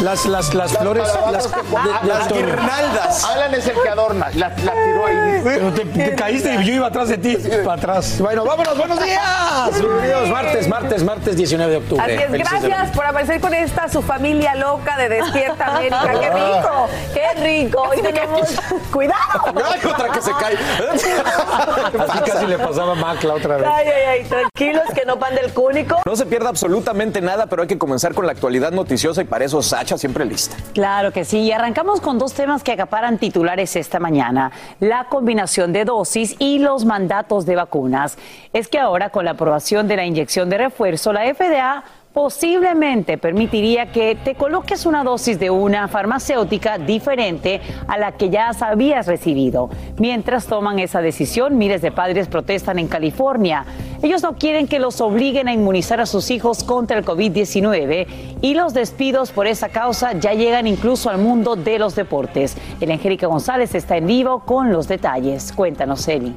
las, 0.00 0.26
las, 0.26 0.54
las, 0.54 0.76
flores, 0.78 1.04
las, 1.32 1.50
de- 1.50 2.06
las 2.08 2.28
guirnaldas. 2.32 3.24
Alan 3.24 3.54
es 3.54 3.66
el 3.66 3.80
que 3.82 3.88
adorna. 3.88 4.28
La, 4.34 4.48
la 4.50 4.54
tiró 4.72 5.06
ahí. 5.06 5.40
Pero 5.44 5.72
te, 5.72 5.84
te 5.84 6.14
caíste 6.14 6.54
y 6.54 6.64
yo 6.64 6.72
iba 6.74 6.86
atrás 6.86 7.08
de 7.08 7.18
ti, 7.18 7.36
para 7.64 7.74
atrás. 7.74 8.16
Bueno, 8.20 8.44
vámonos, 8.44 8.76
buenos 8.76 9.02
días. 9.02 9.80
Bienvenidos, 9.80 10.28
martes, 10.28 10.68
martes, 10.68 11.04
martes 11.04 11.36
19 11.36 11.70
de 11.72 11.76
octubre. 11.78 12.02
Así 12.04 12.12
es, 12.14 12.30
Felices 12.30 12.62
gracias 12.62 12.90
por 12.90 13.04
aparecer 13.06 13.40
con 13.40 13.54
esta 13.54 13.88
su 13.88 14.02
familia 14.02 14.54
loca 14.54 14.96
de 14.96 15.08
Despierta 15.08 15.66
América. 15.76 16.00
¡Qué 16.12 16.30
rico! 16.30 16.88
¡Qué 17.14 17.40
rico! 17.42 17.82
Hoy 17.82 18.02
tenemos... 18.02 18.40
¡Cuidado! 18.92 19.20
Ay, 19.72 19.80
otra 19.88 20.08
que 20.10 20.22
se 20.22 20.32
cae. 20.32 20.56
Así 21.98 22.18
casi 22.30 22.46
le 22.46 22.58
pasaba 22.58 22.92
a 22.92 22.94
Mac 22.94 23.22
la 23.24 23.34
otra 23.34 23.56
vez. 23.56 23.66
Ay, 23.66 23.86
ay, 23.86 24.02
ay, 24.08 24.24
tranquilos 24.24 24.84
que 24.94 25.04
no 25.06 25.18
pan 25.18 25.34
del 25.34 25.52
cúnico. 25.52 25.96
No 26.04 26.16
se 26.16 26.26
pierda 26.26 26.48
absolutamente 26.48 27.20
nada, 27.20 27.46
pero 27.46 27.62
hay 27.62 27.68
que 27.68 27.78
comenzar 27.78 28.14
con 28.14 28.26
la 28.26 28.32
actualidad 28.32 28.72
noticiosa 28.72 29.22
y 29.22 29.24
para 29.24 29.44
eso 29.44 29.62
Sacha 29.62 29.98
siempre 29.98 30.24
lista. 30.24 30.56
Claro 30.74 31.12
que 31.12 31.24
sí, 31.24 31.40
y 31.40 31.52
arrancamos 31.52 32.00
con 32.00 32.18
dos 32.18 32.34
temas 32.34 32.62
que 32.62 32.72
acaparan 32.72 33.18
titulares 33.18 33.76
esta 33.76 33.98
mañana, 33.98 34.52
la 34.80 35.04
combinación 35.08 35.72
de 35.72 35.84
dosis 35.84 36.36
y 36.38 36.58
los 36.58 36.84
mandatos 36.84 37.46
de 37.46 37.56
vacunas. 37.56 38.18
Es 38.52 38.68
que 38.68 38.78
ahora 38.78 39.10
con 39.10 39.24
la 39.24 39.32
aprobación 39.32 39.88
de 39.88 39.96
la 39.96 40.04
inyección 40.04 40.50
de 40.50 40.58
refuerzo, 40.58 41.12
la 41.12 41.34
FDA 41.34 41.84
posiblemente 42.16 43.18
permitiría 43.18 43.92
que 43.92 44.14
te 44.14 44.34
coloques 44.34 44.86
una 44.86 45.04
dosis 45.04 45.38
de 45.38 45.50
una 45.50 45.86
farmacéutica 45.86 46.78
diferente 46.78 47.60
a 47.86 47.98
la 47.98 48.12
que 48.12 48.30
ya 48.30 48.52
habías 48.58 49.06
recibido. 49.06 49.68
Mientras 49.98 50.46
toman 50.46 50.78
esa 50.78 51.02
decisión, 51.02 51.58
miles 51.58 51.82
de 51.82 51.92
padres 51.92 52.28
protestan 52.28 52.78
en 52.78 52.88
California. 52.88 53.66
Ellos 54.00 54.22
no 54.22 54.34
quieren 54.36 54.66
que 54.66 54.78
los 54.78 55.02
obliguen 55.02 55.46
a 55.48 55.52
inmunizar 55.52 56.00
a 56.00 56.06
sus 56.06 56.30
hijos 56.30 56.64
contra 56.64 56.96
el 56.96 57.04
COVID-19 57.04 58.06
y 58.40 58.54
los 58.54 58.72
despidos 58.72 59.30
por 59.30 59.46
esa 59.46 59.68
causa 59.68 60.14
ya 60.14 60.32
llegan 60.32 60.66
incluso 60.66 61.10
al 61.10 61.18
mundo 61.18 61.54
de 61.54 61.78
los 61.78 61.96
deportes. 61.96 62.56
El 62.80 62.92
Angélica 62.92 63.26
González 63.26 63.74
está 63.74 63.98
en 63.98 64.06
vivo 64.06 64.40
con 64.40 64.72
los 64.72 64.88
detalles. 64.88 65.52
Cuéntanos, 65.52 66.08
Eli. 66.08 66.34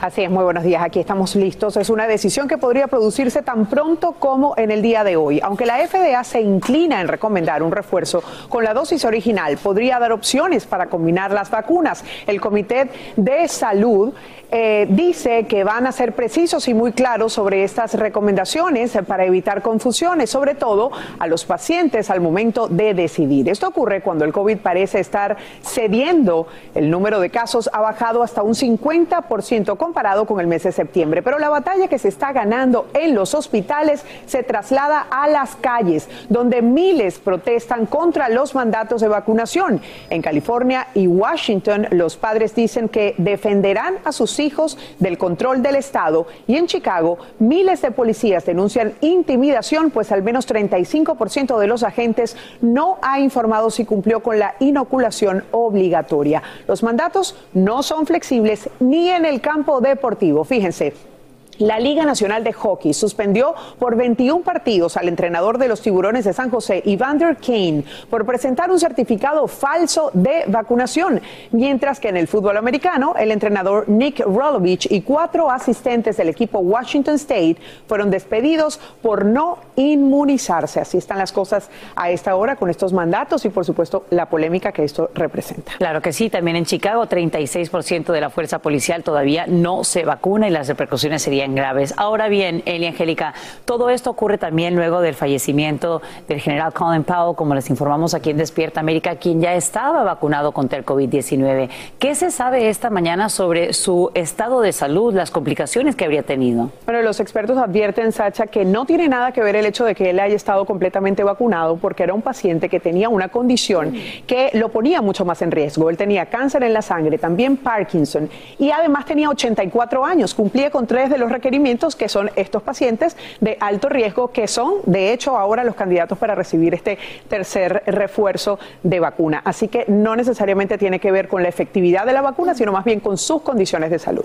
Así 0.00 0.22
es, 0.22 0.30
muy 0.30 0.44
buenos 0.44 0.64
días. 0.64 0.82
Aquí 0.82 1.00
estamos 1.00 1.34
listos. 1.36 1.76
Es 1.76 1.90
una 1.90 2.06
decisión 2.06 2.48
que 2.48 2.58
podría 2.58 2.86
producirse 2.86 3.42
tan 3.42 3.66
pronto 3.66 4.12
como 4.12 4.54
en 4.56 4.70
el 4.70 4.82
día 4.82 5.04
de 5.04 5.16
hoy. 5.16 5.40
Aunque 5.42 5.66
la 5.66 5.78
FDA 5.86 6.22
se 6.24 6.40
inclina 6.40 7.00
en 7.00 7.08
recomendar 7.08 7.62
un 7.62 7.72
refuerzo 7.72 8.22
con 8.48 8.64
la 8.64 8.74
dosis 8.74 9.04
original, 9.04 9.56
podría 9.58 9.98
dar 9.98 10.12
opciones 10.12 10.66
para 10.66 10.86
combinar 10.86 11.32
las 11.32 11.50
vacunas. 11.50 12.04
El 12.26 12.40
Comité 12.40 12.90
de 13.16 13.48
Salud 13.48 14.12
eh, 14.50 14.86
dice 14.88 15.46
que 15.46 15.64
van 15.64 15.86
a 15.86 15.92
ser 15.92 16.14
precisos 16.14 16.68
y 16.68 16.74
muy 16.74 16.92
claros 16.92 17.32
sobre 17.32 17.64
estas 17.64 17.94
recomendaciones 17.94 18.96
para 19.06 19.24
evitar 19.24 19.60
confusiones, 19.60 20.30
sobre 20.30 20.54
todo 20.54 20.92
a 21.18 21.26
los 21.26 21.44
pacientes 21.44 22.10
al 22.10 22.20
momento 22.20 22.68
de 22.68 22.94
decidir. 22.94 23.48
Esto 23.48 23.68
ocurre 23.68 24.02
cuando 24.02 24.24
el 24.24 24.32
COVID 24.32 24.58
parece 24.58 25.00
estar 25.00 25.36
cediendo. 25.62 26.46
El 26.74 26.90
número 26.90 27.18
de 27.18 27.30
casos 27.30 27.68
ha 27.72 27.80
bajado 27.80 28.22
hasta 28.22 28.42
un 28.42 28.54
50% 28.54 29.76
comparado 29.76 30.26
con 30.26 30.38
el 30.38 30.46
mes 30.46 30.62
de 30.62 30.72
septiembre, 30.72 31.22
pero 31.22 31.38
la 31.38 31.48
batalla 31.48 31.88
que 31.88 31.98
se 31.98 32.08
está 32.08 32.32
ganando 32.32 32.86
en 32.94 33.14
los 33.14 33.34
hospitales 33.34 34.04
se 34.26 34.42
traslada 34.42 35.06
a 35.10 35.26
las 35.28 35.56
calles, 35.56 36.08
donde 36.28 36.62
miles 36.62 37.18
protestan 37.18 37.86
contra 37.86 38.28
los 38.28 38.54
mandatos 38.54 39.00
de 39.00 39.08
vacunación. 39.08 39.80
En 40.10 40.22
California 40.22 40.88
y 40.94 41.06
Washington, 41.08 41.88
los 41.90 42.16
padres 42.16 42.54
dicen 42.54 42.88
que 42.88 43.14
defenderán 43.18 43.96
a 44.04 44.12
sus 44.12 44.35
hijos 44.38 44.78
del 44.98 45.18
control 45.18 45.62
del 45.62 45.76
Estado 45.76 46.26
y 46.46 46.56
en 46.56 46.66
Chicago, 46.66 47.18
miles 47.38 47.82
de 47.82 47.90
policías 47.90 48.44
denuncian 48.46 48.94
intimidación, 49.00 49.90
pues 49.90 50.12
al 50.12 50.22
menos 50.22 50.48
35% 50.48 51.58
de 51.58 51.66
los 51.66 51.82
agentes 51.82 52.36
no 52.60 52.98
ha 53.02 53.20
informado 53.20 53.70
si 53.70 53.84
cumplió 53.84 54.20
con 54.20 54.38
la 54.38 54.54
inoculación 54.60 55.44
obligatoria. 55.50 56.42
Los 56.66 56.82
mandatos 56.82 57.36
no 57.54 57.82
son 57.82 58.06
flexibles 58.06 58.68
ni 58.80 59.08
en 59.08 59.24
el 59.24 59.40
campo 59.40 59.80
deportivo. 59.80 60.44
Fíjense. 60.44 61.15
La 61.58 61.78
Liga 61.78 62.04
Nacional 62.04 62.44
de 62.44 62.52
Hockey 62.52 62.92
suspendió 62.92 63.54
por 63.78 63.96
21 63.96 64.42
partidos 64.42 64.96
al 64.96 65.08
entrenador 65.08 65.58
de 65.58 65.68
los 65.68 65.80
Tiburones 65.80 66.24
de 66.24 66.32
San 66.32 66.50
José, 66.50 66.82
Evander 66.84 67.36
Kane, 67.36 67.84
por 68.10 68.26
presentar 68.26 68.70
un 68.70 68.78
certificado 68.78 69.46
falso 69.48 70.10
de 70.12 70.44
vacunación, 70.48 71.20
mientras 71.52 71.98
que 71.98 72.08
en 72.08 72.16
el 72.16 72.28
fútbol 72.28 72.56
americano, 72.56 73.14
el 73.18 73.30
entrenador 73.30 73.88
Nick 73.88 74.20
Rolovich 74.20 74.86
y 74.90 75.00
cuatro 75.00 75.50
asistentes 75.50 76.16
del 76.16 76.28
equipo 76.28 76.58
Washington 76.58 77.14
State 77.14 77.56
fueron 77.86 78.10
despedidos 78.10 78.78
por 79.00 79.24
no 79.24 79.58
inmunizarse. 79.76 80.80
Así 80.80 80.98
están 80.98 81.18
las 81.18 81.32
cosas 81.32 81.70
a 81.94 82.10
esta 82.10 82.36
hora 82.36 82.56
con 82.56 82.68
estos 82.68 82.92
mandatos 82.92 83.44
y, 83.44 83.48
por 83.48 83.64
supuesto, 83.64 84.04
la 84.10 84.28
polémica 84.28 84.72
que 84.72 84.84
esto 84.84 85.10
representa. 85.14 85.72
Claro 85.78 86.02
que 86.02 86.12
sí, 86.12 86.28
también 86.28 86.56
en 86.56 86.66
Chicago 86.66 87.06
36% 87.06 88.12
de 88.12 88.20
la 88.20 88.30
fuerza 88.30 88.58
policial 88.58 89.02
todavía 89.02 89.46
no 89.46 89.84
se 89.84 90.04
vacuna 90.04 90.48
y 90.48 90.50
las 90.50 90.68
repercusiones 90.68 91.22
serían 91.22 91.45
graves. 91.54 91.94
Ahora 91.96 92.28
bien, 92.28 92.62
Eli 92.66 92.86
Angélica, 92.86 93.34
todo 93.64 93.90
esto 93.90 94.10
ocurre 94.10 94.38
también 94.38 94.74
luego 94.74 95.00
del 95.00 95.14
fallecimiento 95.14 96.02
del 96.28 96.40
general 96.40 96.72
Colin 96.72 97.04
Powell, 97.04 97.36
como 97.36 97.54
les 97.54 97.70
informamos 97.70 98.14
aquí 98.14 98.30
en 98.30 98.36
Despierta 98.36 98.80
América, 98.80 99.16
quien 99.16 99.40
ya 99.40 99.54
estaba 99.54 100.02
vacunado 100.04 100.52
contra 100.52 100.78
el 100.78 100.84
COVID-19. 100.84 101.68
¿Qué 101.98 102.14
se 102.14 102.30
sabe 102.30 102.68
esta 102.68 102.90
mañana 102.90 103.28
sobre 103.28 103.72
su 103.72 104.10
estado 104.14 104.60
de 104.60 104.72
salud, 104.72 105.14
las 105.14 105.30
complicaciones 105.30 105.96
que 105.96 106.04
habría 106.04 106.22
tenido? 106.22 106.70
Bueno, 106.84 107.02
los 107.02 107.20
expertos 107.20 107.58
advierten, 107.58 108.12
Sacha, 108.12 108.46
que 108.46 108.64
no 108.64 108.86
tiene 108.86 109.08
nada 109.08 109.32
que 109.32 109.42
ver 109.42 109.56
el 109.56 109.66
hecho 109.66 109.84
de 109.84 109.94
que 109.94 110.10
él 110.10 110.20
haya 110.20 110.34
estado 110.34 110.64
completamente 110.64 111.22
vacunado 111.24 111.76
porque 111.76 112.02
era 112.02 112.14
un 112.14 112.22
paciente 112.22 112.68
que 112.68 112.80
tenía 112.80 113.08
una 113.08 113.28
condición 113.28 113.94
que 114.26 114.50
lo 114.54 114.70
ponía 114.70 115.02
mucho 115.02 115.24
más 115.24 115.42
en 115.42 115.50
riesgo. 115.50 115.90
Él 115.90 115.96
tenía 115.96 116.26
cáncer 116.26 116.62
en 116.62 116.72
la 116.72 116.82
sangre, 116.82 117.18
también 117.18 117.56
Parkinson 117.56 118.28
y 118.58 118.70
además 118.70 119.04
tenía 119.06 119.28
84 119.28 120.04
años, 120.04 120.34
cumplía 120.34 120.70
con 120.70 120.86
tres 120.86 121.10
de 121.10 121.18
los 121.18 121.30
requerimientos 121.36 121.96
que 121.96 122.08
son 122.08 122.30
estos 122.36 122.62
pacientes 122.62 123.16
de 123.40 123.56
alto 123.60 123.88
riesgo 123.88 124.28
que 124.28 124.48
son 124.48 124.74
de 124.86 125.12
hecho 125.12 125.36
ahora 125.36 125.64
los 125.64 125.74
candidatos 125.74 126.18
para 126.18 126.34
recibir 126.34 126.74
este 126.74 126.98
tercer 127.28 127.82
refuerzo 127.86 128.58
de 128.82 129.00
vacuna. 129.00 129.42
Así 129.44 129.68
que 129.68 129.84
no 129.88 130.16
necesariamente 130.16 130.78
tiene 130.78 130.98
que 130.98 131.12
ver 131.12 131.28
con 131.28 131.42
la 131.42 131.48
efectividad 131.48 132.06
de 132.06 132.12
la 132.12 132.22
vacuna, 132.22 132.54
sino 132.54 132.72
más 132.72 132.84
bien 132.84 133.00
con 133.00 133.16
sus 133.16 133.42
condiciones 133.42 133.90
de 133.90 133.98
salud. 133.98 134.24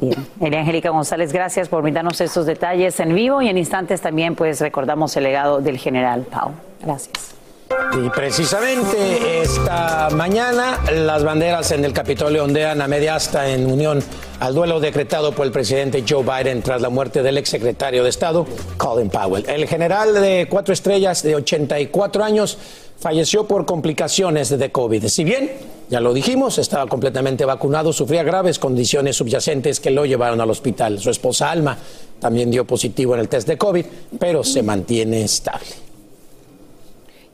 Bien. 0.00 0.26
María 0.40 0.60
Angélica 0.60 0.90
González, 0.90 1.32
gracias 1.32 1.68
por 1.68 1.82
brindarnos 1.82 2.20
estos 2.20 2.46
detalles 2.46 2.98
en 3.00 3.14
vivo 3.14 3.42
y 3.42 3.48
en 3.48 3.58
instantes 3.58 4.00
también 4.00 4.34
pues 4.34 4.60
recordamos 4.60 5.16
el 5.16 5.24
legado 5.24 5.60
del 5.60 5.78
general 5.78 6.22
Pau. 6.30 6.52
Gracias. 6.80 7.35
Y 7.68 8.10
precisamente 8.10 9.42
esta 9.42 10.08
mañana 10.10 10.78
las 10.92 11.24
banderas 11.24 11.72
en 11.72 11.84
el 11.84 11.92
Capitolio 11.92 12.44
ondean 12.44 12.80
a 12.80 12.86
media 12.86 13.16
asta 13.16 13.48
en 13.48 13.70
unión 13.70 14.02
al 14.38 14.54
duelo 14.54 14.78
decretado 14.80 15.32
por 15.32 15.46
el 15.46 15.52
presidente 15.52 16.04
Joe 16.06 16.22
Biden 16.22 16.62
tras 16.62 16.80
la 16.80 16.90
muerte 16.90 17.22
del 17.22 17.38
exsecretario 17.38 18.04
de 18.04 18.10
Estado, 18.10 18.46
Colin 18.76 19.08
Powell. 19.08 19.48
El 19.48 19.66
general 19.66 20.14
de 20.14 20.46
cuatro 20.48 20.74
estrellas 20.74 21.22
de 21.22 21.34
84 21.34 22.22
años 22.22 22.58
falleció 22.98 23.46
por 23.46 23.64
complicaciones 23.66 24.56
de 24.56 24.70
COVID. 24.70 25.06
Si 25.06 25.24
bien, 25.24 25.52
ya 25.88 26.00
lo 26.00 26.12
dijimos, 26.12 26.58
estaba 26.58 26.86
completamente 26.86 27.44
vacunado, 27.44 27.92
sufría 27.92 28.22
graves 28.22 28.58
condiciones 28.58 29.16
subyacentes 29.16 29.80
que 29.80 29.90
lo 29.90 30.04
llevaron 30.04 30.40
al 30.40 30.50
hospital. 30.50 31.00
Su 31.00 31.10
esposa 31.10 31.50
Alma 31.50 31.76
también 32.20 32.50
dio 32.50 32.64
positivo 32.64 33.14
en 33.14 33.20
el 33.20 33.28
test 33.28 33.48
de 33.48 33.58
COVID, 33.58 33.86
pero 34.18 34.44
se 34.44 34.62
mantiene 34.62 35.22
estable. 35.22 35.85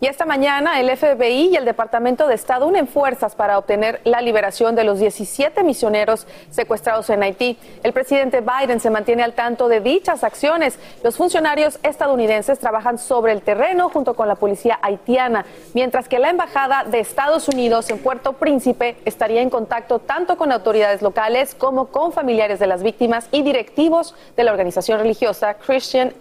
Y 0.02 0.08
esta 0.08 0.26
mañana 0.26 0.80
el 0.80 0.90
FBI 0.96 1.50
y 1.52 1.56
el 1.56 1.64
Departamento 1.64 2.26
de 2.26 2.34
Estado 2.34 2.66
unen 2.66 2.88
fuerzas 2.88 3.36
para 3.36 3.56
obtener 3.56 4.00
la 4.02 4.20
liberación 4.20 4.74
de 4.74 4.82
los 4.82 4.98
17 4.98 5.62
misioneros 5.62 6.26
secuestrados 6.50 7.08
en 7.10 7.22
Haití. 7.22 7.56
El 7.84 7.92
presidente 7.92 8.40
Biden 8.40 8.80
se 8.80 8.90
mantiene 8.90 9.22
al 9.22 9.34
tanto 9.34 9.68
de 9.68 9.78
dichas 9.78 10.24
acciones. 10.24 10.76
Los 11.04 11.16
funcionarios 11.16 11.78
estadounidenses 11.84 12.58
trabajan 12.58 12.98
sobre 12.98 13.30
el 13.30 13.42
terreno 13.42 13.90
junto 13.90 14.14
con 14.14 14.26
la 14.26 14.34
policía 14.34 14.76
haitiana, 14.82 15.46
mientras 15.72 16.08
que 16.08 16.18
la 16.18 16.30
Embajada 16.30 16.82
de 16.82 16.98
Estados 16.98 17.46
Unidos 17.46 17.88
en 17.88 17.98
Puerto 17.98 18.32
Príncipe 18.32 18.96
estaría 19.04 19.40
en 19.40 19.50
contacto 19.50 20.00
tanto 20.00 20.36
con 20.36 20.50
autoridades 20.50 21.00
locales 21.00 21.54
como 21.54 21.92
con 21.92 22.10
familiares 22.10 22.58
de 22.58 22.66
las 22.66 22.82
víctimas 22.82 23.28
y 23.30 23.44
directivos 23.44 24.16
de 24.36 24.42
la 24.42 24.50
organización 24.50 24.98
religiosa 24.98 25.54
Christian 25.54 26.12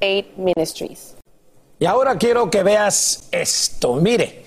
Aid 0.00 0.26
Ministries. 0.36 1.15
Y 1.78 1.84
ahora 1.84 2.16
quiero 2.16 2.50
que 2.50 2.62
veas 2.62 3.28
esto. 3.30 3.96
Mire, 3.96 4.45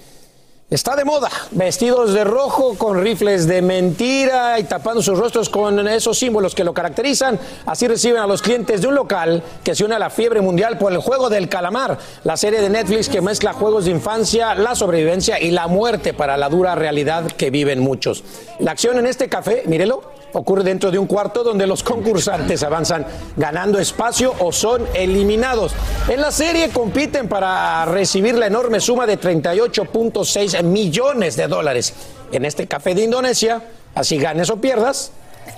está 0.69 0.95
de 0.95 1.03
moda. 1.03 1.29
Vestidos 1.51 2.13
de 2.13 2.23
rojo 2.23 2.75
con 2.77 3.01
rifles 3.01 3.47
de 3.47 3.61
mentira 3.61 4.59
y 4.59 4.63
tapando 4.65 5.01
sus 5.01 5.17
rostros 5.17 5.49
con 5.49 5.87
esos 5.87 6.17
símbolos 6.17 6.53
que 6.53 6.63
lo 6.63 6.73
caracterizan. 6.73 7.39
Así 7.65 7.87
reciben 7.87 8.21
a 8.21 8.27
los 8.27 8.41
clientes 8.41 8.81
de 8.81 8.87
un 8.87 8.95
local 8.95 9.43
que 9.63 9.73
se 9.73 9.83
une 9.83 9.95
a 9.95 9.99
la 9.99 10.09
fiebre 10.09 10.41
mundial 10.41 10.77
por 10.77 10.91
el 10.91 10.99
juego 10.99 11.29
del 11.29 11.49
calamar, 11.49 11.97
la 12.23 12.37
serie 12.37 12.61
de 12.61 12.69
Netflix 12.69 13.09
que 13.09 13.21
mezcla 13.21 13.53
juegos 13.53 13.85
de 13.85 13.91
infancia, 13.91 14.53
la 14.53 14.75
sobrevivencia 14.75 15.39
y 15.39 15.51
la 15.51 15.67
muerte 15.67 16.13
para 16.13 16.37
la 16.37 16.49
dura 16.49 16.75
realidad 16.75 17.25
que 17.25 17.49
viven 17.49 17.79
muchos. 17.79 18.23
La 18.59 18.71
acción 18.71 18.99
en 18.99 19.07
este 19.07 19.27
café, 19.27 19.63
mírelo, 19.65 20.03
ocurre 20.33 20.63
dentro 20.63 20.91
de 20.91 20.99
un 20.99 21.07
cuarto 21.07 21.43
donde 21.43 21.65
los 21.67 21.83
concursantes 21.83 22.63
avanzan 22.63 23.05
ganando 23.35 23.79
espacio 23.79 24.33
o 24.39 24.51
son 24.51 24.85
eliminados. 24.93 25.73
En 26.07 26.21
la 26.21 26.31
serie 26.31 26.69
compiten 26.69 27.27
para 27.27 27.85
recibir 27.85 28.35
la 28.35 28.47
enorme 28.47 28.79
suma 28.79 29.05
de 29.05 29.19
38.6 29.19 30.58
millones 30.63 31.35
de 31.35 31.47
dólares. 31.47 31.93
En 32.31 32.45
este 32.45 32.67
café 32.67 32.93
de 32.95 33.03
Indonesia, 33.03 33.61
así 33.95 34.17
ganes 34.17 34.49
o 34.49 34.57
pierdas, 34.57 35.11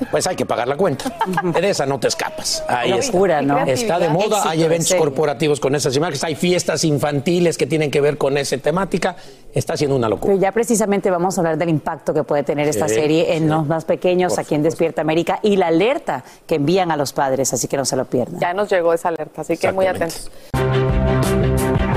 pues 0.10 0.26
hay 0.26 0.36
que 0.38 0.46
pagar 0.46 0.68
la 0.68 0.78
cuenta. 0.78 1.14
De 1.60 1.70
esa 1.70 1.86
no 1.86 2.00
te 2.00 2.08
escapas. 2.08 2.64
Ahí 2.68 2.94
está. 2.94 3.42
¿no? 3.42 3.60
Está 3.66 4.00
de 4.00 4.10
moda, 4.10 4.38
Éxito 4.38 4.50
hay 4.50 4.64
eventos 4.64 4.94
corporativos 4.96 5.60
con 5.60 5.76
esas 5.76 5.96
imágenes, 5.96 6.24
hay 6.24 6.36
fiestas 6.36 6.84
infantiles 6.86 7.58
que 7.58 7.68
tienen 7.68 7.92
que 7.92 8.00
ver 8.02 8.18
con 8.18 8.38
esa 8.38 8.58
temática. 8.58 9.16
Está 9.54 9.76
siendo 9.76 9.98
una 9.98 10.08
locura. 10.08 10.32
Pero 10.32 10.42
ya 10.42 10.52
precisamente 10.54 11.12
vamos 11.12 11.38
a 11.38 11.42
hablar 11.42 11.58
del 11.58 11.68
impacto 11.70 12.14
que 12.14 12.24
puede 12.24 12.44
tener 12.44 12.70
esta 12.70 12.88
Sí, 12.88 12.96
serie 12.96 13.36
en 13.36 13.44
sí. 13.44 13.50
los 13.50 13.68
más 13.68 13.84
pequeños 13.84 14.34
Por 14.34 14.40
aquí 14.40 14.56
en 14.56 14.64
Despierta 14.64 15.02
América 15.02 15.40
y 15.44 15.58
la 15.58 15.68
alerta 15.68 16.24
que 16.48 16.56
envían 16.56 16.90
a 16.92 16.96
los 16.96 17.12
padres, 17.12 17.52
así 17.54 17.68
que 17.68 17.76
no 17.76 17.84
se 17.84 17.98
lo 17.98 18.06
pierdan. 18.06 18.40
Ya 18.40 18.54
nos 18.54 18.70
llegó 18.70 18.94
esa 18.94 19.10
alerta, 19.10 19.42
así 19.42 19.58
que 19.58 19.72
muy 19.74 19.88
atentos. 19.88 20.32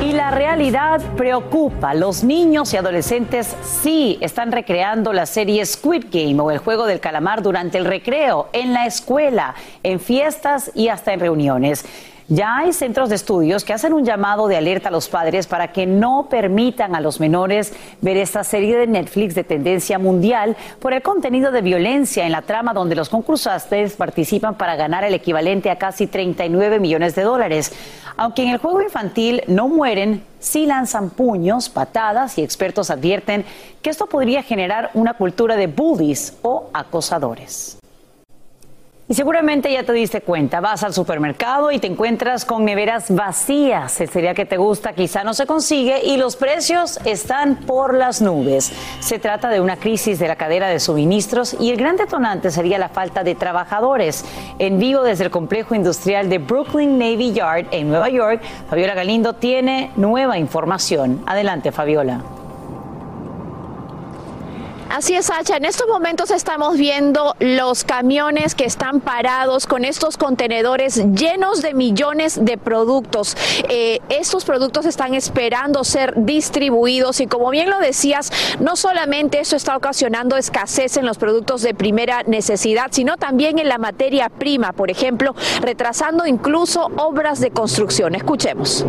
Y 0.05 0.13
la 0.13 0.31
realidad 0.31 1.01
preocupa. 1.17 1.95
Los 1.95 2.25
niños 2.25 2.75
y 2.75 2.77
adolescentes 2.77 3.57
sí 3.63 4.19
están 4.21 4.53
recreando 4.53 5.15
la 5.15 5.25
serie 5.25 5.65
Squid 5.65 6.09
Game 6.13 6.39
o 6.43 6.51
el 6.51 6.59
juego 6.59 6.85
del 6.85 7.01
calamar 7.01 7.43
durante 7.43 7.79
el 7.79 7.87
recreo, 7.87 8.51
en 8.53 8.75
la 8.75 8.85
escuela, 8.85 9.55
en 9.83 10.01
fiestas 10.01 10.71
y 10.75 10.89
hasta 10.89 11.15
en 11.15 11.21
reuniones. 11.21 11.87
Ya 12.29 12.57
hay 12.57 12.73
centros 12.73 13.11
de 13.11 13.17
estudios 13.17 13.65
que 13.65 13.75
hacen 13.75 13.93
un 13.93 14.03
llamado 14.03 14.49
de 14.49 14.57
alerta 14.57 14.89
a 14.89 14.93
los 14.93 15.11
padres 15.11 15.47
para 15.47 15.73
que 15.73 15.85
no 15.85 16.29
permitan 16.31 16.95
a 16.95 17.01
los 17.03 17.21
menores 17.21 17.75
ver 18.01 18.17
esta 18.17 18.45
serie 18.45 18.79
de 18.79 18.87
Netflix 18.87 19.35
de 19.35 19.45
tendencia 19.45 19.99
mundial 19.99 20.57
por 20.81 20.95
el 20.95 21.03
contenido 21.03 21.53
de 21.53 21.61
violencia 21.61 22.25
en 22.25 22.33
la 22.33 22.41
trama 22.41 22.73
donde 22.73 22.95
los 22.95 23.11
concursantes 23.11 23.93
participan 23.97 24.55
para 24.55 24.75
ganar 24.75 25.05
el 25.05 25.13
equivalente 25.13 25.69
a 25.69 25.77
casi 25.77 26.07
39 26.07 26.81
millones 26.81 27.15
de 27.15 27.25
dólares. 27.25 27.73
Aunque 28.17 28.43
en 28.43 28.49
el 28.49 28.59
juego 28.59 28.81
infantil 28.81 29.43
no 29.47 29.69
mueren, 29.69 30.25
sí 30.39 30.65
lanzan 30.65 31.11
puños, 31.11 31.69
patadas 31.69 32.39
y 32.39 32.43
expertos 32.43 32.91
advierten 32.91 33.45
que 33.83 33.91
esto 33.91 34.07
podría 34.07 34.43
generar 34.43 34.91
una 34.95 35.13
cultura 35.13 35.57
de 35.57 35.67
bullies 35.67 36.39
o 36.41 36.71
acosadores. 36.73 37.77
Y 39.07 39.13
seguramente 39.13 39.71
ya 39.71 39.83
te 39.83 39.93
diste 39.93 40.23
cuenta, 40.23 40.61
vas 40.61 40.83
al 40.83 40.95
supermercado 40.95 41.71
y 41.71 41.79
te 41.79 41.87
encuentras 41.87 42.47
con 42.47 42.65
neveras 42.65 43.15
vacías. 43.15 44.01
El 44.01 44.09
cereal 44.09 44.35
que 44.35 44.47
te 44.47 44.57
gusta 44.57 44.95
quizá 44.95 45.23
no 45.25 45.35
se 45.35 45.45
consigue 45.45 46.03
y 46.03 46.17
los 46.17 46.37
precios 46.37 46.99
están 47.05 47.57
por 47.57 47.93
las 47.93 48.23
nubes. 48.23 48.73
Se 49.01 49.19
trata 49.19 49.51
de 49.51 49.61
una 49.61 49.77
crisis 49.77 50.19
de 50.19 50.27
la 50.27 50.37
cadena 50.37 50.69
de 50.69 50.81
suministros 50.81 51.55
y 51.61 51.71
el 51.71 51.77
gran 51.77 51.97
detonante 51.97 52.51
sería 52.51 52.79
la 52.79 52.89
falta 52.89 53.23
de 53.23 53.35
trabajadores. 53.35 54.25
En 54.59 54.79
vivo 54.79 55.03
desde 55.03 55.25
el 55.25 55.31
complejo 55.31 55.75
industrial 55.75 56.31
de 56.31 56.39
Brooklyn 56.39 56.99
Navy 56.99 57.35
Yard 57.35 57.67
en 57.73 57.91
Nueva 57.91 58.09
York, 58.09 58.41
Fabiola 58.71 58.95
Galindo 58.95 59.35
tiene 59.35 59.91
nueva 59.97 60.39
información. 60.39 61.23
Adelante, 61.27 61.73
Fabiola. 61.73 62.44
Así 64.95 65.17
es, 65.17 65.27
Sacha. 65.27 65.57
En 65.57 65.65
estos 65.65 65.89
momentos 65.89 66.31
estamos 66.31 66.77
viendo 66.79 67.35
los 67.41 67.83
camiones 67.83 68.55
que 68.55 68.65
están 68.65 69.01
parados 69.01 69.67
con 69.67 69.85
estos 69.85 70.17
contenedores 70.17 71.03
llenos 71.17 71.63
de 71.63 71.75
millones 71.75 72.45
de 72.45 72.57
productos. 72.59 73.37
Eh, 73.69 73.99
estos 74.09 74.45
productos 74.45 74.87
están 74.87 75.15
esperando 75.15 75.83
ser 75.83 76.15
distribuidos 76.17 77.19
y 77.19 77.27
como 77.27 77.51
bien 77.51 77.71
lo 77.71 77.81
decías, 77.81 78.31
no 78.61 78.77
solamente 78.77 79.41
eso 79.41 79.57
está 79.57 79.77
ocasionando 79.77 80.37
escasez 80.37 80.97
en 80.97 81.07
los 81.07 81.19
productos 81.19 81.63
de 81.63 81.75
primera 81.75 82.23
necesidad, 82.23 82.87
sino 82.93 83.17
también 83.17 83.59
en 83.59 83.69
la 83.69 83.79
materia 83.79 84.29
prima, 84.29 84.73
por 84.73 84.93
ejemplo, 84.93 85.35
retrasando 85.61 86.25
incluso 86.25 86.93
obras 86.99 87.41
de 87.41 87.51
construcción. 87.51 88.15
Escuchemos. 88.15 88.87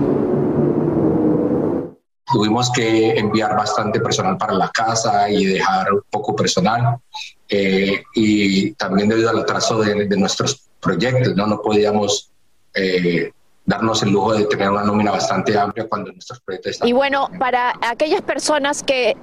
Tuvimos 2.35 2.69
que 2.69 3.17
enviar 3.17 3.55
bastante 3.55 4.01
personal 4.01 4.35
para 4.37 4.51
la 4.51 4.67
casa 4.67 5.29
y 5.29 5.45
dejar 5.45 5.87
poco 6.09 6.35
personal. 6.35 6.97
eh, 7.47 8.03
y 8.13 8.73
también 8.73 9.07
debido 9.07 9.29
al 9.29 9.39
atraso 9.39 9.79
de, 9.79 10.05
de 10.05 10.17
nuestros 10.17 10.67
proyectos, 10.81 11.33
no, 11.33 11.47
no 11.47 11.61
podíamos 11.61 12.29
eh, 12.73 13.31
darnos 13.65 14.03
el 14.03 14.09
lujo 14.09 14.33
de 14.33 14.47
tener 14.47 14.69
una 14.69 14.83
nómina 14.83 15.11
bastante 15.11 15.57
amplia 15.57 15.87
cuando 15.87 16.11
nuestros 16.11 16.41
proyectos 16.41 16.71
estaban 16.71 16.89
Y 16.89 16.91
bueno, 16.91 17.29
para 17.39 17.73
aquellas 17.81 18.21
personas 18.21 18.83
que 18.83 19.15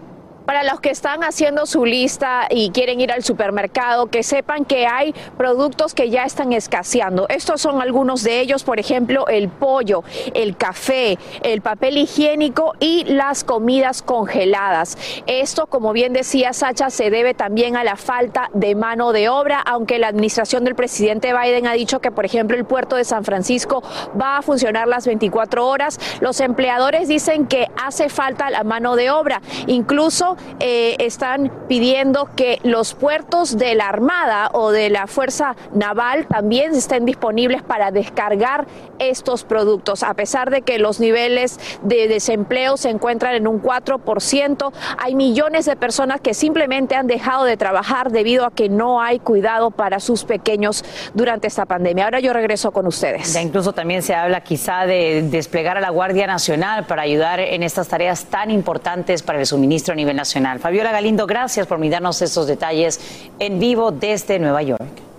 para 0.46 0.62
los 0.62 0.80
que 0.80 0.90
están 0.90 1.22
haciendo 1.24 1.66
su 1.66 1.84
lista 1.84 2.46
y 2.50 2.70
quieren 2.70 3.00
ir 3.00 3.12
al 3.12 3.22
supermercado, 3.22 4.06
que 4.06 4.22
sepan 4.22 4.64
que 4.64 4.86
hay 4.86 5.14
productos 5.36 5.94
que 5.94 6.10
ya 6.10 6.24
están 6.24 6.52
escaseando. 6.52 7.26
Estos 7.28 7.60
son 7.60 7.80
algunos 7.80 8.22
de 8.22 8.40
ellos, 8.40 8.64
por 8.64 8.78
ejemplo, 8.78 9.26
el 9.28 9.48
pollo, 9.48 10.04
el 10.34 10.56
café, 10.56 11.18
el 11.42 11.60
papel 11.60 11.96
higiénico 11.98 12.74
y 12.80 13.04
las 13.04 13.44
comidas 13.44 14.02
congeladas. 14.02 14.96
Esto, 15.26 15.66
como 15.66 15.92
bien 15.92 16.12
decía 16.12 16.52
Sacha, 16.52 16.90
se 16.90 17.10
debe 17.10 17.34
también 17.34 17.76
a 17.76 17.84
la 17.84 17.96
falta 17.96 18.50
de 18.52 18.74
mano 18.74 19.12
de 19.12 19.28
obra, 19.28 19.60
aunque 19.60 19.98
la 19.98 20.08
administración 20.08 20.64
del 20.64 20.74
presidente 20.74 21.32
Biden 21.32 21.66
ha 21.66 21.72
dicho 21.72 22.00
que, 22.00 22.10
por 22.10 22.24
ejemplo, 22.24 22.56
el 22.56 22.64
puerto 22.64 22.96
de 22.96 23.04
San 23.04 23.24
Francisco 23.24 23.82
va 24.20 24.38
a 24.38 24.42
funcionar 24.42 24.88
las 24.88 25.06
24 25.06 25.66
horas. 25.66 25.98
Los 26.20 26.40
empleadores 26.40 27.08
dicen 27.08 27.46
que 27.46 27.68
hace 27.82 28.08
falta 28.08 28.50
la 28.50 28.64
mano 28.64 28.96
de 28.96 29.10
obra. 29.10 29.40
Incluso 29.66 30.31
eh, 30.60 30.96
están 30.98 31.50
pidiendo 31.68 32.28
que 32.36 32.58
los 32.62 32.94
puertos 32.94 33.56
de 33.56 33.74
la 33.74 33.88
Armada 33.88 34.50
o 34.52 34.70
de 34.70 34.90
la 34.90 35.06
Fuerza 35.06 35.56
Naval 35.72 36.26
también 36.26 36.74
estén 36.74 37.04
disponibles 37.04 37.62
para 37.62 37.90
descargar 37.90 38.66
estos 38.98 39.44
productos. 39.44 40.02
A 40.02 40.14
pesar 40.14 40.50
de 40.50 40.62
que 40.62 40.78
los 40.78 41.00
niveles 41.00 41.58
de 41.82 42.08
desempleo 42.08 42.76
se 42.76 42.90
encuentran 42.90 43.34
en 43.34 43.46
un 43.46 43.62
4%, 43.62 44.72
hay 44.98 45.14
millones 45.14 45.66
de 45.66 45.76
personas 45.76 46.20
que 46.20 46.34
simplemente 46.34 46.94
han 46.94 47.06
dejado 47.06 47.44
de 47.44 47.56
trabajar 47.56 48.10
debido 48.10 48.46
a 48.46 48.50
que 48.50 48.68
no 48.68 49.00
hay 49.00 49.18
cuidado 49.18 49.70
para 49.70 50.00
sus 50.00 50.24
pequeños 50.24 50.84
durante 51.14 51.46
esta 51.46 51.66
pandemia. 51.66 52.04
Ahora 52.04 52.20
yo 52.20 52.32
regreso 52.32 52.70
con 52.70 52.86
ustedes. 52.86 53.34
Incluso 53.36 53.72
también 53.72 54.02
se 54.02 54.14
habla 54.14 54.42
quizá 54.42 54.86
de 54.86 55.22
desplegar 55.30 55.76
a 55.76 55.80
la 55.80 55.90
Guardia 55.90 56.26
Nacional 56.26 56.86
para 56.86 57.02
ayudar 57.02 57.40
en 57.40 57.62
estas 57.62 57.88
tareas 57.88 58.26
tan 58.26 58.50
importantes 58.50 59.22
para 59.22 59.40
el 59.40 59.46
suministro 59.46 59.92
a 59.92 59.96
nivel 59.96 60.16
nacional. 60.16 60.21
Fabiola 60.60 60.92
Galindo, 60.92 61.26
gracias 61.26 61.66
por 61.66 61.78
mirarnos 61.78 62.22
estos 62.22 62.46
detalles 62.46 63.00
en 63.38 63.58
vivo 63.58 63.90
desde 63.90 64.38
Nueva 64.38 64.62
York. 64.62 65.11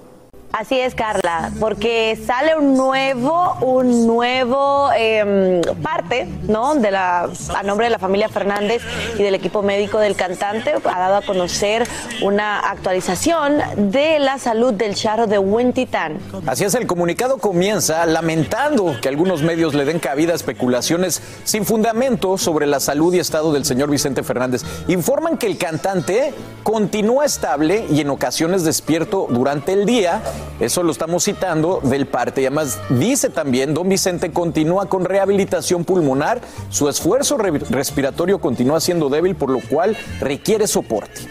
Así 0.54 0.80
es, 0.80 0.94
Carla, 0.94 1.50
porque 1.60 2.16
sale 2.28 2.56
un 2.56 2.78
nuevo, 2.78 3.56
un 3.62 4.06
nuevo 4.06 4.92
eh, 4.96 5.62
parte, 5.82 6.28
¿no? 6.44 6.76
De 6.76 6.92
la, 6.92 7.28
a 7.56 7.64
nombre 7.64 7.88
de 7.88 7.90
la 7.90 7.98
familia 7.98 8.30
Fernández 8.30 8.84
y 9.18 9.24
del 9.24 9.34
equipo 9.34 9.64
médico 9.64 9.98
del 9.98 10.16
cantante, 10.16 10.76
ha 10.76 11.00
dado 11.00 11.16
a 11.16 11.22
conocer 11.24 11.88
una 12.22 12.60
actualización 12.60 13.64
de 13.92 14.20
la 14.20 14.38
salud 14.38 14.76
del 14.76 14.94
charro 14.94 15.26
de 15.26 15.40
Huentitán. 15.40 16.20
Así 16.46 16.66
es, 16.66 16.76
el 16.76 16.86
comunicado 16.86 17.40
comienza 17.40 18.06
lamentando 18.06 18.98
que 19.02 19.10
algunos 19.10 19.42
medios 19.42 19.74
le 19.74 19.86
den 19.86 19.98
cabida 19.98 20.34
a 20.34 20.36
especulaciones 20.36 21.24
sin 21.46 21.66
fundamento 21.66 22.38
sobre 22.38 22.68
la 22.68 22.80
salud 22.80 23.12
y 23.16 23.18
estado 23.18 23.54
del 23.54 23.66
señor 23.66 23.90
Vicente 23.90 24.22
Fernández. 24.22 24.62
Informan 24.88 25.40
que 25.40 25.48
el 25.48 25.58
cantante 25.58 26.32
continúa 26.62 27.26
estable 27.26 27.88
y 27.90 28.02
en 28.02 28.12
ocasiones 28.12 28.64
despierto 28.64 29.26
durante 29.32 29.74
el 29.74 29.88
día 29.88 30.22
eso 30.60 30.84
lo 30.84 30.92
estamos 30.92 31.24
citando 31.24 31.80
del 31.84 32.06
parte. 32.06 32.42
Y 32.42 32.46
además 32.46 32.80
dice 32.90 33.30
también, 33.30 33.74
don 33.74 33.90
Vicente 33.90 34.32
continúa 34.32 34.88
con 34.88 35.06
rehabilitación 35.06 35.84
pulmonar, 35.84 36.42
su 36.70 36.90
esfuerzo 36.90 37.38
re 37.38 37.52
respiratorio 37.70 38.40
continúa 38.40 38.80
siendo 38.80 39.10
débil, 39.10 39.36
por 39.36 39.50
lo 39.50 39.60
cual 39.60 39.98
requiere 40.20 40.68
soporte. 40.68 41.22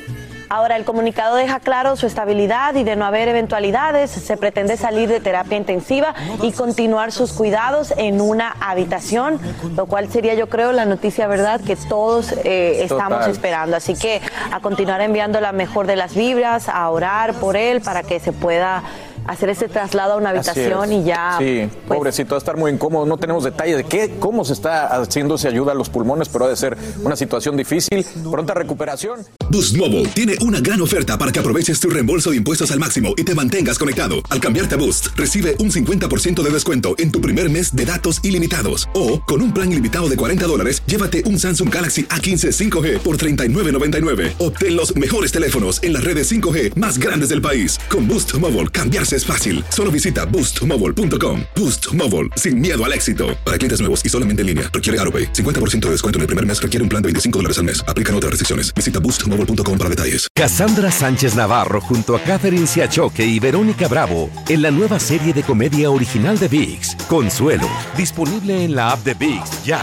Ahora, 0.53 0.77
el 0.77 0.85
comunicado 0.85 1.37
deja 1.37 1.61
claro 1.61 1.97
su 1.97 2.07
estabilidad 2.07 2.75
y 2.75 2.85
de 2.85 2.95
no 2.95 3.07
haber 3.07 3.27
eventualidades, 3.27 4.11
se 4.11 4.37
pretende 4.37 4.77
salir 4.77 5.09
de 5.09 5.19
terapia 5.19 5.57
intensiva 5.57 6.15
y 6.43 6.53
continuar 6.53 7.11
sus 7.11 7.33
cuidados 7.33 7.95
en 7.97 8.21
una 8.21 8.55
habitación, 8.61 9.41
lo 9.75 9.87
cual 9.87 10.13
sería, 10.13 10.35
yo 10.35 10.51
creo, 10.51 10.73
la 10.73 10.85
noticia 10.85 11.27
verdad 11.27 11.59
que 11.63 11.75
todos 11.75 12.33
eh, 12.45 12.83
estamos 12.83 13.21
Total. 13.21 13.31
esperando. 13.31 13.77
Así 13.79 13.95
que 13.95 14.21
a 14.53 14.61
continuar 14.61 15.01
enviando 15.01 15.41
la 15.41 15.53
mejor 15.53 15.87
de 15.87 15.97
las 15.97 16.15
vibras, 16.15 16.69
a 16.69 16.91
orar 16.91 17.33
por 17.33 17.57
él 17.57 17.81
para 17.81 18.03
que 18.03 18.21
se 18.21 18.35
pueda 18.35 18.83
hacer 19.27 19.49
ese 19.51 19.69
traslado 19.69 20.15
a 20.15 20.17
una 20.17 20.31
habitación 20.31 20.93
y 20.93 21.05
ya 21.05 21.37
Sí, 21.39 21.69
pues, 21.87 21.99
pobrecito, 21.99 22.31
va 22.31 22.37
a 22.37 22.39
estar 22.39 22.57
muy 22.57 22.71
incómodo. 22.73 23.07
No 23.07 23.17
tenemos 23.17 23.45
detalles 23.45 23.77
de 23.77 23.85
qué, 23.85 24.15
cómo 24.19 24.45
se 24.45 24.53
está 24.53 24.87
haciendo 24.87 25.37
esa 25.37 25.49
ayuda 25.49 25.73
a 25.73 25.75
los 25.75 25.89
pulmones, 25.89 26.29
pero 26.29 26.47
ha 26.47 26.49
de 26.49 26.57
ser 26.57 26.77
una 27.03 27.17
situación 27.17 27.57
difícil. 27.57 28.05
Pronta 28.31 28.55
recuperación. 28.55 29.21
Boost 29.51 29.77
Mobile 29.77 30.09
tiene 30.09 30.35
una 30.41 30.61
gran 30.61 30.81
oferta 30.81 31.19
para 31.19 31.33
que 31.33 31.39
aproveches 31.39 31.79
tu 31.81 31.91
reembolso 31.91 32.31
de 32.31 32.37
impuestos 32.37 32.71
al 32.71 32.79
máximo 32.79 33.15
y 33.17 33.25
te 33.25 33.35
mantengas 33.35 33.79
conectado. 33.79 34.17
Al 34.31 34.41
cambiarte 34.41 34.75
a 34.75 34.79
Boost, 34.79 35.09
recibe 35.17 35.57
un 35.59 35.71
50% 35.71 36.43
de 36.43 36.51
descuento 36.51 36.95
en 36.99 37.13
tu 37.13 37.21
primer 37.21 37.51
mes 37.51 37.75
de 37.75 37.85
datos 37.85 38.21
ilimitados. 38.25 38.89
O, 38.95 39.21
con 39.23 39.43
un 39.43 39.53
plan 39.53 39.71
ilimitado 39.71 40.09
de 40.09 40.17
40 40.17 40.47
dólares, 40.47 40.83
llévate 40.87 41.23
un 41.27 41.39
Samsung 41.39 41.73
Galaxy 41.73 42.05
A15 42.05 42.71
5G 42.71 42.99
por 43.01 43.19
$39.99. 43.19 44.35
Obtén 44.39 44.77
los 44.77 44.95
mejores 44.97 45.33
teléfonos 45.33 45.83
en 45.83 45.93
las 45.93 46.05
redes 46.05 46.31
5G 46.33 46.77
más 46.77 46.99
grandes 46.99 47.29
del 47.29 47.43
país. 47.43 47.79
Con 47.91 48.09
Boost 48.09 48.35
Mobile, 48.39 48.69
cambiarse 48.69 49.12
es 49.17 49.27
fácil. 49.27 49.63
Solo 49.69 49.91
visita 49.91 50.25
boostmobile.com. 50.25 51.43
Boost 51.55 51.93
Mobile, 51.93 52.31
sin 52.37 52.61
miedo 52.61 52.83
al 52.83 52.95
éxito. 52.95 53.37
Para 53.45 53.59
clientes 53.59 53.81
nuevos 53.81 54.01
y 54.03 54.09
solamente 54.09 54.41
en 54.41 54.47
línea, 54.47 54.71
requiere 54.73 54.99
AroPay. 55.01 55.33
50% 55.35 55.81
de 55.81 55.91
descuento 55.91 56.19
en 56.19 56.23
el 56.23 56.27
primer 56.29 56.47
mes 56.47 56.63
requiere 56.63 56.83
un 56.83 56.89
plan 56.89 57.03
de 57.03 57.09
25 57.09 57.39
dólares 57.39 57.59
al 57.59 57.65
mes. 57.65 57.85
Aplican 57.87 58.15
otras 58.15 58.31
restricciones. 58.31 58.73
Visita 58.73 58.99
boostmobile.com 59.01 59.77
para 59.77 59.91
detalles. 59.91 60.29
Cassandra 60.35 60.91
Sánchez 60.91 61.35
Navarro 61.35 61.81
junto 61.83 62.17
a 62.17 62.21
Catherine 62.21 62.67
Siachoque 62.67 63.27
y 63.27 63.39
Verónica 63.39 63.89
Bravo 63.89 64.31
en 64.49 64.63
la 64.63 64.71
nueva 64.71 64.99
serie 64.99 65.33
de 65.33 65.43
comedia 65.43 65.91
original 65.91 66.39
de 66.39 66.49
VIX, 66.49 66.97
Consuelo, 67.09 67.69
disponible 67.97 68.65
en 68.65 68.75
la 68.75 68.93
app 68.93 69.05
de 69.05 69.15
VIX 69.15 69.65
ya. 69.65 69.81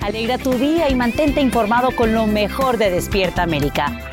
Alegra 0.00 0.38
tu 0.38 0.52
día 0.54 0.88
y 0.88 0.94
mantente 0.94 1.40
informado 1.40 1.94
con 1.94 2.14
lo 2.14 2.26
mejor 2.26 2.78
de 2.78 2.90
Despierta 2.90 3.42
América. 3.42 4.10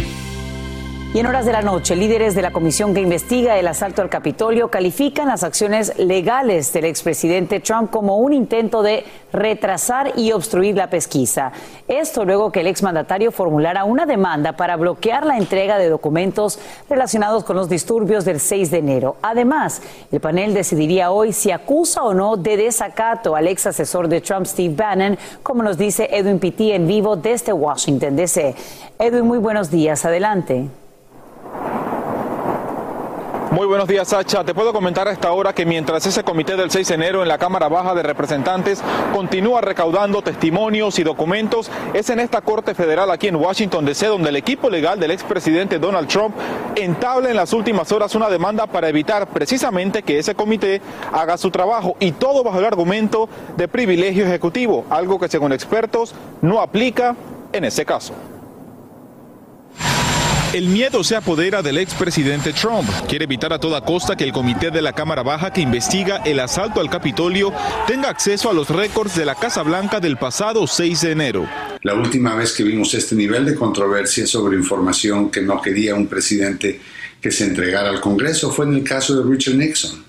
Y 1.13 1.19
en 1.19 1.25
horas 1.25 1.45
de 1.45 1.53
la 1.53 1.61
noche, 1.61 1.95
líderes 1.95 2.35
de 2.35 2.41
la 2.41 2.51
comisión 2.51 2.93
que 2.93 2.99
investiga 2.99 3.57
el 3.57 3.67
asalto 3.67 4.01
al 4.01 4.09
Capitolio 4.09 4.67
califican 4.67 5.29
las 5.29 5.43
acciones 5.43 5.97
legales 5.97 6.73
del 6.73 6.83
expresidente 6.83 7.61
Trump 7.61 7.89
como 7.89 8.17
un 8.17 8.33
intento 8.33 8.83
de 8.83 9.05
retrasar 9.31 10.11
y 10.17 10.33
obstruir 10.33 10.75
la 10.75 10.89
pesquisa. 10.89 11.53
Esto 11.87 12.25
luego 12.25 12.51
que 12.51 12.59
el 12.59 12.67
exmandatario 12.67 13.31
formulara 13.31 13.85
una 13.85 14.05
demanda 14.05 14.57
para 14.57 14.75
bloquear 14.75 15.25
la 15.25 15.37
entrega 15.37 15.77
de 15.77 15.89
documentos 15.89 16.59
relacionados 16.89 17.45
con 17.45 17.55
los 17.55 17.69
disturbios 17.69 18.25
del 18.25 18.41
6 18.41 18.69
de 18.69 18.77
enero. 18.77 19.15
Además, 19.21 19.81
el 20.11 20.19
panel 20.19 20.53
decidiría 20.53 21.11
hoy 21.11 21.31
si 21.31 21.51
acusa 21.51 22.03
o 22.03 22.13
no 22.13 22.35
de 22.35 22.57
desacato 22.57 23.35
al 23.35 23.47
ex 23.47 23.65
asesor 23.65 24.09
de 24.09 24.19
Trump, 24.19 24.45
Steve 24.45 24.75
Bannon, 24.75 25.17
como 25.41 25.63
nos 25.63 25.77
dice 25.77 26.09
Edwin 26.11 26.37
Pitti 26.37 26.73
en 26.73 26.85
vivo 26.85 27.15
desde 27.15 27.53
Washington, 27.53 28.17
D.C. 28.17 28.53
Edwin, 28.99 29.25
muy 29.25 29.37
buenos 29.37 29.71
días. 29.71 30.03
Adelante. 30.03 30.67
Muy 33.57 33.65
buenos 33.65 33.87
días, 33.87 34.09
Sacha. 34.09 34.43
Te 34.43 34.53
puedo 34.53 34.71
comentar 34.71 35.07
a 35.07 35.11
esta 35.11 35.31
hora 35.31 35.51
que 35.51 35.65
mientras 35.65 36.05
ese 36.05 36.23
comité 36.23 36.55
del 36.55 36.69
6 36.69 36.89
de 36.89 36.93
enero 36.93 37.23
en 37.23 37.27
la 37.27 37.39
Cámara 37.39 37.67
Baja 37.67 37.95
de 37.95 38.03
Representantes 38.03 38.83
continúa 39.11 39.61
recaudando 39.61 40.21
testimonios 40.21 40.99
y 40.99 41.03
documentos, 41.03 41.71
es 41.95 42.07
en 42.11 42.19
esta 42.19 42.41
Corte 42.41 42.75
Federal 42.75 43.09
aquí 43.09 43.29
en 43.29 43.35
Washington 43.35 43.83
DC 43.83 44.05
donde 44.05 44.29
el 44.29 44.35
equipo 44.35 44.69
legal 44.69 44.99
del 44.99 45.09
expresidente 45.09 45.79
Donald 45.79 46.07
Trump 46.07 46.35
entabla 46.75 47.31
en 47.31 47.35
las 47.35 47.51
últimas 47.51 47.91
horas 47.91 48.13
una 48.13 48.29
demanda 48.29 48.67
para 48.67 48.89
evitar 48.89 49.25
precisamente 49.25 50.03
que 50.03 50.19
ese 50.19 50.35
comité 50.35 50.79
haga 51.11 51.35
su 51.35 51.49
trabajo 51.49 51.95
y 51.99 52.11
todo 52.11 52.43
bajo 52.43 52.59
el 52.59 52.65
argumento 52.65 53.27
de 53.55 53.67
privilegio 53.67 54.23
ejecutivo, 54.23 54.85
algo 54.91 55.19
que 55.19 55.29
según 55.29 55.51
expertos 55.51 56.13
no 56.43 56.61
aplica 56.61 57.15
en 57.53 57.65
ese 57.65 57.83
caso. 57.85 58.13
El 60.53 60.69
miedo 60.69 61.03
se 61.03 61.17
apodera 61.17 61.61
del 61.61 61.77
expresidente 61.77 62.53
Trump. 62.53 62.87
Quiere 63.09 63.25
evitar 63.25 63.51
a 63.51 63.59
toda 63.59 63.81
costa 63.81 64.15
que 64.15 64.23
el 64.23 64.31
comité 64.31 64.71
de 64.71 64.81
la 64.81 64.93
Cámara 64.93 65.21
Baja 65.21 65.51
que 65.51 65.59
investiga 65.59 66.21
el 66.25 66.39
asalto 66.39 66.79
al 66.79 66.89
Capitolio 66.89 67.51
tenga 67.85 68.09
acceso 68.09 68.49
a 68.49 68.53
los 68.53 68.69
récords 68.69 69.13
de 69.17 69.25
la 69.25 69.35
Casa 69.35 69.61
Blanca 69.63 69.99
del 69.99 70.15
pasado 70.15 70.65
6 70.65 71.01
de 71.01 71.11
enero. 71.11 71.49
La 71.83 71.95
última 71.95 72.33
vez 72.33 72.53
que 72.53 72.63
vimos 72.63 72.93
este 72.93 73.13
nivel 73.13 73.43
de 73.43 73.55
controversia 73.55 74.25
sobre 74.25 74.55
información 74.55 75.29
que 75.29 75.41
no 75.41 75.61
quería 75.61 75.95
un 75.95 76.07
presidente 76.07 76.79
que 77.19 77.29
se 77.29 77.43
entregara 77.43 77.89
al 77.89 77.99
Congreso 77.99 78.49
fue 78.49 78.67
en 78.67 78.75
el 78.75 78.83
caso 78.85 79.21
de 79.21 79.29
Richard 79.29 79.55
Nixon. 79.55 80.01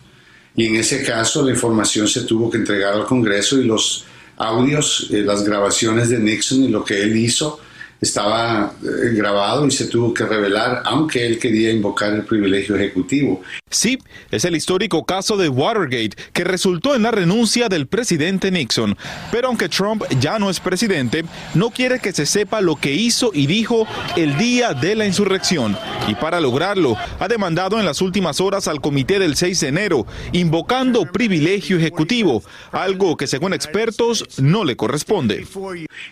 Y 0.55 0.67
en 0.67 0.77
ese 0.77 1.03
caso 1.03 1.45
la 1.45 1.51
información 1.51 2.07
se 2.07 2.23
tuvo 2.23 2.49
que 2.49 2.59
entregar 2.59 2.95
al 2.95 3.07
Congreso 3.07 3.59
y 3.59 3.65
los 3.65 4.05
audios, 4.37 5.09
eh, 5.11 5.23
las 5.23 5.43
grabaciones 5.43 6.11
de 6.11 6.21
Nixon 6.21 6.63
y 6.63 6.69
lo 6.69 6.85
que 6.85 7.03
él 7.03 7.17
hizo 7.17 7.59
estaba 8.01 8.75
eh, 8.83 9.15
grabado 9.15 9.67
y 9.67 9.71
se 9.71 9.87
tuvo 9.87 10.15
que 10.15 10.25
revelar, 10.25 10.83
aunque 10.85 11.27
él 11.27 11.39
quería 11.39 11.71
invocar 11.71 12.13
el 12.13 12.25
privilegio 12.25 12.77
ejecutivo. 12.77 13.43
Sí, 13.71 13.99
es 14.31 14.45
el 14.45 14.57
histórico 14.57 15.05
caso 15.05 15.37
de 15.37 15.49
Watergate 15.49 16.17
que 16.33 16.45
resultó 16.45 16.95
en 16.95 17.03
la 17.03 17.11
renuncia 17.11 17.69
del 17.69 17.87
presidente 17.87 18.51
Nixon. 18.51 18.97
Pero 19.31 19.49
aunque 19.49 19.69
Trump 19.69 20.05
ya 20.21 20.39
no 20.39 20.49
es 20.49 20.61
presidente, 20.61 21.25
no 21.55 21.71
quiere 21.71 21.99
que 21.99 22.13
se 22.13 22.27
sepa 22.27 22.61
lo 22.61 22.77
que 22.77 22.95
hizo 22.95 23.31
y 23.35 23.47
dijo 23.47 23.87
el 24.17 24.37
día 24.39 24.75
de 24.75 24.95
la 24.95 25.07
insurrección. 25.07 25.77
Y 26.07 26.15
para 26.15 26.41
lograrlo, 26.41 26.97
ha 27.19 27.29
demandado 27.29 27.79
en 27.79 27.87
las 27.87 28.01
últimas 28.01 28.41
horas 28.41 28.69
al 28.69 28.81
comité 28.81 29.19
del 29.19 29.37
6 29.37 29.61
de 29.61 29.69
enero, 29.69 30.07
invocando 30.33 31.11
privilegio 31.11 31.77
ejecutivo, 31.79 32.43
algo 32.73 33.17
que 33.17 33.27
según 33.27 33.53
expertos 33.53 34.25
no 34.39 34.65
le 34.65 34.77
corresponde. 34.77 35.47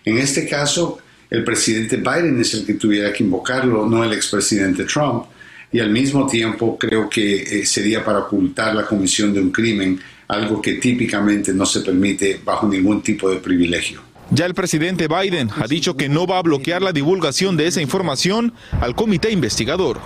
En 0.05 0.19
este 0.19 0.49
caso, 0.49 1.01
el 1.31 1.45
presidente 1.45 1.97
Biden 1.97 2.41
es 2.41 2.55
el 2.55 2.65
que 2.65 2.75
tuviera 2.75 3.13
que 3.13 3.25
invocarlo, 3.25 3.87
no 3.87 4.05
el 4.05 4.13
expresidente 4.13 4.85
Trump. 4.85 5.25
Y 5.73 5.81
al 5.81 5.91
mismo 5.91 6.27
tiempo 6.27 6.79
creo 6.79 7.09
que 7.11 7.43
eh, 7.43 7.67
sería 7.67 8.05
para 8.05 8.21
ocultar 8.21 8.75
la 8.75 8.87
comisión 8.87 9.35
de 9.35 9.41
un 9.41 9.51
crimen, 9.51 10.01
algo 10.29 10.63
que 10.63 10.75
típicamente 10.75 11.53
no 11.53 11.67
se 11.67 11.81
permite 11.81 12.41
bajo 12.45 12.69
ningún 12.69 13.03
tipo 13.03 13.29
de 13.29 13.37
privilegio. 13.37 14.01
Ya 14.31 14.47
el 14.47 14.55
presidente 14.55 15.07
Biden 15.09 15.51
ha 15.57 15.67
dicho 15.67 15.97
que 15.97 16.09
no 16.09 16.27
va 16.27 16.39
a 16.39 16.43
bloquear 16.43 16.83
la 16.83 16.93
divulgación 16.93 17.57
de 17.57 17.67
esa 17.67 17.81
información 17.81 18.53
al 18.81 18.95
comité 18.95 19.31
investigador. 19.31 20.01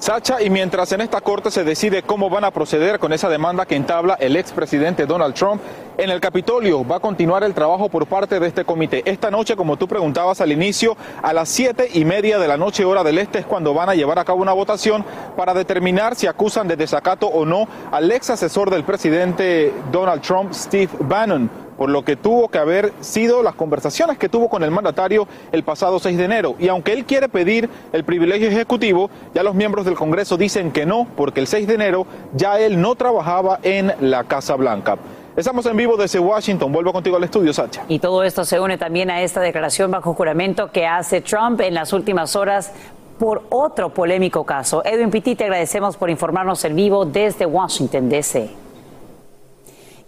Sacha, 0.00 0.40
y 0.40 0.48
mientras 0.48 0.90
en 0.92 1.02
esta 1.02 1.20
corte 1.20 1.50
se 1.50 1.62
decide 1.62 2.02
cómo 2.02 2.30
van 2.30 2.44
a 2.44 2.50
proceder 2.50 2.98
con 2.98 3.12
esa 3.12 3.28
demanda 3.28 3.66
que 3.66 3.76
entabla 3.76 4.14
el 4.14 4.34
expresidente 4.34 5.04
Donald 5.04 5.34
Trump, 5.34 5.60
en 5.98 6.08
el 6.08 6.20
Capitolio 6.20 6.88
va 6.88 6.96
a 6.96 7.00
continuar 7.00 7.44
el 7.44 7.52
trabajo 7.52 7.90
por 7.90 8.06
parte 8.06 8.40
de 8.40 8.46
este 8.46 8.64
comité. 8.64 9.02
Esta 9.04 9.30
noche, 9.30 9.56
como 9.56 9.76
tú 9.76 9.86
preguntabas 9.86 10.40
al 10.40 10.52
inicio, 10.52 10.96
a 11.22 11.34
las 11.34 11.50
siete 11.50 11.90
y 11.92 12.06
media 12.06 12.38
de 12.38 12.48
la 12.48 12.56
noche 12.56 12.86
hora 12.86 13.04
del 13.04 13.18
este 13.18 13.40
es 13.40 13.44
cuando 13.44 13.74
van 13.74 13.90
a 13.90 13.94
llevar 13.94 14.18
a 14.18 14.24
cabo 14.24 14.40
una 14.40 14.54
votación 14.54 15.04
para 15.36 15.52
determinar 15.52 16.16
si 16.16 16.26
acusan 16.26 16.66
de 16.66 16.76
desacato 16.76 17.26
o 17.26 17.44
no 17.44 17.68
al 17.92 18.10
ex 18.10 18.30
asesor 18.30 18.70
del 18.70 18.84
presidente 18.84 19.70
Donald 19.92 20.22
Trump, 20.22 20.54
Steve 20.54 20.92
Bannon 21.00 21.50
por 21.80 21.88
lo 21.88 22.04
que 22.04 22.14
tuvo 22.14 22.48
que 22.48 22.58
haber 22.58 22.92
sido 23.00 23.42
las 23.42 23.54
conversaciones 23.54 24.18
que 24.18 24.28
tuvo 24.28 24.50
con 24.50 24.62
el 24.62 24.70
mandatario 24.70 25.26
el 25.50 25.62
pasado 25.62 25.98
6 25.98 26.18
de 26.18 26.24
enero. 26.26 26.54
Y 26.58 26.68
aunque 26.68 26.92
él 26.92 27.06
quiere 27.06 27.26
pedir 27.26 27.70
el 27.94 28.04
privilegio 28.04 28.48
ejecutivo, 28.48 29.08
ya 29.32 29.42
los 29.42 29.54
miembros 29.54 29.86
del 29.86 29.94
Congreso 29.94 30.36
dicen 30.36 30.72
que 30.72 30.84
no, 30.84 31.06
porque 31.16 31.40
el 31.40 31.46
6 31.46 31.66
de 31.66 31.74
enero 31.76 32.06
ya 32.34 32.60
él 32.60 32.82
no 32.82 32.96
trabajaba 32.96 33.60
en 33.62 33.94
la 33.98 34.24
Casa 34.24 34.56
Blanca. 34.56 34.98
Estamos 35.34 35.64
en 35.64 35.74
vivo 35.74 35.96
desde 35.96 36.18
Washington. 36.18 36.70
Vuelvo 36.70 36.92
contigo 36.92 37.16
al 37.16 37.24
estudio, 37.24 37.50
Sacha. 37.54 37.82
Y 37.88 37.98
todo 37.98 38.24
esto 38.24 38.44
se 38.44 38.60
une 38.60 38.76
también 38.76 39.10
a 39.10 39.22
esta 39.22 39.40
declaración 39.40 39.90
bajo 39.90 40.12
juramento 40.12 40.70
que 40.72 40.86
hace 40.86 41.22
Trump 41.22 41.62
en 41.62 41.72
las 41.72 41.94
últimas 41.94 42.36
horas 42.36 42.74
por 43.18 43.44
otro 43.48 43.88
polémico 43.88 44.44
caso. 44.44 44.82
Edwin 44.84 45.10
Pitti, 45.10 45.34
te 45.34 45.44
agradecemos 45.44 45.96
por 45.96 46.10
informarnos 46.10 46.62
en 46.66 46.76
vivo 46.76 47.06
desde 47.06 47.46
Washington, 47.46 48.10
D.C. 48.10 48.69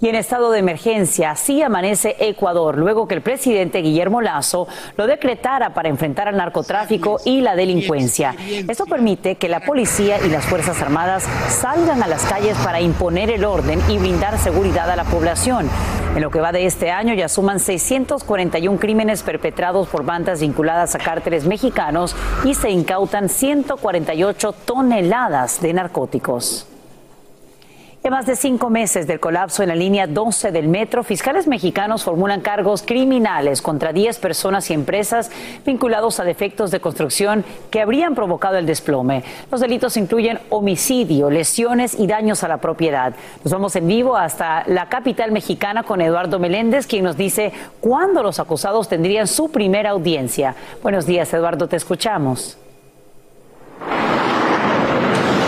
Y 0.03 0.09
en 0.09 0.17
estado 0.17 0.51
de 0.51 0.59
emergencia, 0.59 1.31
así 1.31 1.63
amanece 1.63 2.17
Ecuador, 2.19 2.77
luego 2.77 3.07
que 3.07 3.15
el 3.15 3.23
presidente 3.23 3.83
Guillermo 3.83 4.21
Lazo 4.21 4.67
lo 4.97 5.07
decretara 5.07 5.75
para 5.75 5.89
enfrentar 5.89 6.27
al 6.27 6.37
narcotráfico 6.37 7.21
y 7.25 7.41
la 7.41 7.55
delincuencia. 7.55 8.35
Esto 8.67 8.85
permite 8.87 9.37
que 9.37 9.49
la 9.49 9.61
policía 9.61 10.19
y 10.27 10.29
las 10.29 10.45
Fuerzas 10.45 10.83
Armadas 10.83 11.23
salgan 11.49 12.03
a 12.03 12.09
las 12.09 12.25
calles 12.25 12.59
para 12.65 12.81
imponer 12.81 13.31
el 13.31 13.45
orden 13.45 13.81
y 13.89 13.97
brindar 13.99 14.39
seguridad 14.39 14.91
a 14.91 14.97
la 14.97 15.05
población. 15.05 15.71
En 16.17 16.21
lo 16.21 16.33
que 16.33 16.41
va 16.41 16.51
de 16.51 16.67
este 16.67 16.91
año 16.91 17.15
ya 17.15 17.29
suman 17.29 17.61
641 17.61 18.81
crímenes 18.81 19.23
perpetrados 19.23 19.87
por 19.87 20.05
bandas 20.05 20.41
vinculadas 20.41 20.97
a 20.97 20.99
cárteles 20.99 21.47
mexicanos 21.47 22.17
y 22.45 22.55
se 22.55 22.71
incautan 22.71 23.29
148 23.29 24.53
toneladas 24.67 25.63
de 25.63 25.73
narcóticos. 25.75 26.72
En 28.05 28.11
más 28.11 28.27
de 28.27 28.35
cinco 28.35 28.69
meses 28.69 29.07
del 29.07 29.21
colapso 29.21 29.63
en 29.63 29.69
la 29.69 29.77
línea 29.77 30.09
12 30.09 30.51
del 30.51 30.67
metro, 30.67 31.05
fiscales 31.05 31.47
mexicanos 31.47 32.03
formulan 32.03 32.41
cargos 32.41 32.83
criminales 32.83 33.63
contra 33.63 33.93
10 33.93 34.19
personas 34.19 34.69
y 34.71 34.75
empresas 34.75 35.31
vinculados 35.65 36.19
a 36.19 36.25
defectos 36.25 36.73
de 36.73 36.81
construcción 36.81 37.45
que 37.71 37.81
habrían 37.81 38.17
provocado 38.17 38.57
el 38.59 38.67
desplome. 38.67 39.23
Los 39.53 39.61
delitos 39.61 39.97
incluyen 39.97 40.41
homicidio, 40.51 41.31
lesiones 41.31 41.97
y 41.97 42.09
daños 42.09 42.43
a 42.43 42.49
la 42.49 42.57
propiedad. 42.57 43.15
Nos 43.45 43.53
vamos 43.53 43.77
en 43.77 43.87
vivo 43.87 44.17
hasta 44.17 44.65
la 44.67 44.89
capital 44.89 45.31
mexicana 45.31 45.85
con 45.85 46.01
Eduardo 46.01 46.41
Meléndez, 46.41 46.89
quien 46.89 47.05
nos 47.05 47.17
dice 47.17 47.53
cuándo 47.79 48.25
los 48.25 48.41
acusados 48.41 48.89
tendrían 48.89 49.29
su 49.29 49.53
primera 49.53 49.91
audiencia. 49.91 50.57
Buenos 50.83 51.07
días, 51.07 51.33
Eduardo, 51.33 51.69
te 51.69 51.77
escuchamos. 51.77 52.59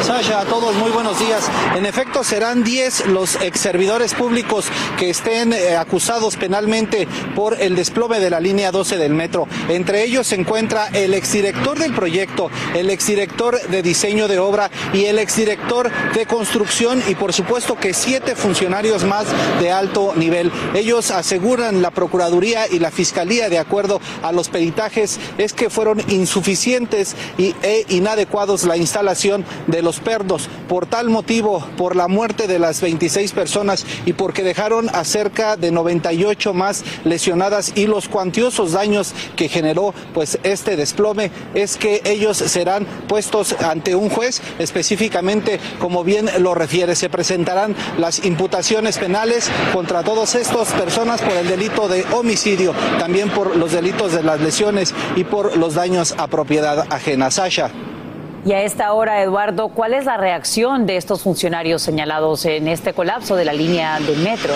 Sasha, 0.05 0.41
a 0.41 0.45
todos 0.45 0.75
muy 0.75 0.91
buenos 0.91 1.19
días. 1.19 1.49
En 1.75 1.87
efecto, 1.87 2.23
serán 2.25 2.63
10 2.63 3.07
los 3.07 3.37
ex 3.37 3.59
servidores 3.59 4.13
públicos 4.13 4.67
que 4.99 5.09
estén 5.09 5.55
eh, 5.55 5.79
acusados 5.79 6.37
penalmente 6.37 7.09
por 7.35 7.59
el 7.59 7.75
desplome 7.75 8.21
de 8.21 8.29
la 8.29 8.39
línea 8.39 8.71
12 8.71 8.99
del 8.99 9.15
metro. 9.15 9.49
Entre 9.71 10.05
ellos 10.05 10.27
se 10.27 10.35
encuentra 10.35 10.89
el 10.89 11.15
exdirector 11.15 11.79
del 11.79 11.95
proyecto, 11.95 12.51
el 12.75 12.91
exdirector 12.91 13.59
de 13.69 13.83
diseño 13.83 14.29
de 14.29 14.39
obra 14.39 14.71
y 14.93 15.07
el 15.07 15.19
exdirector 15.19 15.91
de 16.13 16.27
construcción 16.27 17.03
y 17.09 17.15
por 17.15 17.33
supuesto 17.33 17.77
que 17.77 17.95
siete 17.95 18.35
funcionarios 18.35 19.05
más 19.05 19.25
de 19.59 19.73
alto 19.73 20.13
nivel. 20.17 20.53
Ellos 20.75 21.13
aseguran 21.13 21.81
la 21.81 21.91
Procuraduría 21.91 22.69
y 22.71 22.79
la 22.79 22.91
Fiscalía, 22.91 23.49
de 23.49 23.59
acuerdo 23.59 24.03
a 24.23 24.33
los 24.33 24.51
peritajes, 24.51 25.19
es 25.39 25.55
que 25.55 25.71
fueron 25.71 26.03
insuficientes 26.09 27.17
y, 27.39 27.55
e 27.63 27.87
inadecuados 27.89 28.65
la 28.65 28.77
instalación 28.77 29.47
de 29.67 29.81
los 29.81 29.94
perdos. 30.01 30.49
Por 30.69 30.87
tal 30.87 31.09
motivo, 31.11 31.67
por 31.77 31.97
la 31.97 32.09
muerte 32.09 32.47
de 32.47 32.59
las 32.59 32.81
26 32.81 33.33
personas 33.33 33.87
y 34.07 34.13
porque 34.13 34.43
dejaron 34.43 34.89
a 34.91 35.05
cerca 35.05 35.57
de 35.57 35.71
98 35.71 36.55
más 36.55 36.85
lesionadas 37.05 37.73
y 37.75 37.87
los 37.87 38.09
cuantiosos 38.09 38.73
daños 38.73 39.15
que 39.37 39.49
generó 39.49 39.95
pues 40.13 40.39
este 40.43 40.77
desplome, 40.77 41.31
es 41.55 41.77
que 41.77 42.03
ellos 42.05 42.37
serán 42.37 42.87
puestos 43.09 43.55
ante 43.61 43.95
un 43.95 44.11
juez, 44.11 44.43
específicamente 44.59 45.59
como 45.79 46.05
bien 46.05 46.29
lo 46.39 46.55
refiere, 46.55 46.95
se 46.97 47.09
presentarán 47.09 47.75
las 47.99 48.25
imputaciones 48.25 48.99
penales 48.99 49.51
contra 49.73 50.03
todas 50.03 50.35
estas 50.35 50.69
personas 50.73 51.21
por 51.21 51.37
el 51.37 51.49
delito 51.49 51.89
de 51.89 52.05
homicidio, 52.13 52.75
también 52.99 53.31
por 53.31 53.57
los 53.57 53.73
delitos 53.73 54.13
de 54.13 54.23
las 54.23 54.41
lesiones 54.41 54.95
y 55.17 55.25
por 55.25 55.57
los 55.57 55.75
daños 55.75 56.15
a 56.19 56.27
propiedad 56.27 56.87
ajena. 56.91 57.31
Sasha. 57.31 57.94
Y 58.45 58.53
a 58.53 58.63
esta 58.63 58.93
hora, 58.93 59.23
Eduardo, 59.23 59.69
¿cuál 59.69 59.95
es 59.95 60.05
la 60.05 60.19
reacción 60.19 60.85
de 60.85 60.99
estos 60.99 61.23
funcionarios 61.23 61.81
señalados 61.81 62.45
en 62.45 62.69
este 62.69 62.93
colapso 62.93 63.37
de 63.37 63.47
la 63.47 63.55
línea 63.55 63.99
del 64.01 64.19
metro? 64.19 64.53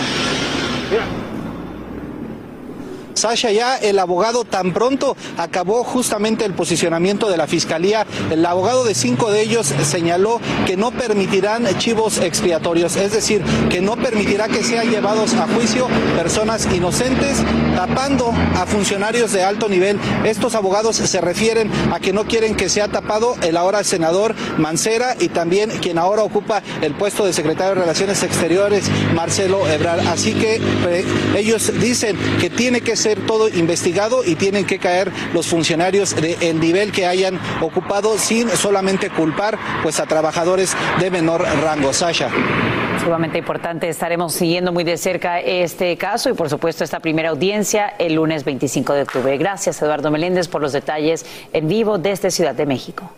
Sasha, 3.18 3.50
ya 3.50 3.76
el 3.76 3.98
abogado 3.98 4.44
tan 4.44 4.72
pronto 4.72 5.16
acabó 5.37 5.85
justamente 5.85 6.44
el 6.44 6.54
posicionamiento 6.54 7.28
de 7.28 7.37
la 7.37 7.46
fiscalía. 7.46 8.07
El 8.31 8.44
abogado 8.46 8.85
de 8.85 8.94
cinco 8.94 9.31
de 9.31 9.42
ellos 9.42 9.72
señaló 9.85 10.40
que 10.66 10.76
no 10.76 10.90
permitirán 10.90 11.66
chivos 11.78 12.18
expiatorios, 12.18 12.96
es 12.96 13.12
decir, 13.12 13.42
que 13.70 13.81
no 13.81 13.96
permitirá 13.96 14.48
que 14.48 14.64
sean 14.64 14.90
llevados 14.90 15.35
a 15.35 15.46
juicio 15.48 15.87
personas 16.16 16.68
inocentes 16.74 17.38
tapando 17.76 18.33
a 18.57 18.66
funcionarios 18.66 19.33
de 19.33 19.42
alto 19.42 19.68
nivel. 19.68 19.98
Estos 20.24 20.54
abogados 20.54 20.96
se 20.96 21.20
refieren 21.20 21.70
a 21.92 22.00
que 22.00 22.12
no 22.12 22.24
quieren 22.24 22.57
que 22.57 22.68
sea 22.68 22.88
tapado 22.88 23.37
el 23.42 23.57
ahora 23.57 23.85
senador 23.85 24.35
Mancera 24.59 25.16
y 25.18 25.28
también 25.28 25.70
quien 25.81 25.96
ahora 25.98 26.22
ocupa 26.22 26.62
el 26.83 26.94
puesto 26.94 27.24
de 27.24 27.33
secretario 27.33 27.74
de 27.74 27.81
Relaciones 27.81 28.22
Exteriores, 28.22 28.90
Marcelo 29.14 29.66
Ebrard. 29.68 30.07
Así 30.09 30.35
que 30.35 30.57
eh, 30.57 31.04
ellos 31.37 31.72
dicen 31.81 32.16
que 32.40 32.50
tiene 32.50 32.81
que 32.81 32.96
ser 32.96 33.08
todo 33.16 33.49
investigado 33.49 34.25
y 34.25 34.35
tienen 34.35 34.66
que 34.66 34.79
caer 34.79 35.12
los 35.33 35.47
funcionarios 35.47 36.14
del 36.14 36.61
nivel 36.61 36.92
que 36.92 37.07
hayan 37.07 37.38
ocupado 37.61 38.18
sin 38.18 38.49
solamente 38.51 39.11
culpar 39.11 39.59
pues 39.83 40.01
a 40.01 40.07
trabajadores 40.07 40.77
de 41.01 41.11
menor 41.11 41.42
rango. 41.62 41.92
Sasha. 41.92 42.31
Sumamente 43.03 43.38
importante, 43.38 43.88
estaremos 43.88 44.35
siguiendo 44.35 44.73
muy 44.73 44.85
de 44.85 44.97
cerca 44.97 45.40
este 45.40 45.97
caso 45.97 46.31
y 46.31 46.35
por 46.35 46.51
supuesto 46.51 46.85
esta 46.85 47.01
primera 47.01 47.31
audiencia 47.31 47.94
el 47.99 48.14
lunes 48.14 48.44
25 48.44 48.92
de 48.92 49.03
octubre. 49.03 49.37
Gracias 49.38 49.81
Eduardo 49.81 50.11
Meléndez 50.11 50.49
por 50.49 50.61
los 50.61 50.73
detalles 50.73 51.25
en 51.53 51.68
vivo 51.68 51.99
desde 51.99 52.31
Ciudad 52.31 52.55
de 52.55 52.66
México. 52.66 53.11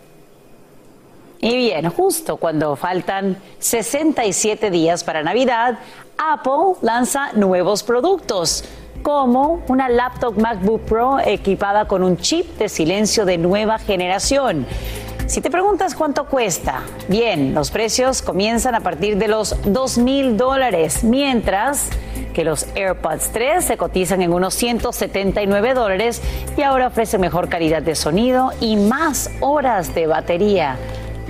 Y 1.39 1.55
bien, 1.55 1.89
justo 1.89 2.37
cuando 2.37 2.75
faltan 2.75 3.37
67 3.57 4.69
días 4.69 5.03
para 5.03 5.23
Navidad, 5.23 5.79
Apple 6.17 6.77
lanza 6.83 7.33
nuevos 7.33 7.81
productos 7.81 8.63
como 9.01 9.61
una 9.67 9.89
laptop 9.89 10.37
MacBook 10.37 10.81
Pro 10.81 11.19
equipada 11.19 11.85
con 11.85 12.03
un 12.03 12.17
chip 12.17 12.57
de 12.57 12.69
silencio 12.69 13.25
de 13.25 13.37
nueva 13.37 13.79
generación. 13.79 14.65
Si 15.27 15.39
te 15.39 15.49
preguntas 15.49 15.95
cuánto 15.95 16.25
cuesta, 16.25 16.81
bien, 17.07 17.53
los 17.53 17.71
precios 17.71 18.21
comienzan 18.21 18.75
a 18.75 18.81
partir 18.81 19.17
de 19.17 19.29
los 19.29 19.55
2 19.63 19.97
mil 19.99 20.35
dólares, 20.35 21.03
mientras 21.03 21.89
que 22.33 22.43
los 22.43 22.67
AirPods 22.75 23.31
3 23.31 23.63
se 23.63 23.77
cotizan 23.77 24.21
en 24.21 24.33
unos 24.33 24.53
179 24.55 25.73
dólares 25.73 26.21
y 26.57 26.63
ahora 26.63 26.87
ofrecen 26.87 27.21
mejor 27.21 27.49
calidad 27.49 27.81
de 27.81 27.95
sonido 27.95 28.51
y 28.59 28.75
más 28.75 29.29
horas 29.39 29.95
de 29.95 30.07
batería. 30.07 30.77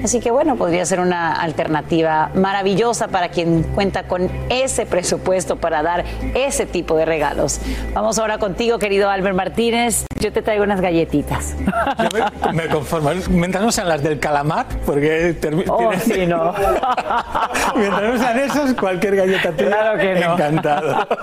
Así 0.04 0.20
que 0.20 0.32
bueno, 0.32 0.56
podría 0.56 0.86
ser 0.86 1.00
una 1.00 1.34
alternativa 1.34 2.32
maravillosa 2.34 3.08
para 3.08 3.30
quien 3.30 3.64
cuenta 3.64 4.04
con 4.04 4.30
ese 4.50 4.86
presupuesto 4.86 5.58
para 5.58 5.84
dar 5.84 6.04
ese 6.34 6.66
tipo 6.66 6.96
de 6.98 7.06
regalos. 7.06 7.60
Vamos 7.94 8.18
ahora 8.20 8.38
contigo, 8.38 8.80
querido 8.80 9.10
Albert 9.10 9.36
Martínez. 9.36 10.06
Yo 10.20 10.32
te 10.32 10.42
traigo 10.44 10.64
unas 10.64 10.82
galletitas. 10.82 11.56
Yo 11.98 12.08
me, 12.52 12.54
me 12.54 12.68
conformo. 12.70 13.10
Mientras 13.30 13.64
no 13.64 13.72
sean 13.72 13.90
las 13.90 14.04
del 14.04 14.20
calamar, 14.20 14.68
porque 14.86 15.36
termi- 15.42 15.66
Oh, 15.68 15.92
sí, 16.00 16.28
no. 16.28 16.54
Mientras 17.76 18.04
no 18.04 18.18
sean 18.20 18.40
esos, 18.40 18.74
cualquier 18.76 19.16
galleta 19.16 19.52
tuya. 19.52 19.68
Claro 19.70 20.00
que 20.00 20.16
no. 20.20 20.34
Encantado. 20.34 21.08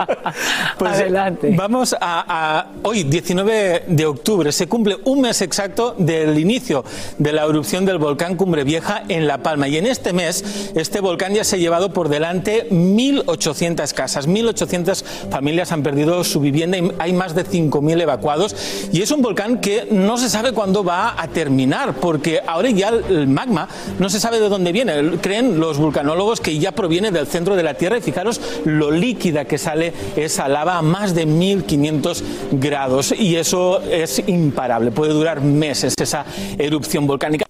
Pues 0.78 0.92
Adelante. 0.92 1.52
vamos 1.56 1.92
a, 1.98 1.98
a- 2.28 2.66
hoy, 2.82 3.02
19 3.04 3.84
de 3.88 4.06
octubre, 4.06 4.52
se 4.52 4.68
cumple 4.68 4.96
un 5.04 5.22
mes 5.22 5.42
exacto 5.42 5.94
del 5.98 6.38
inicio 6.38 6.84
de 7.18 7.32
la 7.32 7.44
erupción 7.44 7.84
del 7.84 7.98
volcán 7.98 8.36
Cumbre 8.36 8.62
Vieja 8.68 9.02
en 9.08 9.26
La 9.26 9.38
Palma. 9.38 9.66
Y 9.66 9.78
en 9.78 9.86
este 9.86 10.12
mes, 10.12 10.72
este 10.74 11.00
volcán 11.00 11.32
ya 11.32 11.42
se 11.42 11.56
ha 11.56 11.58
llevado 11.58 11.94
por 11.94 12.10
delante 12.10 12.68
1.800 12.68 13.94
casas, 13.94 14.28
1.800 14.28 15.02
familias 15.30 15.72
han 15.72 15.82
perdido 15.82 16.22
su 16.22 16.38
vivienda 16.38 16.76
y 16.76 16.92
hay 16.98 17.14
más 17.14 17.34
de 17.34 17.46
5.000 17.46 18.02
evacuados. 18.02 18.54
Y 18.92 19.00
es 19.00 19.10
un 19.10 19.22
volcán 19.22 19.62
que 19.62 19.88
no 19.90 20.18
se 20.18 20.28
sabe 20.28 20.52
cuándo 20.52 20.84
va 20.84 21.14
a 21.18 21.28
terminar, 21.28 21.94
porque 21.94 22.42
ahora 22.46 22.68
ya 22.68 22.90
el 22.90 23.26
magma 23.26 23.68
no 23.98 24.10
se 24.10 24.20
sabe 24.20 24.38
de 24.38 24.50
dónde 24.50 24.70
viene. 24.72 25.16
Creen 25.22 25.58
los 25.58 25.78
vulcanólogos 25.78 26.42
que 26.42 26.58
ya 26.58 26.72
proviene 26.72 27.10
del 27.10 27.26
centro 27.26 27.56
de 27.56 27.62
la 27.62 27.72
Tierra 27.72 27.96
y 27.96 28.02
fijaros 28.02 28.38
lo 28.66 28.90
líquida 28.90 29.46
que 29.46 29.56
sale 29.56 29.94
esa 30.14 30.46
lava 30.46 30.76
a 30.76 30.82
más 30.82 31.14
de 31.14 31.24
1500 31.24 32.22
grados 32.52 33.14
y 33.18 33.36
eso 33.36 33.80
es 33.80 34.22
imparable, 34.26 34.90
puede 34.90 35.14
durar 35.14 35.40
meses 35.40 35.94
esa 35.98 36.26
erupción 36.58 37.06
volcánica. 37.06 37.47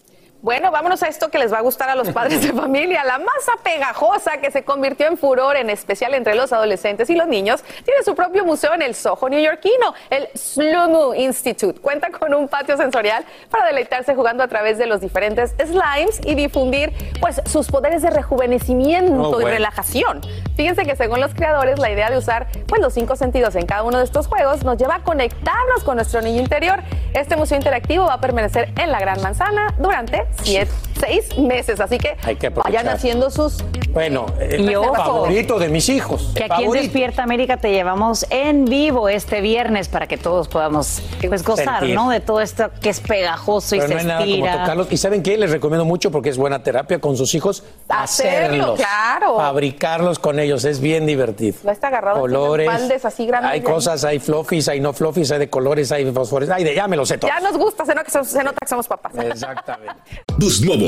Bueno, 0.49 0.71
vámonos 0.71 1.03
a 1.03 1.09
esto 1.09 1.31
que 1.31 1.39
les 1.39 1.53
va 1.53 1.59
a 1.59 1.61
gustar 1.61 1.91
a 1.91 1.95
los 1.95 2.09
padres 2.09 2.41
de 2.41 2.53
familia. 2.59 3.05
La 3.05 3.19
masa 3.19 3.53
pegajosa 3.63 4.39
que 4.39 4.51
se 4.51 4.65
convirtió 4.65 5.07
en 5.07 5.19
furor, 5.19 5.57
en 5.57 5.69
especial 5.69 6.15
entre 6.15 6.35
los 6.35 6.55
adolescentes 6.55 7.11
y 7.11 7.17
los 7.17 7.29
niños, 7.29 7.63
tiene 7.85 8.03
su 8.03 8.15
propio 8.15 8.47
museo 8.47 8.73
en 8.73 8.81
el 8.81 8.95
Soho 8.95 9.29
neoyorquino, 9.29 9.93
el 10.09 10.27
Slumu 10.35 11.13
Institute. 11.13 11.79
Cuenta 11.79 12.09
con 12.09 12.33
un 12.33 12.49
patio 12.49 12.79
sensorial 12.79 13.27
para 13.51 13.67
deleitarse 13.67 14.15
jugando 14.15 14.43
a 14.43 14.49
través 14.49 14.79
de 14.79 14.87
los 14.87 15.03
diferentes 15.03 15.55
slimes 15.63 16.19
y 16.25 16.35
difundir 16.35 16.95
pues 17.21 17.43
sus 17.45 17.69
poderes 17.69 18.01
de 18.01 18.09
rejuvenecimiento 18.09 19.29
Oh, 19.29 19.41
y 19.43 19.45
relajación. 19.45 20.23
Fíjense 20.57 20.85
que 20.85 20.97
según 20.97 21.21
los 21.21 21.35
creadores, 21.35 21.79
la 21.79 21.91
idea 21.91 22.09
de 22.09 22.17
usar 22.17 22.49
pues, 22.67 22.81
los 22.81 22.95
cinco 22.95 23.17
sentidos 23.17 23.55
en 23.55 23.67
cada 23.67 23.83
uno 23.83 23.99
de 23.99 24.05
estos 24.05 24.27
juegos 24.27 24.65
nos 24.65 24.79
lleva 24.79 24.95
a 24.95 25.03
conectarnos 25.03 25.85
con 25.85 25.97
nuestro 25.97 26.23
niño 26.23 26.41
interior. 26.41 26.81
Este 27.13 27.37
museo 27.37 27.59
interactivo 27.59 28.07
va 28.07 28.15
a 28.15 28.21
permanecer 28.23 28.73
en 28.79 28.91
la 28.91 28.99
Gran 28.99 29.21
Manzana 29.21 29.75
durante 29.79 30.27
siete, 30.43 30.71
seis 31.01 31.37
meses, 31.39 31.81
así 31.81 31.99
que, 31.99 32.17
Hay 32.23 32.37
que 32.37 32.49
aprovechar. 32.49 32.73
vayan 32.85 32.95
haciendo 32.95 33.31
sus 33.31 33.65
Bueno, 33.93 34.27
el 34.41 34.71
Y 34.71 34.75
ojo. 34.77 34.95
favorito 34.95 35.59
de 35.59 35.69
mis 35.69 35.89
hijos. 35.89 36.33
Que 36.35 36.45
aquí 36.45 36.53
en 36.53 36.61
favorito. 36.61 36.83
Despierta 36.85 37.23
América 37.23 37.57
te 37.57 37.71
llevamos 37.71 38.27
en 38.31 38.65
vivo 38.65 39.09
este 39.09 39.41
viernes 39.41 39.89
para 39.89 40.07
que 40.07 40.17
todos 40.17 40.49
podamos 40.49 41.01
pues, 41.27 41.43
gozar, 41.45 41.81
Sentir. 41.81 41.95
¿no? 41.95 42.11
De 42.11 42.21
todo 42.21 42.41
esto 42.41 42.71
que 42.81 42.91
es 42.91 43.01
pegajoso 43.01 43.77
y 43.77 43.81
Pero 43.81 43.89
se 43.89 43.95
no 43.95 44.01
hay 44.01 44.07
nada 44.07 44.21
como 44.21 44.31
estira. 44.33 44.61
tocarlos. 44.61 44.93
¿Y 44.93 44.97
saben 44.97 45.23
qué? 45.23 45.37
Les 45.39 45.51
recomiendo 45.51 45.85
mucho 45.85 46.11
porque 46.11 46.29
es 46.29 46.37
buena 46.37 46.63
terapia 46.63 47.01
con 47.01 47.17
sus 47.17 47.35
hijos. 47.35 47.65
Hacerlo, 47.89 48.75
hacerlos. 48.75 48.79
claro. 48.79 49.37
Fabricarlos 49.37 50.19
con 50.19 50.39
ellos. 50.39 50.65
Es 50.65 50.81
bien 50.81 51.07
divertido. 51.07 51.57
A 51.69 51.73
estar 51.73 51.93
agarrado 51.93 52.17
en 52.19 52.21
Colores. 52.23 52.67
baldes 52.67 53.05
así 53.05 53.27
grandes. 53.27 53.51
Hay 53.51 53.59
ahí. 53.61 53.65
cosas, 53.65 54.05
hay 54.05 54.19
fluffies, 54.19 54.69
hay 54.69 54.81
no 54.81 54.93
fluffies, 54.93 55.31
hay 55.33 55.39
de 55.39 55.51
colores, 55.51 55.91
hay 55.93 56.11
fosfores. 56.13 56.51
Hay 56.51 56.65
de, 56.65 56.75
ya 56.75 56.87
me 56.89 56.97
lo 56.97 57.05
sé 57.07 57.19
todo. 57.19 57.31
Ya 57.31 57.41
nos 57.41 57.57
gusta, 57.57 57.85
se 57.85 57.95
nota 57.95 58.05
que 58.05 58.11
somos, 58.11 58.29
se 58.29 58.45
nota 58.45 58.57
que 58.61 58.69
somos 58.69 58.87
papás. 58.87 59.13
Exactamente. 59.17 59.95
Boost 60.39 60.65
Mobile 60.65 60.88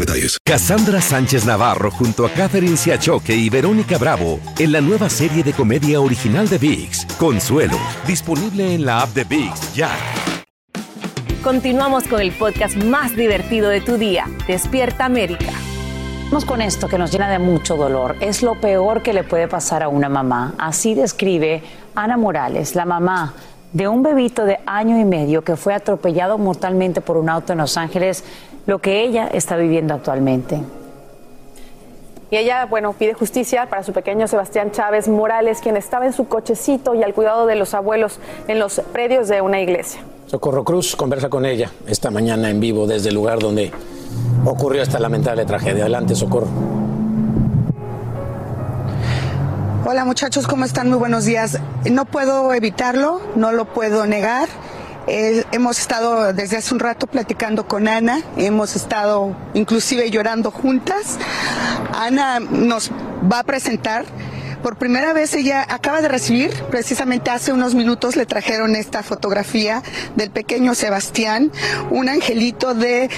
detalles. 0.00 0.38
Cassandra 0.44 1.00
Sánchez 1.00 1.44
Navarro 1.44 1.90
junto 1.90 2.26
a 2.26 2.30
Catherine 2.30 2.76
Siachoque 2.76 3.34
y 3.34 3.48
Verónica 3.48 3.98
Bravo 3.98 4.40
en 4.58 4.72
la 4.72 4.80
nueva 4.80 5.08
serie 5.08 5.42
de 5.42 5.52
comedia 5.52 6.00
original 6.00 6.48
de 6.48 6.58
VIX, 6.58 7.06
Consuelo, 7.18 7.78
disponible 8.06 8.74
en 8.74 8.84
la 8.84 9.02
app 9.02 9.10
de 9.10 9.24
VIX 9.24 9.74
ya. 9.74 9.90
Continuamos 11.42 12.04
con 12.04 12.20
el 12.20 12.32
podcast 12.32 12.76
más 12.76 13.16
divertido 13.16 13.70
de 13.70 13.80
tu 13.80 13.96
día, 13.96 14.26
Despierta 14.46 15.06
América. 15.06 15.52
Vamos 16.24 16.44
con 16.44 16.60
esto 16.60 16.86
que 16.86 16.98
nos 16.98 17.10
llena 17.10 17.30
de 17.30 17.38
mucho 17.38 17.76
dolor. 17.76 18.14
Es 18.20 18.42
lo 18.42 18.60
peor 18.60 19.02
que 19.02 19.12
le 19.12 19.24
puede 19.24 19.48
pasar 19.48 19.82
a 19.82 19.88
una 19.88 20.08
mamá. 20.08 20.54
Así 20.58 20.94
describe 20.94 21.62
Ana 21.94 22.16
Morales, 22.16 22.74
la 22.74 22.84
mamá 22.84 23.34
de 23.72 23.88
un 23.88 24.02
bebito 24.02 24.44
de 24.44 24.58
año 24.66 24.98
y 24.98 25.04
medio 25.04 25.42
que 25.42 25.56
fue 25.56 25.74
atropellado 25.74 26.38
mortalmente 26.38 27.00
por 27.00 27.16
un 27.16 27.28
auto 27.28 27.52
en 27.52 27.58
Los 27.58 27.76
Ángeles, 27.76 28.24
lo 28.66 28.78
que 28.78 29.02
ella 29.02 29.28
está 29.32 29.56
viviendo 29.56 29.94
actualmente. 29.94 30.60
Y 32.30 32.36
ella, 32.36 32.66
bueno, 32.66 32.92
pide 32.92 33.12
justicia 33.12 33.66
para 33.68 33.82
su 33.82 33.92
pequeño 33.92 34.28
Sebastián 34.28 34.70
Chávez 34.70 35.08
Morales, 35.08 35.60
quien 35.60 35.76
estaba 35.76 36.06
en 36.06 36.12
su 36.12 36.28
cochecito 36.28 36.94
y 36.94 37.02
al 37.02 37.12
cuidado 37.12 37.46
de 37.46 37.56
los 37.56 37.74
abuelos 37.74 38.20
en 38.46 38.60
los 38.60 38.80
predios 38.92 39.26
de 39.26 39.40
una 39.40 39.60
iglesia. 39.60 40.00
Socorro 40.26 40.62
Cruz 40.62 40.94
conversa 40.94 41.28
con 41.28 41.44
ella 41.44 41.72
esta 41.88 42.12
mañana 42.12 42.48
en 42.50 42.60
vivo 42.60 42.86
desde 42.86 43.08
el 43.08 43.16
lugar 43.16 43.40
donde 43.40 43.72
ocurrió 44.44 44.80
esta 44.80 45.00
lamentable 45.00 45.44
tragedia. 45.44 45.82
Adelante, 45.82 46.14
Socorro. 46.14 46.46
Hola 49.84 50.04
muchachos, 50.04 50.46
¿cómo 50.46 50.64
están? 50.64 50.88
Muy 50.88 50.98
buenos 50.98 51.24
días. 51.24 51.58
No 51.90 52.04
puedo 52.04 52.54
evitarlo, 52.54 53.20
no 53.34 53.50
lo 53.50 53.64
puedo 53.64 54.06
negar. 54.06 54.48
Eh, 55.06 55.44
hemos 55.52 55.78
estado 55.78 56.32
desde 56.32 56.56
hace 56.56 56.74
un 56.74 56.80
rato 56.80 57.06
platicando 57.06 57.66
con 57.66 57.88
Ana, 57.88 58.22
hemos 58.36 58.76
estado 58.76 59.34
inclusive 59.54 60.10
llorando 60.10 60.50
juntas. 60.50 61.18
Ana 61.94 62.40
nos 62.40 62.90
va 63.30 63.40
a 63.40 63.44
presentar. 63.44 64.04
Por 64.62 64.76
primera 64.76 65.14
vez 65.14 65.34
ella 65.34 65.66
acaba 65.66 66.02
de 66.02 66.08
recibir, 66.08 66.52
precisamente 66.70 67.30
hace 67.30 67.50
unos 67.50 67.74
minutos 67.74 68.14
le 68.14 68.26
trajeron 68.26 68.76
esta 68.76 69.02
fotografía 69.02 69.82
del 70.16 70.30
pequeño 70.30 70.74
Sebastián, 70.74 71.50
un 71.90 72.10
angelito 72.10 72.74
de 72.74 73.08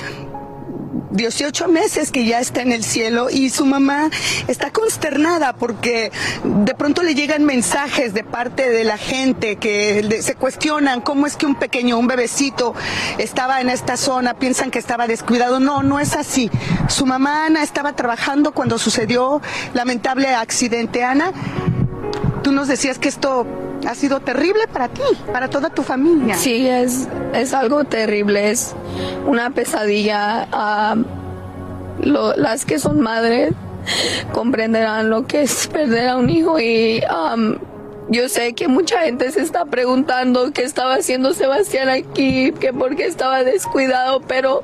18 1.10 1.68
meses 1.68 2.10
que 2.10 2.24
ya 2.24 2.40
está 2.40 2.62
en 2.62 2.72
el 2.72 2.84
cielo 2.84 3.28
y 3.30 3.50
su 3.50 3.66
mamá 3.66 4.10
está 4.48 4.70
consternada 4.70 5.54
porque 5.54 6.12
de 6.44 6.74
pronto 6.74 7.02
le 7.02 7.14
llegan 7.14 7.44
mensajes 7.44 8.14
de 8.14 8.24
parte 8.24 8.70
de 8.70 8.84
la 8.84 8.98
gente 8.98 9.56
que 9.56 10.20
se 10.22 10.34
cuestionan 10.34 11.00
cómo 11.00 11.26
es 11.26 11.36
que 11.36 11.46
un 11.46 11.54
pequeño, 11.54 11.98
un 11.98 12.06
bebecito 12.06 12.74
estaba 13.18 13.60
en 13.60 13.70
esta 13.70 13.96
zona, 13.96 14.34
piensan 14.34 14.70
que 14.70 14.78
estaba 14.78 15.06
descuidado. 15.06 15.60
No, 15.60 15.82
no 15.82 16.00
es 16.00 16.14
así. 16.14 16.50
Su 16.88 17.06
mamá 17.06 17.46
Ana 17.46 17.62
estaba 17.62 17.94
trabajando 17.94 18.52
cuando 18.52 18.78
sucedió 18.78 19.40
lamentable 19.74 20.28
accidente. 20.34 21.04
Ana, 21.04 21.32
tú 22.42 22.52
nos 22.52 22.68
decías 22.68 22.98
que 22.98 23.08
esto 23.08 23.46
ha 23.86 23.94
sido 23.94 24.20
terrible 24.20 24.66
para 24.72 24.88
ti, 24.88 25.02
para 25.32 25.48
toda 25.48 25.70
tu 25.70 25.82
familia. 25.82 26.34
Sí, 26.34 26.68
es, 26.68 27.08
es 27.34 27.52
algo 27.54 27.84
terrible, 27.84 28.50
es 28.50 28.74
una 29.26 29.50
pesadilla. 29.50 30.48
ah, 30.52 30.96
las 32.00 32.64
que 32.64 32.78
son 32.78 33.00
madres 33.00 33.52
comprenderán 34.32 35.10
lo 35.10 35.26
que 35.26 35.42
es 35.42 35.68
perder 35.68 36.08
a 36.08 36.16
un 36.16 36.30
hijo 36.30 36.58
y 36.58 37.02
am, 37.08 37.58
yo 38.08 38.28
sé 38.28 38.54
que 38.54 38.68
mucha 38.68 39.00
gente 39.02 39.30
se 39.30 39.40
está 39.40 39.64
preguntando 39.64 40.52
qué 40.52 40.62
estaba 40.62 40.94
haciendo 40.94 41.34
Sebastián 41.34 41.88
aquí, 41.88 42.52
que 42.52 42.72
por 42.72 42.96
qué 42.96 43.06
estaba 43.06 43.44
descuidado, 43.44 44.20
pero 44.20 44.62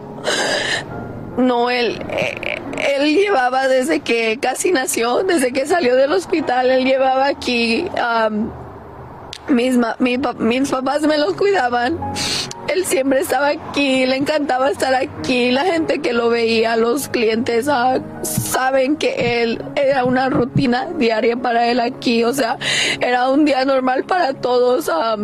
no, 1.37 1.71
él, 1.71 2.03
eh, 2.11 2.61
él 2.97 3.15
llevaba 3.15 3.69
desde 3.69 4.01
que 4.01 4.39
casi 4.41 4.73
nació, 4.73 5.23
desde 5.23 5.53
que 5.53 5.67
salió 5.67 5.97
del 5.97 6.13
hospital, 6.13 6.71
él 6.71 6.85
llevaba 6.85 7.27
aquí... 7.27 7.87
mis, 9.49 9.77
ma- 9.77 9.97
mi 9.99 10.19
mis 10.39 10.71
papás 10.71 11.03
me 11.03 11.19
los 11.19 11.35
cuidaban. 11.35 11.99
Él 12.69 12.85
siempre 12.85 13.21
estaba 13.21 13.49
aquí, 13.49 14.05
le 14.05 14.17
encantaba 14.17 14.71
estar 14.71 14.95
aquí. 14.95 15.51
La 15.51 15.65
gente 15.65 16.01
que 16.01 16.13
lo 16.13 16.29
veía, 16.29 16.77
los 16.77 17.09
clientes, 17.09 17.67
ah, 17.69 17.99
saben 18.23 18.97
que 18.97 19.43
él 19.43 19.63
era 19.75 20.05
una 20.05 20.29
rutina 20.29 20.89
diaria 20.99 21.37
para 21.37 21.67
él 21.69 21.81
aquí. 21.81 22.25
O 22.25 22.35
sea, 22.35 22.59
era 23.01 23.31
un 23.31 23.47
día 23.47 23.65
normal 23.65 24.05
para 24.05 24.35
todos. 24.35 24.91
ah, 24.93 25.17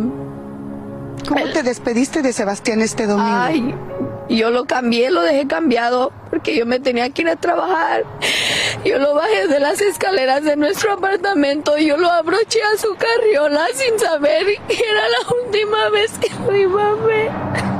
¿Cómo 1.27 1.43
te 1.53 1.63
despediste 1.63 2.21
de 2.21 2.33
Sebastián 2.33 2.81
este 2.81 3.05
domingo? 3.07 3.29
Ay, 3.31 3.75
yo 4.29 4.49
lo 4.51 4.65
cambié, 4.65 5.11
lo 5.11 5.21
dejé 5.21 5.47
cambiado 5.47 6.11
porque 6.29 6.55
yo 6.55 6.65
me 6.65 6.79
tenía 6.79 7.09
que 7.09 7.21
ir 7.23 7.29
a 7.29 7.35
trabajar. 7.35 8.03
Yo 8.83 8.99
lo 8.99 9.15
bajé 9.15 9.47
de 9.47 9.59
las 9.59 9.81
escaleras 9.81 10.43
de 10.43 10.55
nuestro 10.55 10.93
apartamento, 10.93 11.77
yo 11.77 11.97
lo 11.97 12.09
abroché 12.09 12.59
a 12.61 12.77
su 12.77 12.95
carriola 12.95 13.65
sin 13.73 13.97
saber 13.99 14.45
que 14.67 14.75
era 14.75 15.09
la 15.09 15.43
última 15.43 15.89
vez 15.89 16.11
que 16.19 16.29
lo 16.45 16.55
iba 16.55 16.89
a 16.89 16.93
ver. 16.95 17.74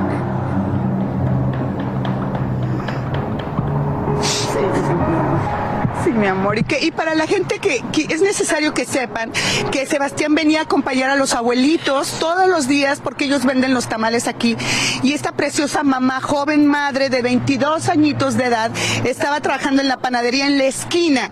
Mi 6.16 6.28
amor. 6.28 6.58
Y, 6.58 6.64
que, 6.64 6.84
y 6.84 6.92
para 6.92 7.16
la 7.16 7.28
gente 7.28 7.60
que, 7.60 7.84
que 7.92 8.14
es 8.14 8.22
necesario 8.22 8.74
que 8.74 8.86
sepan 8.86 9.32
que 9.72 9.86
Sebastián 9.86 10.36
venía 10.36 10.62
a 10.62 10.64
acompañar 10.64 11.10
a 11.10 11.16
los 11.16 11.34
abuelitos 11.34 12.20
todos 12.20 12.48
los 12.48 12.68
días 12.68 13.00
porque 13.02 13.26
ellos 13.26 13.46
venden 13.46 13.74
los 13.74 13.88
tamales 13.88 14.28
aquí. 14.28 14.58
Y 15.04 15.14
esta 15.14 15.34
preciosa 15.34 15.84
mamá, 15.84 16.22
joven 16.22 16.66
madre 16.66 17.10
de 17.10 17.22
22 17.22 17.90
añitos 17.90 18.38
de 18.38 18.46
edad, 18.46 18.72
estaba 19.04 19.42
trabajando 19.42 19.82
en 19.82 19.88
la 19.88 19.98
panadería 19.98 20.48
en 20.48 20.58
la 20.58 20.66
esquina. 20.66 21.32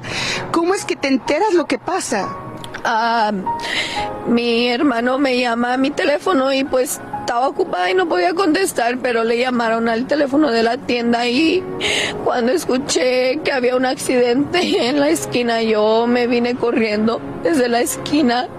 ¿Cómo 0.51 0.73
es 0.73 0.85
que 0.85 0.95
te 0.95 1.07
enteras 1.07 1.53
lo 1.53 1.65
que 1.65 1.79
pasa? 1.79 2.27
Ah, 2.83 3.31
mi 4.27 4.67
hermano 4.67 5.17
me 5.17 5.39
llama 5.39 5.73
a 5.73 5.77
mi 5.77 5.91
teléfono 5.91 6.51
y 6.53 6.63
pues 6.63 6.99
estaba 7.23 7.47
ocupada 7.47 7.89
y 7.89 7.93
no 7.93 8.09
podía 8.09 8.33
contestar, 8.33 8.97
pero 9.01 9.23
le 9.23 9.37
llamaron 9.37 9.87
al 9.87 10.07
teléfono 10.07 10.51
de 10.51 10.61
la 10.61 10.75
tienda 10.75 11.25
y 11.25 11.63
cuando 12.25 12.51
escuché 12.51 13.39
que 13.45 13.51
había 13.53 13.77
un 13.77 13.85
accidente 13.85 14.59
en 14.89 14.99
la 14.99 15.09
esquina, 15.09 15.61
yo 15.61 16.05
me 16.05 16.27
vine 16.27 16.55
corriendo 16.55 17.21
desde 17.41 17.69
la 17.69 17.79
esquina. 17.79 18.49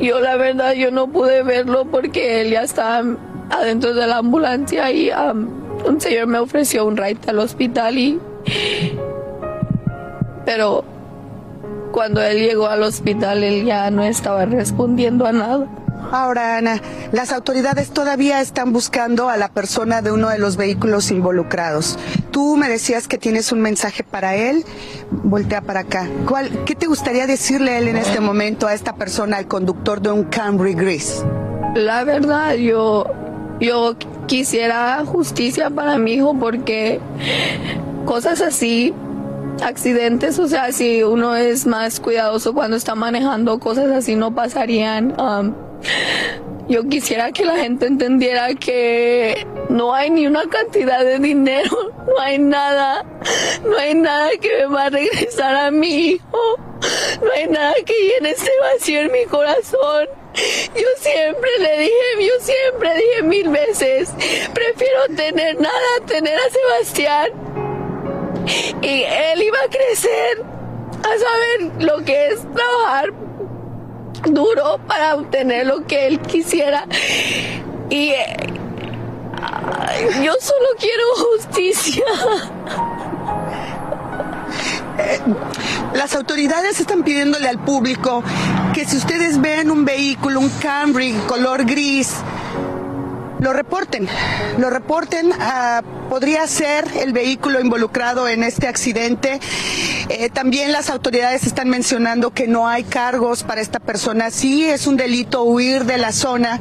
Yo 0.00 0.20
la 0.20 0.36
verdad 0.36 0.72
yo 0.72 0.90
no 0.90 1.08
pude 1.08 1.42
verlo 1.42 1.84
porque 1.84 2.40
él 2.40 2.50
ya 2.50 2.62
estaba 2.62 3.04
adentro 3.50 3.92
de 3.92 4.06
la 4.06 4.18
ambulancia 4.18 4.90
y 4.90 5.10
um, 5.10 5.46
un 5.86 6.00
señor 6.00 6.28
me 6.28 6.38
ofreció 6.38 6.86
un 6.86 6.96
ride 6.96 7.18
al 7.26 7.38
hospital 7.38 7.98
y 7.98 8.18
pero 10.46 10.82
cuando 11.92 12.22
él 12.22 12.38
llegó 12.38 12.68
al 12.68 12.82
hospital 12.82 13.44
él 13.44 13.66
ya 13.66 13.90
no 13.90 14.02
estaba 14.02 14.46
respondiendo 14.46 15.26
a 15.26 15.32
nada. 15.32 15.66
Ahora, 16.12 16.58
Ana, 16.58 16.80
las 17.12 17.32
autoridades 17.32 17.90
todavía 17.90 18.40
están 18.40 18.72
buscando 18.72 19.28
a 19.28 19.36
la 19.36 19.48
persona 19.48 20.02
de 20.02 20.12
uno 20.12 20.28
de 20.28 20.38
los 20.38 20.56
vehículos 20.56 21.10
involucrados. 21.10 21.98
Tú 22.30 22.56
me 22.56 22.68
decías 22.68 23.08
que 23.08 23.18
tienes 23.18 23.52
un 23.52 23.60
mensaje 23.60 24.02
para 24.02 24.36
él. 24.36 24.64
Voltea 25.10 25.62
para 25.62 25.80
acá. 25.80 26.08
¿Cuál, 26.26 26.64
¿Qué 26.64 26.74
te 26.74 26.86
gustaría 26.86 27.26
decirle 27.26 27.72
a 27.72 27.78
él 27.78 27.88
en 27.88 27.96
este 27.96 28.20
momento 28.20 28.66
a 28.66 28.74
esta 28.74 28.94
persona, 28.94 29.36
al 29.38 29.48
conductor 29.48 30.00
de 30.00 30.10
un 30.10 30.24
Camry 30.24 30.74
gris? 30.74 31.24
La 31.74 32.04
verdad, 32.04 32.54
yo, 32.54 33.06
yo 33.60 33.96
quisiera 34.26 35.04
justicia 35.04 35.70
para 35.70 35.98
mi 35.98 36.14
hijo 36.14 36.34
porque 36.38 37.00
cosas 38.04 38.40
así, 38.40 38.94
accidentes, 39.62 40.38
o 40.38 40.48
sea, 40.48 40.72
si 40.72 41.02
uno 41.02 41.36
es 41.36 41.66
más 41.66 42.00
cuidadoso 42.00 42.54
cuando 42.54 42.76
está 42.76 42.94
manejando, 42.94 43.58
cosas 43.58 43.90
así 43.90 44.16
no 44.16 44.34
pasarían. 44.34 45.14
Um, 45.20 45.65
yo 46.68 46.88
quisiera 46.88 47.30
que 47.30 47.44
la 47.44 47.56
gente 47.56 47.86
entendiera 47.86 48.54
que 48.54 49.46
no 49.68 49.94
hay 49.94 50.10
ni 50.10 50.26
una 50.26 50.42
cantidad 50.48 51.04
de 51.04 51.18
dinero, 51.18 51.92
no 52.06 52.18
hay 52.20 52.38
nada, 52.38 53.04
no 53.64 53.76
hay 53.78 53.94
nada 53.94 54.30
que 54.40 54.48
me 54.58 54.66
va 54.66 54.86
a 54.86 54.90
regresar 54.90 55.54
a 55.54 55.70
mi 55.70 55.88
hijo, 55.88 56.58
no 57.22 57.30
hay 57.32 57.46
nada 57.46 57.74
que 57.84 57.94
llene 57.94 58.30
ese 58.30 58.50
vacío 58.60 59.00
en 59.00 59.12
mi 59.12 59.24
corazón. 59.26 60.08
Yo 60.74 60.88
siempre 60.98 61.50
le 61.60 61.78
dije, 61.78 61.92
yo 62.20 62.32
siempre 62.40 62.94
dije 62.94 63.22
mil 63.22 63.48
veces, 63.48 64.10
prefiero 64.52 65.06
tener 65.16 65.60
nada 65.60 66.06
tener 66.06 66.36
a 66.36 66.50
Sebastián. 66.50 67.30
Y 68.82 69.02
él 69.02 69.42
iba 69.42 69.58
a 69.58 69.68
crecer, 69.68 70.42
a 71.00 71.18
saber 71.18 71.82
lo 71.82 72.04
que 72.04 72.28
es 72.28 72.40
trabajar 72.52 73.25
duro 74.22 74.78
para 74.86 75.16
obtener 75.16 75.66
lo 75.66 75.86
que 75.86 76.06
él 76.06 76.20
quisiera. 76.20 76.86
Y 77.90 78.10
eh, 78.10 78.36
yo 80.22 80.32
solo 80.40 80.68
quiero 80.78 81.04
justicia. 81.16 82.04
Las 85.94 86.14
autoridades 86.14 86.80
están 86.80 87.02
pidiéndole 87.02 87.48
al 87.48 87.58
público 87.58 88.22
que 88.74 88.84
si 88.84 88.96
ustedes 88.96 89.40
ven 89.40 89.70
un 89.70 89.84
vehículo, 89.84 90.40
un 90.40 90.50
Camry 90.60 91.12
color 91.26 91.64
gris, 91.64 92.14
lo 93.40 93.52
reporten, 93.52 94.08
lo 94.58 94.70
reporten. 94.70 95.32
ah, 95.38 95.82
podría 96.08 96.46
ser 96.46 96.84
el 97.00 97.12
vehículo 97.12 97.60
involucrado 97.60 98.28
en 98.28 98.42
este 98.42 98.68
accidente. 98.68 99.40
Eh, 100.08 100.30
también 100.30 100.70
las 100.72 100.88
autoridades 100.88 101.44
están 101.44 101.68
mencionando 101.68 102.30
que 102.30 102.46
no 102.46 102.68
hay 102.68 102.84
cargos 102.84 103.42
para 103.42 103.60
esta 103.60 103.80
persona. 103.80 104.30
Sí, 104.30 104.64
es 104.64 104.86
un 104.86 104.96
delito 104.96 105.42
huir 105.42 105.84
de 105.84 105.98
la 105.98 106.12
zona, 106.12 106.60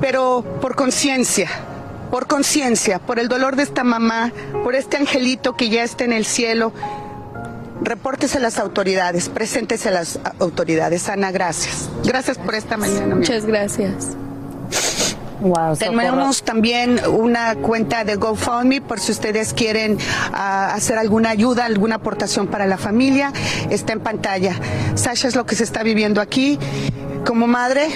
pero 0.00 0.44
por 0.60 0.74
conciencia, 0.74 1.48
por 2.10 2.26
conciencia, 2.26 2.98
por 2.98 3.18
el 3.18 3.28
dolor 3.28 3.54
de 3.54 3.62
esta 3.62 3.84
mamá, 3.84 4.32
por 4.64 4.74
este 4.74 4.96
angelito 4.96 5.56
que 5.56 5.68
ya 5.68 5.84
está 5.84 6.04
en 6.04 6.12
el 6.12 6.24
cielo. 6.24 6.72
Repórtese 7.80 8.38
a 8.38 8.40
las 8.40 8.58
autoridades, 8.58 9.28
preséntese 9.28 9.90
a 9.90 9.92
las 9.92 10.18
autoridades. 10.40 11.08
Ana, 11.08 11.30
gracias. 11.30 11.88
Gracias 12.04 12.38
por 12.38 12.54
esta 12.54 12.76
mañana. 12.76 13.14
Muchas 13.14 13.46
gracias. 13.46 14.16
Tenemos 15.78 16.42
también 16.42 17.00
una 17.06 17.54
cuenta 17.56 18.04
de 18.04 18.16
GoFundMe 18.16 18.80
por 18.80 19.00
si 19.00 19.12
ustedes 19.12 19.52
quieren 19.52 19.98
ah, 20.32 20.72
hacer 20.74 20.98
alguna 20.98 21.30
ayuda, 21.30 21.64
alguna 21.64 21.96
aportación 21.96 22.46
para 22.46 22.66
la 22.66 22.78
familia. 22.78 23.32
Está 23.70 23.92
en 23.92 24.00
pantalla. 24.00 24.54
Sasha 24.94 25.28
es 25.28 25.36
lo 25.36 25.44
que 25.46 25.54
se 25.56 25.64
está 25.64 25.82
viviendo 25.82 26.20
aquí. 26.20 26.58
Como 27.26 27.46
madre, 27.46 27.88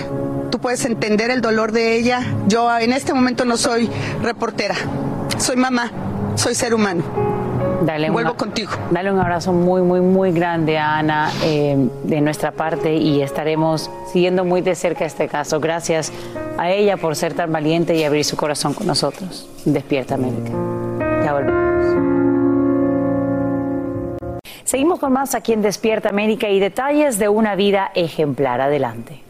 tú 0.51 0.59
puedes 0.59 0.85
entender 0.85 1.31
el 1.31 1.41
dolor 1.41 1.73
de 1.73 1.97
ella. 1.97 2.23
Yo 2.49 2.77
en 2.79 2.93
este 2.93 3.15
momento 3.15 3.45
no 3.45 3.57
soy 3.57 3.89
reportera, 4.23 4.75
soy 5.39 5.57
mamá, 5.57 5.93
soy 6.35 6.55
ser 6.55 6.75
humano. 6.75 7.38
Dale 7.83 8.11
Vuelvo 8.11 8.35
contigo. 8.35 8.73
Dale 8.91 9.13
un 9.13 9.19
abrazo 9.19 9.53
muy, 9.53 9.83
muy, 9.83 10.01
muy 10.01 10.33
grande 10.33 10.79
a 10.79 10.99
Ana 10.99 11.31
eh, 11.45 11.77
de 12.05 12.21
nuestra 12.21 12.51
parte 12.51 12.95
y 12.95 13.23
estaremos 13.23 13.91
siguiendo 14.13 14.45
muy 14.45 14.61
de 14.61 14.75
cerca 14.75 15.05
este 15.05 15.29
caso. 15.29 15.61
Gracias 15.61 16.13
a 16.59 16.71
ella 16.71 16.97
por 16.97 17.15
ser 17.15 17.35
tan 17.35 17.53
valiente 17.53 17.95
y 17.97 18.05
abrir 18.05 18.25
su 18.25 18.37
corazón 18.37 18.75
con 18.75 18.87
nosotros. 18.87 19.49
Despierta 19.65 20.15
América. 20.15 20.51
Ya 21.25 21.33
volvemos. 21.33 21.69
Seguimos 24.65 24.99
con 24.99 25.13
más 25.13 25.35
aquí 25.35 25.55
en 25.55 25.63
Despierta 25.63 26.11
América 26.11 26.49
y 26.49 26.61
detalles 26.61 27.19
de 27.19 27.29
una 27.29 27.55
vida 27.55 27.91
ejemplar. 27.95 28.61
Adelante. 28.61 29.28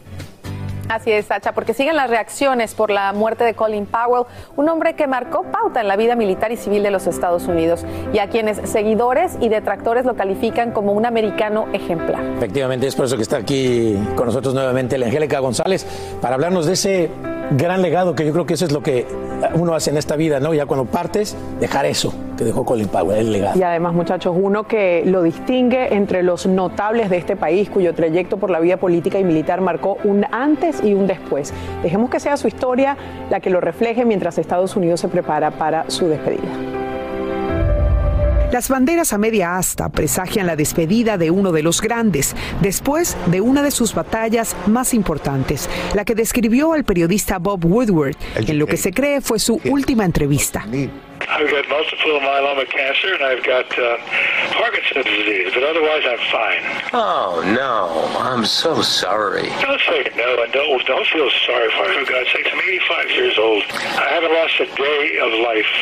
Así 0.89 1.11
es, 1.11 1.27
Sacha, 1.27 1.51
porque 1.51 1.75
siguen 1.75 1.95
las 1.95 2.09
reacciones 2.09 2.73
por 2.73 2.89
la 2.89 3.13
muerte 3.13 3.43
de 3.43 3.53
Colin 3.53 3.85
Powell, 3.85 4.25
un 4.55 4.67
hombre 4.69 4.95
que 4.95 5.05
marcó 5.05 5.43
pauta 5.43 5.81
en 5.81 5.87
la 5.87 5.95
vida 5.95 6.15
militar 6.15 6.51
y 6.51 6.57
civil 6.57 6.81
de 6.81 6.89
los 6.89 7.05
Estados 7.05 7.45
Unidos 7.47 7.85
y 8.11 8.17
a 8.17 8.27
quienes 8.27 8.67
seguidores 8.67 9.37
y 9.39 9.49
detractores 9.49 10.05
lo 10.05 10.15
califican 10.15 10.71
como 10.71 10.93
un 10.93 11.05
americano 11.05 11.67
ejemplar. 11.73 12.23
Efectivamente, 12.37 12.87
es 12.87 12.95
por 12.95 13.05
eso 13.05 13.17
que 13.17 13.21
está 13.21 13.37
aquí 13.37 13.97
con 14.15 14.25
nosotros 14.25 14.55
nuevamente 14.55 14.97
la 14.97 15.05
Angélica 15.05 15.37
González 15.37 15.85
para 16.21 16.33
hablarnos 16.33 16.65
de 16.65 16.73
ese 16.73 17.11
gran 17.51 17.81
legado 17.81 18.15
que 18.15 18.25
yo 18.25 18.33
creo 18.33 18.45
que 18.45 18.53
eso 18.53 18.65
es 18.65 18.71
lo 18.71 18.81
que 18.81 19.05
uno 19.53 19.73
hace 19.73 19.89
en 19.89 19.97
esta 19.97 20.15
vida, 20.15 20.39
¿no? 20.39 20.53
Ya 20.53 20.65
cuando 20.65 20.85
partes, 20.85 21.35
dejar 21.59 21.85
eso 21.85 22.13
que 22.37 22.43
dejó 22.43 22.65
Colin 22.65 22.87
Powell, 22.87 23.19
el 23.19 23.31
legado. 23.31 23.59
Y 23.59 23.63
además, 23.63 23.93
muchachos, 23.93 24.35
uno 24.39 24.63
que 24.63 25.03
lo 25.05 25.23
distingue 25.23 25.93
entre 25.93 26.23
los 26.23 26.45
notables 26.45 27.09
de 27.09 27.17
este 27.17 27.35
país, 27.35 27.69
cuyo 27.69 27.93
trayecto 27.93 28.37
por 28.37 28.49
la 28.49 28.59
vida 28.59 28.77
política 28.77 29.19
y 29.19 29.23
militar 29.23 29.61
marcó 29.61 29.97
un 30.03 30.25
antes 30.31 30.83
y 30.83 30.93
un 30.93 31.07
después. 31.07 31.53
Dejemos 31.83 32.09
que 32.09 32.19
sea 32.19 32.37
su 32.37 32.47
historia 32.47 32.97
la 33.29 33.39
que 33.39 33.49
lo 33.49 33.61
refleje 33.61 34.05
mientras 34.05 34.37
Estados 34.37 34.75
Unidos 34.75 34.99
se 34.99 35.09
prepara 35.09 35.51
para 35.51 35.89
su 35.89 36.07
despedida. 36.07 36.78
Las 38.51 38.67
banderas 38.67 39.13
a 39.13 39.19
media 39.19 39.57
asta 39.57 39.89
presagian 39.89 40.47
la 40.47 40.55
despedida 40.55 41.19
de 41.19 41.29
uno 41.29 41.51
de 41.51 41.61
los 41.61 41.81
grandes, 41.81 42.35
después 42.61 43.15
de 43.27 43.41
una 43.41 43.61
de 43.61 43.69
sus 43.69 43.93
batallas 43.93 44.55
más 44.65 44.95
importantes, 44.95 45.69
la 45.93 46.03
que 46.03 46.15
describió 46.15 46.73
al 46.73 46.83
periodista 46.83 47.37
Bob 47.37 47.63
Woodward, 47.63 48.15
en 48.35 48.57
lo 48.57 48.65
que 48.65 48.77
se 48.77 48.91
cree 48.91 49.21
fue 49.21 49.37
su 49.37 49.61
última 49.65 50.03
entrevista. 50.03 50.65
I've 51.29 51.49
got 51.49 51.69
multiple 51.69 52.19
myeloma 52.19 52.67
cancer 52.69 53.13
and 53.13 53.23
I've 53.23 53.43
got 53.43 53.69
uh, 53.77 53.97
Parkinson's 54.57 55.05
disease, 55.05 55.53
but 55.53 55.63
otherwise 55.63 56.03
I'm 56.05 56.17
fine. 56.31 56.61
Oh, 56.93 57.41
no. 57.45 58.19
I'm 58.19 58.45
so 58.45 58.81
sorry. 58.81 59.47
Don't 59.61 59.79
say 59.81 60.09
no 60.17 60.43
and 60.43 60.51
don't, 60.51 60.85
don't 60.87 61.07
feel 61.07 61.29
sorry 61.45 61.69
for 61.71 61.87
me. 61.87 62.05
For 62.05 62.11
God's 62.11 62.31
sake, 62.31 62.47
I'm 62.51 62.59
85 62.59 63.09
years 63.11 63.37
old. 63.37 63.63
I 63.69 64.07
haven't 64.09 64.33
lost 64.33 64.59
a 64.59 64.65
day 64.75 65.19
of 65.21 65.31
life 65.45 65.73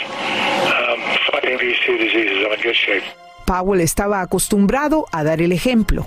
um, 0.68 1.00
fighting 1.32 1.58
these 1.60 1.78
two 1.86 1.98
diseases. 1.98 2.46
I'm 2.46 2.52
in 2.52 2.62
good 2.62 2.76
shape. 2.76 3.04
Powell 3.46 3.80
estaba 3.80 4.22
acostumbrado 4.22 5.06
a 5.14 5.24
dar 5.24 5.42
el 5.42 5.54
ejemplo. 5.54 6.06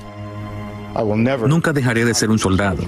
Nunca 1.48 1.72
dejaré 1.72 2.04
de 2.04 2.12
ser 2.14 2.28
un 2.30 2.38
soldado. 2.38 2.82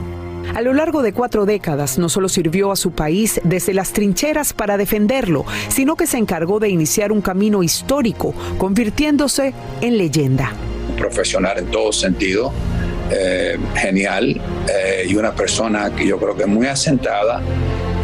A 0.55 0.61
lo 0.61 0.75
largo 0.75 1.01
de 1.01 1.15
cuatro 1.15 1.47
décadas 1.47 1.99
no 1.99 2.11
solo 2.11 2.29
sirvió 2.29 2.73
a 2.73 2.77
su 2.77 2.93
país 2.93 3.41
desde 3.43 3.73
las 3.73 3.93
trincheras 3.93 4.53
para 4.53 4.77
defenderlo, 4.77 5.47
sino 5.69 5.97
que 5.97 6.07
se 6.07 6.19
encargó 6.19 6.61
de 6.61 6.69
iniciar 6.69 7.11
un 7.11 7.23
camino 7.23 7.63
histórico, 7.63 8.35
convirtiéndose 8.59 9.55
en 9.81 9.97
leyenda. 9.97 10.53
profesional 10.99 11.59
en 11.59 11.67
todo 11.71 11.91
sentido, 11.91 12.53
eh, 13.11 13.59
genial 13.75 14.41
eh, 14.69 15.07
y 15.09 15.17
una 15.17 15.35
persona 15.35 15.91
que 15.97 16.07
yo 16.07 16.19
creo 16.19 16.37
que 16.37 16.43
es 16.43 16.49
muy 16.49 16.67
asentada 16.67 17.41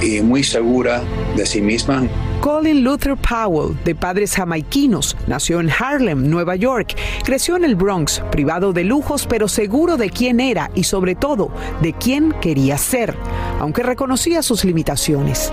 y 0.01 0.21
muy 0.21 0.43
segura 0.43 1.03
de 1.37 1.47
sí 1.47 1.61
misma. 1.61 2.05
Colin 2.41 2.85
Luther 2.85 3.17
Powell, 3.17 3.77
de 3.85 3.95
padres 3.95 4.35
jamaiquinos, 4.35 5.17
nació 5.27 5.61
en 5.61 5.71
Harlem, 5.71 6.31
Nueva 6.31 6.57
York. 6.57 6.97
Creció 7.25 7.57
en 7.57 7.65
el 7.65 7.75
Bronx, 7.75 8.23
privado 8.31 8.73
de 8.73 8.85
lujos, 8.85 9.27
pero 9.27 9.49
seguro 9.49 9.97
de 9.97 10.11
quién 10.11 10.41
era 10.41 10.71
y 10.75 10.85
sobre 10.85 11.15
todo 11.15 11.51
de 11.83 11.93
quién 11.93 12.33
quería 12.41 12.79
ser, 12.79 13.17
aunque 13.61 13.83
reconocía 13.83 14.43
sus 14.43 14.65
limitaciones. 14.65 15.53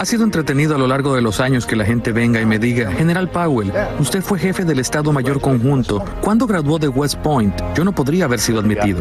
Ha 0.00 0.04
sido 0.04 0.24
entretenido 0.24 0.74
a 0.74 0.78
lo 0.78 0.88
largo 0.88 1.14
de 1.14 1.22
los 1.22 1.38
años 1.38 1.64
que 1.64 1.76
la 1.76 1.84
gente 1.84 2.10
venga 2.10 2.40
y 2.40 2.46
me 2.46 2.58
diga, 2.58 2.90
General 2.90 3.28
Powell, 3.30 3.72
usted 4.00 4.20
fue 4.20 4.38
jefe 4.38 4.64
del 4.64 4.80
Estado 4.80 5.12
Mayor 5.12 5.40
Conjunto. 5.40 6.04
¿Cuándo 6.20 6.46
graduó 6.46 6.78
de 6.78 6.88
West 6.88 7.18
Point? 7.18 7.54
Yo 7.76 7.84
no 7.84 7.92
podría 7.92 8.24
haber 8.24 8.40
sido 8.40 8.58
admitido. 8.58 9.00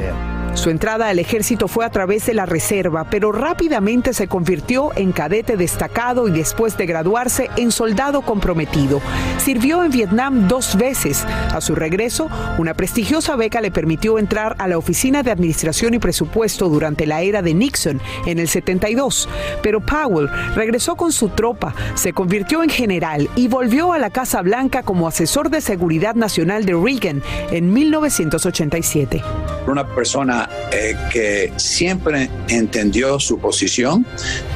Su 0.53 0.69
entrada 0.69 1.07
al 1.07 1.17
ejército 1.17 1.67
fue 1.67 1.85
a 1.85 1.89
través 1.89 2.25
de 2.25 2.33
la 2.33 2.45
reserva, 2.45 3.05
pero 3.09 3.31
rápidamente 3.31 4.13
se 4.13 4.27
convirtió 4.27 4.91
en 4.95 5.11
cadete 5.11 5.57
destacado 5.57 6.27
y 6.27 6.31
después 6.31 6.77
de 6.77 6.85
graduarse 6.85 7.49
en 7.55 7.71
soldado 7.71 8.21
comprometido. 8.21 9.01
Sirvió 9.37 9.83
en 9.83 9.91
Vietnam 9.91 10.47
dos 10.47 10.75
veces. 10.75 11.25
A 11.25 11.61
su 11.61 11.73
regreso, 11.73 12.29
una 12.57 12.73
prestigiosa 12.73 13.35
beca 13.35 13.61
le 13.61 13.71
permitió 13.71 14.19
entrar 14.19 14.55
a 14.59 14.67
la 14.67 14.77
Oficina 14.77 15.23
de 15.23 15.31
Administración 15.31 15.93
y 15.93 15.99
Presupuesto 15.99 16.69
durante 16.69 17.05
la 17.05 17.21
era 17.21 17.41
de 17.41 17.53
Nixon 17.53 18.01
en 18.25 18.37
el 18.37 18.47
72. 18.47 19.29
Pero 19.63 19.79
Powell 19.79 20.29
regresó 20.55 20.95
con 20.95 21.11
su 21.11 21.29
tropa, 21.29 21.73
se 21.95 22.13
convirtió 22.13 22.61
en 22.61 22.69
general 22.69 23.29
y 23.35 23.47
volvió 23.47 23.93
a 23.93 23.99
la 23.99 24.09
Casa 24.09 24.41
Blanca 24.41 24.83
como 24.83 25.07
asesor 25.07 25.49
de 25.49 25.61
seguridad 25.61 26.15
nacional 26.15 26.65
de 26.65 26.73
Reagan 26.73 27.23
en 27.51 27.73
1987. 27.73 29.23
Una 29.67 29.87
persona 29.87 30.49
eh, 30.71 30.95
que 31.11 31.53
siempre 31.57 32.29
entendió 32.49 33.19
su 33.19 33.39
posición 33.39 34.05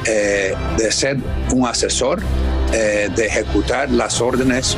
eh, 0.04 0.54
de 0.76 0.92
ser 0.92 1.16
un 1.52 1.66
asesor, 1.66 2.20
eh, 2.72 3.08
de 3.14 3.26
ejecutar 3.26 3.90
las 3.90 4.20
órdenes 4.20 4.76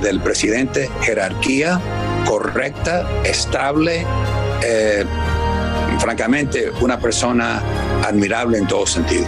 del 0.00 0.20
presidente, 0.20 0.88
jerarquía 1.00 1.80
correcta, 2.24 3.08
estable, 3.24 4.06
francamente 5.98 6.70
una 6.80 7.00
persona 7.00 7.60
admirable 8.04 8.58
en 8.58 8.68
todo 8.68 8.86
sentido. 8.86 9.26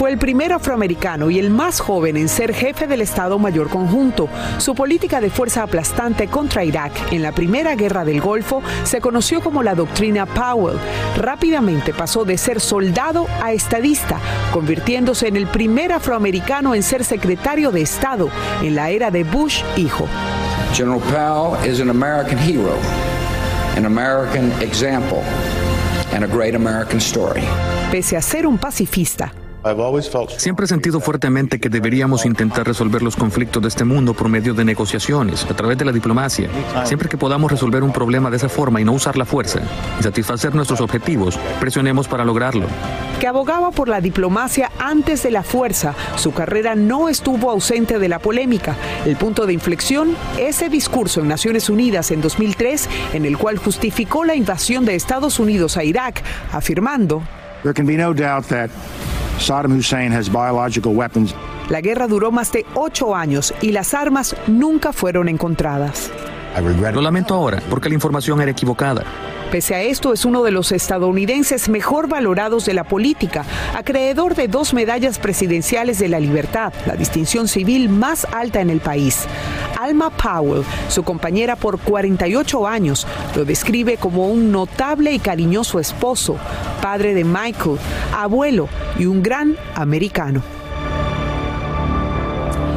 Fue 0.00 0.10
el 0.10 0.16
primer 0.16 0.54
afroamericano 0.54 1.28
y 1.28 1.38
el 1.38 1.50
más 1.50 1.78
joven 1.78 2.16
en 2.16 2.30
ser 2.30 2.54
jefe 2.54 2.86
del 2.86 3.02
Estado 3.02 3.38
Mayor 3.38 3.68
Conjunto. 3.68 4.30
Su 4.56 4.74
política 4.74 5.20
de 5.20 5.28
fuerza 5.28 5.62
aplastante 5.62 6.26
contra 6.26 6.64
Irak 6.64 7.12
en 7.12 7.22
la 7.22 7.32
Primera 7.32 7.74
Guerra 7.74 8.06
del 8.06 8.22
Golfo 8.22 8.62
se 8.84 9.02
conoció 9.02 9.42
como 9.42 9.62
la 9.62 9.74
doctrina 9.74 10.24
Powell. 10.24 10.78
Rápidamente 11.18 11.92
pasó 11.92 12.24
de 12.24 12.38
ser 12.38 12.62
soldado 12.62 13.26
a 13.42 13.52
estadista, 13.52 14.18
convirtiéndose 14.54 15.28
en 15.28 15.36
el 15.36 15.46
primer 15.48 15.92
afroamericano 15.92 16.74
en 16.74 16.82
ser 16.82 17.04
secretario 17.04 17.70
de 17.70 17.82
Estado 17.82 18.30
en 18.62 18.76
la 18.76 18.88
era 18.88 19.10
de 19.10 19.24
Bush 19.24 19.62
hijo. 19.76 20.08
General 20.72 21.00
Powell 21.10 21.70
is 21.70 21.78
an 21.78 21.90
American 21.90 22.38
hero, 22.38 22.74
an 23.76 23.84
American 23.84 24.50
example, 24.62 25.22
and 26.14 26.24
a 26.24 26.26
great 26.26 26.54
American 26.54 27.00
story. 27.00 27.42
Pese 27.92 28.16
a 28.16 28.22
ser 28.22 28.46
un 28.46 28.56
pacifista, 28.56 29.34
Siempre 30.38 30.64
he 30.64 30.68
sentido 30.68 31.00
fuertemente 31.00 31.60
que 31.60 31.68
deberíamos 31.68 32.24
intentar 32.24 32.66
resolver 32.66 33.02
los 33.02 33.14
conflictos 33.14 33.62
de 33.62 33.68
este 33.68 33.84
mundo 33.84 34.14
por 34.14 34.28
medio 34.28 34.54
de 34.54 34.64
negociaciones, 34.64 35.44
a 35.44 35.54
través 35.54 35.76
de 35.76 35.84
la 35.84 35.92
diplomacia. 35.92 36.48
Siempre 36.84 37.08
que 37.08 37.18
podamos 37.18 37.50
resolver 37.50 37.82
un 37.82 37.92
problema 37.92 38.30
de 38.30 38.38
esa 38.38 38.48
forma 38.48 38.80
y 38.80 38.84
no 38.84 38.92
usar 38.92 39.16
la 39.16 39.24
fuerza 39.24 39.60
y 39.98 40.02
satisfacer 40.02 40.54
nuestros 40.54 40.80
objetivos, 40.80 41.38
presionemos 41.60 42.08
para 42.08 42.24
lograrlo. 42.24 42.66
que 43.20 43.26
abogaba 43.26 43.70
por 43.70 43.88
la 43.88 44.00
diplomacia 44.00 44.70
antes 44.78 45.22
de 45.22 45.30
la 45.30 45.42
fuerza, 45.42 45.94
su 46.16 46.32
carrera 46.32 46.74
no 46.74 47.10
estuvo 47.10 47.50
ausente 47.50 47.98
de 47.98 48.08
la 48.08 48.18
polémica. 48.18 48.76
El 49.04 49.16
punto 49.16 49.44
de 49.44 49.52
inflexión, 49.52 50.16
ese 50.38 50.70
discurso 50.70 51.20
en 51.20 51.28
Naciones 51.28 51.68
Unidas 51.68 52.10
en 52.12 52.22
2003, 52.22 52.88
en 53.12 53.26
el 53.26 53.36
cual 53.36 53.58
justificó 53.58 54.24
la 54.24 54.34
invasión 54.34 54.86
de 54.86 54.94
Estados 54.94 55.38
Unidos 55.38 55.76
a 55.76 55.84
Irak, 55.84 56.22
afirmando, 56.50 57.22
There 57.62 57.74
can 57.74 57.86
be 57.86 57.98
no 57.98 58.14
doubt 58.14 58.46
that 58.46 58.70
Saddam 59.40 59.76
Hussein 59.76 60.12
has 60.12 60.28
biological 60.28 60.92
weapons. 60.92 61.34
la 61.70 61.80
guerra 61.80 62.06
duró 62.08 62.30
más 62.30 62.52
de 62.52 62.66
ocho 62.74 63.14
años 63.14 63.54
y 63.62 63.72
las 63.72 63.94
armas 63.94 64.36
nunca 64.46 64.92
fueron 64.92 65.28
encontradas. 65.28 66.10
Lo 66.92 67.00
lamento 67.00 67.34
ahora, 67.34 67.62
porque 67.70 67.88
la 67.88 67.94
información 67.94 68.40
era 68.40 68.50
equivocada. 68.50 69.04
Pese 69.52 69.74
a 69.74 69.82
esto, 69.82 70.12
es 70.12 70.24
uno 70.24 70.42
de 70.42 70.50
los 70.50 70.70
estadounidenses 70.70 71.68
mejor 71.68 72.08
valorados 72.08 72.66
de 72.66 72.74
la 72.74 72.84
política, 72.84 73.44
acreedor 73.76 74.34
de 74.36 74.46
dos 74.46 74.74
medallas 74.74 75.18
presidenciales 75.18 75.98
de 75.98 76.08
la 76.08 76.20
libertad, 76.20 76.72
la 76.86 76.94
distinción 76.94 77.48
civil 77.48 77.88
más 77.88 78.26
alta 78.32 78.60
en 78.60 78.70
el 78.70 78.80
país. 78.80 79.26
Alma 79.80 80.10
Powell, 80.10 80.62
su 80.88 81.02
compañera 81.02 81.56
por 81.56 81.78
48 81.78 82.66
años, 82.66 83.06
lo 83.34 83.46
describe 83.46 83.96
como 83.96 84.28
un 84.28 84.52
notable 84.52 85.10
y 85.12 85.18
cariñoso 85.18 85.80
esposo, 85.80 86.36
padre 86.82 87.14
de 87.14 87.24
Michael, 87.24 87.78
abuelo 88.14 88.68
y 88.98 89.06
un 89.06 89.22
gran 89.22 89.56
americano. 89.74 90.59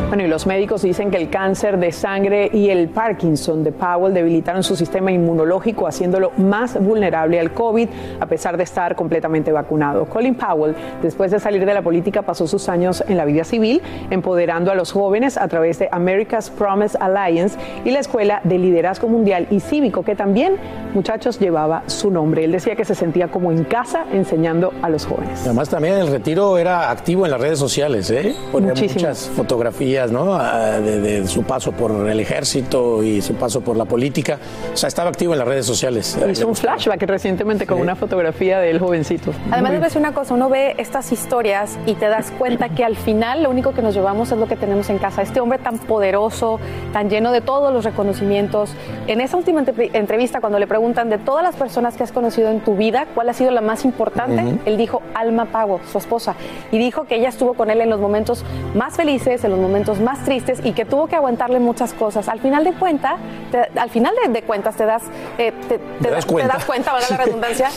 Bueno, 0.07 0.25
y 0.25 0.27
los 0.27 0.45
médicos 0.45 0.83
dicen 0.83 1.09
que 1.09 1.17
el 1.17 1.29
cáncer 1.31 1.79
de 1.79 1.91
sangre 1.91 2.49
y 2.53 2.69
el 2.69 2.89
Parkinson 2.89 3.63
de 3.63 3.71
Powell 3.71 4.13
debilitaron 4.13 4.61
su 4.61 4.75
sistema 4.75 5.11
inmunológico, 5.11 5.87
haciéndolo 5.87 6.31
más 6.37 6.79
vulnerable 6.79 7.39
al 7.39 7.51
COVID, 7.51 7.89
a 8.19 8.25
pesar 8.27 8.55
de 8.55 8.63
estar 8.63 8.95
completamente 8.95 9.51
vacunado. 9.51 10.05
Colin 10.05 10.35
Powell, 10.35 10.75
después 11.01 11.31
de 11.31 11.39
salir 11.39 11.65
de 11.65 11.73
la 11.73 11.81
política, 11.81 12.21
pasó 12.21 12.45
sus 12.45 12.69
años 12.69 13.03
en 13.07 13.17
la 13.17 13.25
vida 13.25 13.43
civil, 13.43 13.81
empoderando 14.11 14.71
a 14.71 14.75
los 14.75 14.91
jóvenes 14.91 15.35
a 15.35 15.47
través 15.47 15.79
de 15.79 15.89
America's 15.91 16.51
Promise 16.51 16.95
Alliance 16.99 17.57
y 17.83 17.89
la 17.89 17.99
Escuela 17.99 18.39
de 18.43 18.59
Liderazgo 18.59 19.07
Mundial 19.07 19.47
y 19.49 19.61
Cívico, 19.61 20.03
que 20.03 20.15
también, 20.15 20.57
muchachos, 20.93 21.39
llevaba 21.39 21.83
su 21.87 22.11
nombre. 22.11 22.43
Él 22.43 22.51
decía 22.51 22.75
que 22.75 22.85
se 22.85 22.93
sentía 22.93 23.29
como 23.29 23.51
en 23.51 23.63
casa 23.63 24.05
enseñando 24.13 24.73
a 24.83 24.89
los 24.89 25.07
jóvenes. 25.07 25.41
Además 25.43 25.69
también 25.69 25.95
el 25.95 26.07
retiro 26.07 26.59
era 26.59 26.91
activo 26.91 27.25
en 27.25 27.31
las 27.31 27.41
redes 27.41 27.57
sociales, 27.57 28.11
¿eh? 28.11 28.35
Ponía 28.51 28.73
muchas 28.75 29.27
fotografías, 29.35 30.02
¿no? 30.11 30.35
Ah, 30.35 30.79
De, 30.79 30.99
de 30.99 31.27
su 31.27 31.43
paso 31.43 31.71
por 31.71 31.91
el 32.09 32.19
ejército 32.19 33.03
y 33.03 33.21
su 33.21 33.35
paso 33.35 33.61
por 33.61 33.77
la 33.77 33.85
política. 33.85 34.39
O 34.73 34.77
sea, 34.77 34.87
estaba 34.87 35.09
activo 35.09 35.33
en 35.33 35.39
las 35.39 35.47
redes 35.47 35.65
sociales. 35.65 36.17
Hizo 36.29 36.47
un 36.47 36.55
flashback 36.55 37.01
recientemente 37.03 37.65
con 37.67 37.79
una 37.79 37.95
fotografía 37.95 38.59
del 38.59 38.79
jovencito. 38.79 39.31
Además, 39.51 39.79
decir 39.81 39.99
una 39.99 40.13
cosa, 40.13 40.33
uno 40.33 40.49
ve 40.49 40.75
estas 40.77 41.11
historias 41.11 41.77
y 41.85 41.95
te 41.95 42.07
das 42.07 42.31
cuenta 42.37 42.69
que 42.69 42.83
al 42.85 42.95
final 42.95 43.43
lo 43.43 43.49
único 43.49 43.73
que 43.73 43.81
nos 43.81 43.93
llevamos 43.93 44.31
es 44.31 44.37
lo 44.37 44.47
que 44.47 44.55
tenemos 44.55 44.89
en 44.89 44.97
casa. 44.97 45.21
Este 45.21 45.39
hombre 45.39 45.59
tan 45.59 45.77
poderoso, 45.77 46.59
tan 46.93 47.09
lleno 47.09 47.31
de 47.31 47.41
todos 47.41 47.73
los 47.73 47.83
reconocimientos. 47.83 48.71
En 49.07 49.21
esa 49.21 49.37
última 49.37 49.59
entre- 49.59 49.89
entrevista, 49.97 50.39
cuando 50.39 50.59
le 50.59 50.67
preguntan 50.67 51.09
de 51.09 51.17
todas 51.17 51.43
las 51.43 51.55
personas 51.55 51.95
que 51.95 52.03
has 52.03 52.11
conocido 52.11 52.49
en 52.49 52.59
tu 52.61 52.75
vida, 52.75 53.05
¿cuál 53.13 53.29
ha 53.29 53.33
sido 53.33 53.51
la 53.51 53.61
más 53.61 53.85
importante? 53.85 54.41
Ujú. 54.43 54.59
Él 54.65 54.77
dijo 54.77 55.01
Alma 55.13 55.45
Pago, 55.45 55.79
su 55.91 55.97
esposa, 55.97 56.35
y 56.71 56.77
dijo 56.77 57.03
que 57.05 57.15
ella 57.15 57.29
estuvo 57.29 57.53
con 57.53 57.69
él 57.69 57.81
en 57.81 57.89
los 57.89 57.99
momentos 57.99 58.43
más 58.73 58.95
felices, 58.95 59.43
en 59.43 59.51
los 59.51 59.59
momentos 59.59 59.82
más 59.99 60.23
tristes 60.23 60.59
y 60.63 60.73
que 60.73 60.85
tuvo 60.85 61.07
que 61.07 61.15
aguantarle 61.15 61.59
muchas 61.59 61.93
cosas. 61.93 62.27
Al 62.29 62.39
final 62.39 62.63
de 62.63 62.73
cuenta, 62.73 63.17
te- 63.51 63.79
al 63.79 63.89
final 63.89 64.13
de, 64.25 64.31
de 64.31 64.41
cuentas 64.43 64.75
te 64.75 64.85
das, 64.85 65.03
eh, 65.37 65.51
te, 65.67 65.77
te 65.79 66.09
das 66.09 66.25
te 66.25 66.31
cuenta. 66.33 66.53
das 66.55 66.65
cuenta, 66.65 66.91
valga 66.93 67.07
la 67.09 67.17
redundancia, 67.25 67.69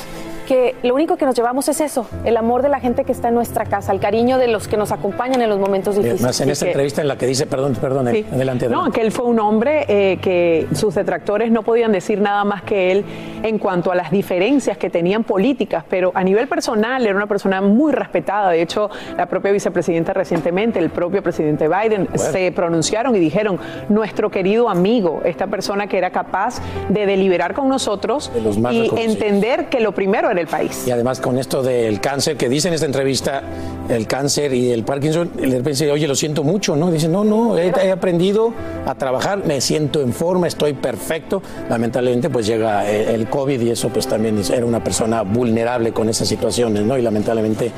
que 0.46 0.74
lo 0.82 0.94
único 0.94 1.16
que 1.16 1.26
nos 1.26 1.34
llevamos 1.34 1.68
es 1.68 1.80
eso, 1.80 2.06
el 2.24 2.36
amor 2.36 2.62
de 2.62 2.68
la 2.68 2.80
gente 2.80 3.04
que 3.04 3.12
está 3.12 3.28
en 3.28 3.34
nuestra 3.34 3.64
casa, 3.66 3.92
el 3.92 4.00
cariño 4.00 4.38
de 4.38 4.48
los 4.48 4.68
que 4.68 4.76
nos 4.76 4.92
acompañan 4.92 5.42
en 5.42 5.50
los 5.50 5.58
momentos 5.58 5.96
difíciles. 5.96 6.22
Más 6.22 6.40
en 6.40 6.50
esta 6.50 6.64
que- 6.66 6.70
entrevista 6.72 7.02
en 7.02 7.08
la 7.08 7.16
que 7.18 7.26
dice, 7.26 7.46
perdón, 7.46 7.74
perdón, 7.80 8.08
Sí. 8.12 8.24
adelante, 8.32 8.68
No, 8.68 8.76
adelante. 8.78 9.00
que 9.00 9.06
él 9.06 9.12
fue 9.12 9.26
un 9.26 9.40
hombre 9.40 9.84
eh, 9.88 10.18
que 10.22 10.66
sus 10.74 10.94
detractores 10.94 11.50
no 11.50 11.62
podían 11.62 11.92
decir 11.92 12.20
nada 12.20 12.44
más 12.44 12.62
que 12.62 12.92
él 12.92 13.04
en 13.42 13.58
cuanto 13.58 13.90
a 13.90 13.94
las 13.94 14.10
diferencias 14.10 14.78
que 14.78 14.88
tenían 14.90 15.24
políticas, 15.24 15.84
pero 15.88 16.12
a 16.14 16.22
nivel 16.24 16.48
personal 16.48 17.04
era 17.04 17.14
una 17.16 17.26
persona 17.26 17.60
muy 17.60 17.92
respetada. 17.92 18.50
De 18.50 18.62
hecho, 18.62 18.88
la 19.16 19.26
propia 19.26 19.50
vicepresidenta 19.52 20.12
recientemente, 20.12 20.78
el 20.78 20.90
propio 20.90 21.22
presidente 21.22 21.68
Biden, 21.68 22.06
Bueno. 22.06 22.18
se 22.32 22.52
pronunciaron 22.52 23.14
y 23.16 23.18
dijeron, 23.18 23.58
nuestro 23.88 24.30
querido 24.30 24.68
amigo, 24.68 25.20
esta 25.24 25.46
persona 25.48 25.86
que 25.88 25.98
era 25.98 26.10
capaz 26.10 26.60
de 26.88 27.06
deliberar 27.06 27.54
con 27.54 27.68
nosotros 27.68 28.30
más 28.60 28.72
y 28.72 28.90
entender 28.96 29.66
que 29.68 29.80
lo 29.80 29.92
primero 29.92 30.30
era 30.30 30.35
el 30.38 30.46
país. 30.46 30.84
Y 30.86 30.90
además 30.90 31.20
con 31.20 31.38
esto 31.38 31.62
del 31.62 32.00
cáncer, 32.00 32.36
que 32.36 32.48
dice 32.48 32.68
en 32.68 32.74
esta 32.74 32.86
entrevista, 32.86 33.42
el 33.88 34.06
cáncer 34.06 34.52
y 34.52 34.72
el 34.72 34.84
Parkinson, 34.84 35.30
de 35.36 35.42
repente 35.46 35.70
dice, 35.70 35.90
oye, 35.90 36.08
lo 36.08 36.14
siento 36.14 36.42
mucho, 36.44 36.76
¿no? 36.76 36.90
Dice, 36.90 37.08
no, 37.08 37.24
no, 37.24 37.56
he, 37.58 37.68
he 37.68 37.92
aprendido 37.92 38.52
a 38.86 38.94
trabajar, 38.94 39.44
me 39.44 39.60
siento 39.60 40.00
en 40.00 40.12
forma, 40.12 40.46
estoy 40.46 40.72
perfecto. 40.74 41.42
Lamentablemente, 41.68 42.30
pues 42.30 42.46
llega 42.46 42.88
el, 42.88 43.20
el 43.20 43.28
COVID 43.28 43.60
y 43.60 43.70
eso 43.70 43.88
pues 43.90 44.06
también 44.06 44.40
era 44.52 44.66
una 44.66 44.82
persona 44.82 45.22
vulnerable 45.22 45.92
con 45.92 46.08
esas 46.08 46.28
situaciones, 46.28 46.82
¿no? 46.84 46.98
Y 46.98 47.02
lamentablemente, 47.02 47.70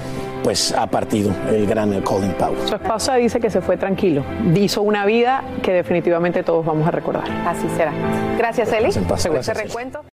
pues 0.43 0.73
ha 0.73 0.87
partido 0.87 1.31
el 1.51 1.67
gran 1.67 1.93
eh, 1.93 2.03
Colin 2.03 2.33
Powell. 2.33 2.57
Su 2.67 2.75
esposa 2.75 3.15
dice 3.17 3.41
que 3.41 3.51
se 3.51 3.61
fue 3.61 3.77
tranquilo, 3.77 4.25
hizo 4.55 4.83
una 4.83 5.05
vida 5.05 5.43
que 5.63 5.73
definitivamente 5.73 6.43
todos 6.43 6.65
vamos 6.65 6.87
a 6.87 6.91
recordar. 6.91 7.25
Así 7.47 7.67
será. 7.77 7.93
Gracias, 8.39 8.73
Eli. 8.73 8.93
Según 9.17 9.39
ese 9.39 9.53
Eli. 9.53 9.63
recuento. 9.63 10.01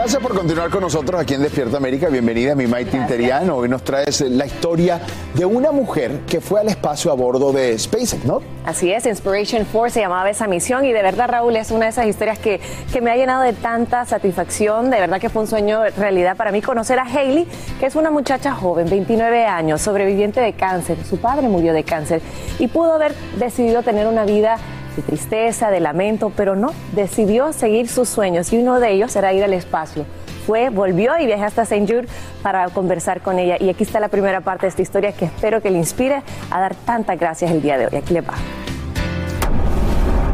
Gracias 0.00 0.22
por 0.22 0.34
continuar 0.34 0.70
con 0.70 0.80
nosotros 0.80 1.20
aquí 1.20 1.34
en 1.34 1.42
Despierta 1.42 1.76
América. 1.76 2.08
Bienvenida, 2.08 2.54
mi 2.54 2.66
Maite 2.66 2.96
Interiano. 2.96 3.56
Hoy 3.56 3.68
nos 3.68 3.84
traes 3.84 4.22
la 4.22 4.46
historia 4.46 4.98
de 5.34 5.44
una 5.44 5.72
mujer 5.72 6.20
que 6.26 6.40
fue 6.40 6.58
al 6.58 6.68
espacio 6.68 7.12
a 7.12 7.14
bordo 7.14 7.52
de 7.52 7.78
SpaceX, 7.78 8.24
¿no? 8.24 8.40
Así 8.64 8.90
es, 8.90 9.04
Inspiration 9.04 9.66
4 9.70 9.90
se 9.90 10.00
llamaba 10.00 10.30
esa 10.30 10.46
misión 10.46 10.86
y 10.86 10.92
de 10.94 11.02
verdad, 11.02 11.28
Raúl, 11.28 11.54
es 11.54 11.70
una 11.70 11.84
de 11.84 11.90
esas 11.90 12.06
historias 12.06 12.38
que, 12.38 12.62
que 12.90 13.02
me 13.02 13.10
ha 13.10 13.16
llenado 13.16 13.42
de 13.42 13.52
tanta 13.52 14.06
satisfacción. 14.06 14.88
De 14.88 14.98
verdad 14.98 15.20
que 15.20 15.28
fue 15.28 15.42
un 15.42 15.48
sueño 15.48 15.82
realidad 15.98 16.34
para 16.34 16.50
mí 16.50 16.62
conocer 16.62 16.98
a 16.98 17.04
Hailey, 17.04 17.46
que 17.78 17.84
es 17.84 17.94
una 17.94 18.10
muchacha 18.10 18.54
joven, 18.54 18.88
29 18.88 19.44
años, 19.44 19.82
sobreviviente 19.82 20.40
de 20.40 20.54
cáncer. 20.54 20.96
Su 21.04 21.18
padre 21.18 21.46
murió 21.46 21.74
de 21.74 21.84
cáncer 21.84 22.22
y 22.58 22.68
pudo 22.68 22.94
haber 22.94 23.14
decidido 23.38 23.82
tener 23.82 24.06
una 24.06 24.24
vida 24.24 24.56
de 24.96 25.02
tristeza, 25.02 25.70
de 25.70 25.80
lamento, 25.80 26.32
pero 26.36 26.56
no, 26.56 26.72
decidió 26.92 27.52
seguir 27.52 27.88
sus 27.88 28.08
sueños 28.08 28.52
y 28.52 28.58
uno 28.58 28.80
de 28.80 28.92
ellos 28.92 29.14
era 29.16 29.32
ir 29.32 29.44
al 29.44 29.52
espacio. 29.52 30.04
Fue, 30.46 30.70
volvió 30.70 31.18
y 31.18 31.26
viajé 31.26 31.44
hasta 31.44 31.62
St. 31.62 31.86
Jude 31.86 32.08
para 32.42 32.68
conversar 32.70 33.20
con 33.20 33.38
ella. 33.38 33.56
Y 33.60 33.68
aquí 33.68 33.84
está 33.84 34.00
la 34.00 34.08
primera 34.08 34.40
parte 34.40 34.62
de 34.62 34.68
esta 34.70 34.82
historia 34.82 35.12
que 35.12 35.26
espero 35.26 35.60
que 35.60 35.70
le 35.70 35.78
inspire 35.78 36.22
a 36.50 36.60
dar 36.60 36.74
tantas 36.74 37.18
gracias 37.18 37.50
el 37.50 37.62
día 37.62 37.78
de 37.78 37.86
hoy. 37.86 37.96
Aquí 37.96 38.14
le 38.14 38.22
va. 38.22 38.34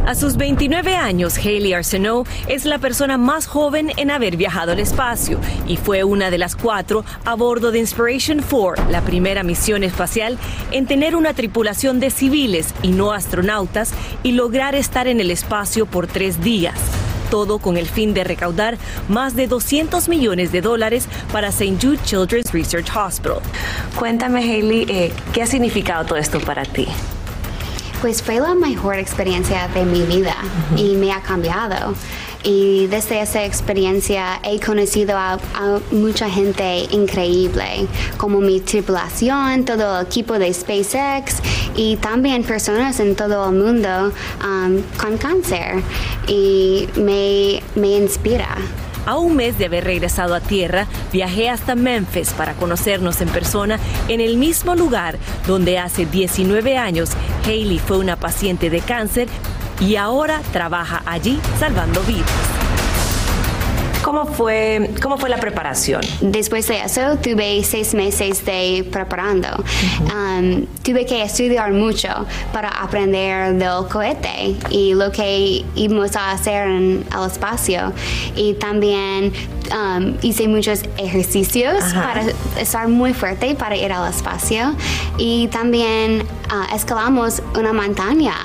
A 0.06 0.14
sus 0.14 0.36
29 0.36 0.94
años, 0.94 1.36
Haley 1.36 1.72
Arsenault 1.72 2.28
es 2.46 2.64
la 2.64 2.78
persona 2.78 3.18
más 3.18 3.48
joven 3.48 3.90
en 3.96 4.12
haber 4.12 4.36
viajado 4.36 4.70
al 4.70 4.78
espacio 4.78 5.40
y 5.66 5.78
fue 5.78 6.04
una 6.04 6.30
de 6.30 6.38
las 6.38 6.54
cuatro 6.54 7.04
a 7.24 7.34
bordo 7.34 7.72
de 7.72 7.80
Inspiration 7.80 8.40
4, 8.48 8.88
la 8.88 9.00
primera 9.00 9.42
misión 9.42 9.82
espacial 9.82 10.38
en 10.70 10.86
tener 10.86 11.16
una 11.16 11.34
tripulación 11.34 11.98
de 11.98 12.10
civiles 12.10 12.72
y 12.82 12.90
no 12.90 13.10
astronautas 13.10 13.92
y 14.22 14.30
lograr 14.30 14.76
estar 14.76 15.08
en 15.08 15.18
el 15.18 15.32
espacio 15.32 15.86
por 15.86 16.06
tres 16.06 16.40
días. 16.40 16.78
Todo 17.28 17.58
con 17.58 17.76
el 17.76 17.86
fin 17.86 18.14
de 18.14 18.22
recaudar 18.22 18.78
más 19.08 19.34
de 19.34 19.48
200 19.48 20.08
millones 20.08 20.52
de 20.52 20.60
dólares 20.60 21.08
para 21.32 21.48
St. 21.48 21.78
Jude 21.82 21.98
Children's 22.04 22.52
Research 22.52 22.88
Hospital. 22.96 23.40
Cuéntame, 23.98 24.38
Hailey, 24.38 24.86
eh, 24.88 25.12
¿qué 25.32 25.42
ha 25.42 25.46
significado 25.48 26.04
todo 26.04 26.18
esto 26.18 26.38
para 26.38 26.64
ti? 26.64 26.86
Pues 28.00 28.22
fue 28.22 28.40
la 28.40 28.54
mejor 28.54 28.98
experiencia 28.98 29.68
de 29.68 29.84
mi 29.84 30.02
vida 30.02 30.36
y 30.76 30.94
me 30.94 31.12
ha 31.12 31.20
cambiado. 31.22 31.94
Y 32.42 32.86
desde 32.86 33.20
esa 33.22 33.44
experiencia 33.44 34.38
he 34.44 34.60
conocido 34.60 35.16
a, 35.16 35.32
a 35.32 35.80
mucha 35.90 36.30
gente 36.30 36.86
increíble, 36.90 37.88
como 38.18 38.40
mi 38.40 38.60
tripulación, 38.60 39.64
todo 39.64 39.98
el 40.00 40.06
equipo 40.06 40.38
de 40.38 40.52
SpaceX 40.54 41.38
y 41.74 41.96
también 41.96 42.44
personas 42.44 43.00
en 43.00 43.16
todo 43.16 43.48
el 43.48 43.56
mundo 43.56 44.12
um, 44.44 44.80
con 44.96 45.18
cáncer. 45.18 45.82
Y 46.28 46.86
me, 46.96 47.62
me 47.74 47.96
inspira. 47.96 48.56
A 49.06 49.16
un 49.16 49.36
mes 49.36 49.56
de 49.56 49.66
haber 49.66 49.84
regresado 49.84 50.34
a 50.34 50.40
tierra, 50.40 50.86
viajé 51.12 51.48
hasta 51.48 51.76
Memphis 51.76 52.32
para 52.32 52.54
conocernos 52.54 53.20
en 53.20 53.28
persona 53.28 53.78
en 54.08 54.20
el 54.20 54.36
mismo 54.36 54.74
lugar 54.74 55.16
donde 55.46 55.78
hace 55.78 56.06
19 56.06 56.76
años 56.76 57.10
Haley 57.44 57.78
fue 57.78 57.98
una 57.98 58.16
paciente 58.16 58.68
de 58.68 58.80
cáncer 58.80 59.28
y 59.80 59.94
ahora 59.94 60.40
trabaja 60.52 61.02
allí 61.06 61.38
salvando 61.58 62.02
vidas. 62.02 62.65
¿Cómo 64.06 64.24
fue, 64.24 64.88
¿Cómo 65.02 65.18
fue 65.18 65.28
la 65.28 65.38
preparación? 65.38 66.00
Después 66.20 66.68
de 66.68 66.80
eso 66.80 67.16
tuve 67.20 67.64
seis 67.64 67.92
meses 67.92 68.44
de 68.44 68.86
preparando. 68.92 69.48
Um, 70.14 70.64
tuve 70.84 71.04
que 71.04 71.24
estudiar 71.24 71.72
mucho 71.72 72.08
para 72.52 72.68
aprender 72.68 73.54
del 73.54 73.88
cohete 73.90 74.54
y 74.70 74.94
lo 74.94 75.10
que 75.10 75.64
íbamos 75.74 76.14
a 76.14 76.30
hacer 76.30 76.68
en 76.68 77.04
el 77.12 77.26
espacio. 77.26 77.92
Y 78.36 78.54
también 78.54 79.32
um, 79.72 80.14
hice 80.22 80.46
muchos 80.46 80.82
ejercicios 80.98 81.82
Ajá. 81.82 82.02
para 82.02 82.22
estar 82.60 82.86
muy 82.86 83.12
fuerte 83.12 83.56
para 83.56 83.74
ir 83.74 83.90
al 83.90 84.08
espacio. 84.08 84.76
Y 85.18 85.48
también 85.48 86.22
uh, 86.22 86.76
escalamos 86.76 87.42
una 87.56 87.72
montaña 87.72 88.36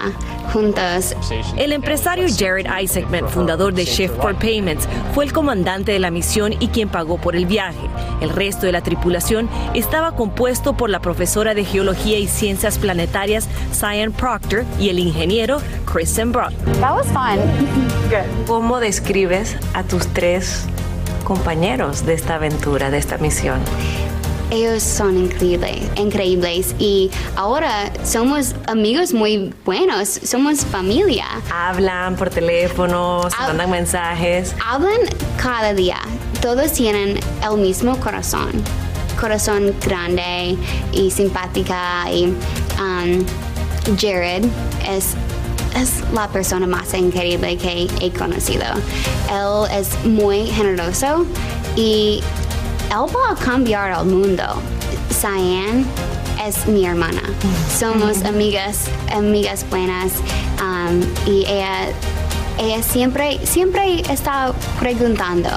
juntos. 0.52 1.16
El 1.58 1.72
empresario 1.72 2.28
Jared 2.30 2.68
Isaacman, 2.82 3.28
fundador 3.30 3.74
de 3.74 3.86
Shift 3.86 4.16
for 4.22 4.36
Payments, 4.36 4.88
fue 5.14 5.26
el 5.26 5.34
comandante 5.34 5.92
de 5.92 6.00
la 6.00 6.12
misión 6.12 6.54
y 6.60 6.68
quien 6.68 6.90
pagó 6.90 7.18
por 7.18 7.36
el 7.36 7.46
viaje. 7.46 7.90
El 8.22 8.30
resto 8.30 8.66
de 8.66 8.72
la 8.72 8.82
tripulación 8.82 9.50
estaba 9.74 10.16
compuesto 10.16 10.74
por 10.74 10.90
la 10.90 11.00
profesora 11.00 11.54
de 11.54 11.66
Geología 11.66 12.20
y 12.20 12.28
Ciencias 12.28 12.78
Planetarias 12.78 13.48
Cyan 13.72 14.12
Proctor 14.12 14.66
y 14.80 14.90
el 14.90 15.00
ingeniero 15.00 15.60
Kristen 15.92 16.32
Brock. 16.32 16.52
That 16.80 16.96
was 16.96 17.08
fun. 17.08 17.40
¿Cómo 18.48 18.80
describes 18.80 19.58
a 19.74 19.84
tus 19.84 20.08
tres 20.08 20.66
compañeros 21.24 22.06
de 22.06 22.14
esta 22.14 22.36
aventura, 22.36 22.90
de 22.90 22.98
esta 22.98 23.18
misión? 23.18 23.60
Ellos 24.52 24.84
son 24.84 25.18
increíbles, 25.18 25.80
increíbles 25.96 26.76
y 26.78 27.10
ahora 27.38 27.90
somos 28.04 28.54
amigos 28.68 29.14
muy 29.14 29.54
buenos, 29.66 30.10
somos 30.26 30.66
familia. 30.66 31.26
Hablan 31.50 32.18
por 32.18 32.30
teléfono, 32.30 33.22
se 33.30 33.38
Hab- 33.38 33.48
mandan 33.48 33.72
mensajes. 33.72 34.54
Hablan 34.68 35.00
cada 35.42 35.74
día, 35.74 35.98
todos 36.42 36.74
tienen 36.74 37.18
el 37.50 37.58
mismo 37.60 37.96
corazón, 37.98 38.50
corazón 39.20 39.74
grande 39.86 40.58
y 40.92 41.10
simpática 41.12 42.12
y 42.12 42.26
um, 42.78 43.26
Jared 43.98 44.44
es 44.90 45.16
es 45.74 46.02
la 46.14 46.28
persona 46.28 46.68
más 46.68 46.94
increíble 46.94 47.56
que 47.56 47.88
he 48.02 48.12
conocido. 48.12 48.66
Él 49.32 49.72
es 49.80 50.04
muy 50.04 50.48
generoso 50.48 51.26
y 51.78 52.22
él 52.92 53.08
va 53.16 53.32
a 53.32 53.36
cambiar 53.36 53.98
el 53.98 54.06
mundo. 54.06 54.44
Cyan 55.10 55.86
es 56.46 56.68
mi 56.68 56.86
hermana. 56.86 57.22
Somos 57.80 58.22
amigas, 58.26 58.90
amigas 59.14 59.66
buenas 59.70 60.12
um, 60.60 61.02
y 61.26 61.46
ella, 61.46 61.88
ella 62.60 62.84
siempre, 62.84 63.40
siempre 63.46 64.02
está 64.12 64.54
preguntando. 64.80 65.50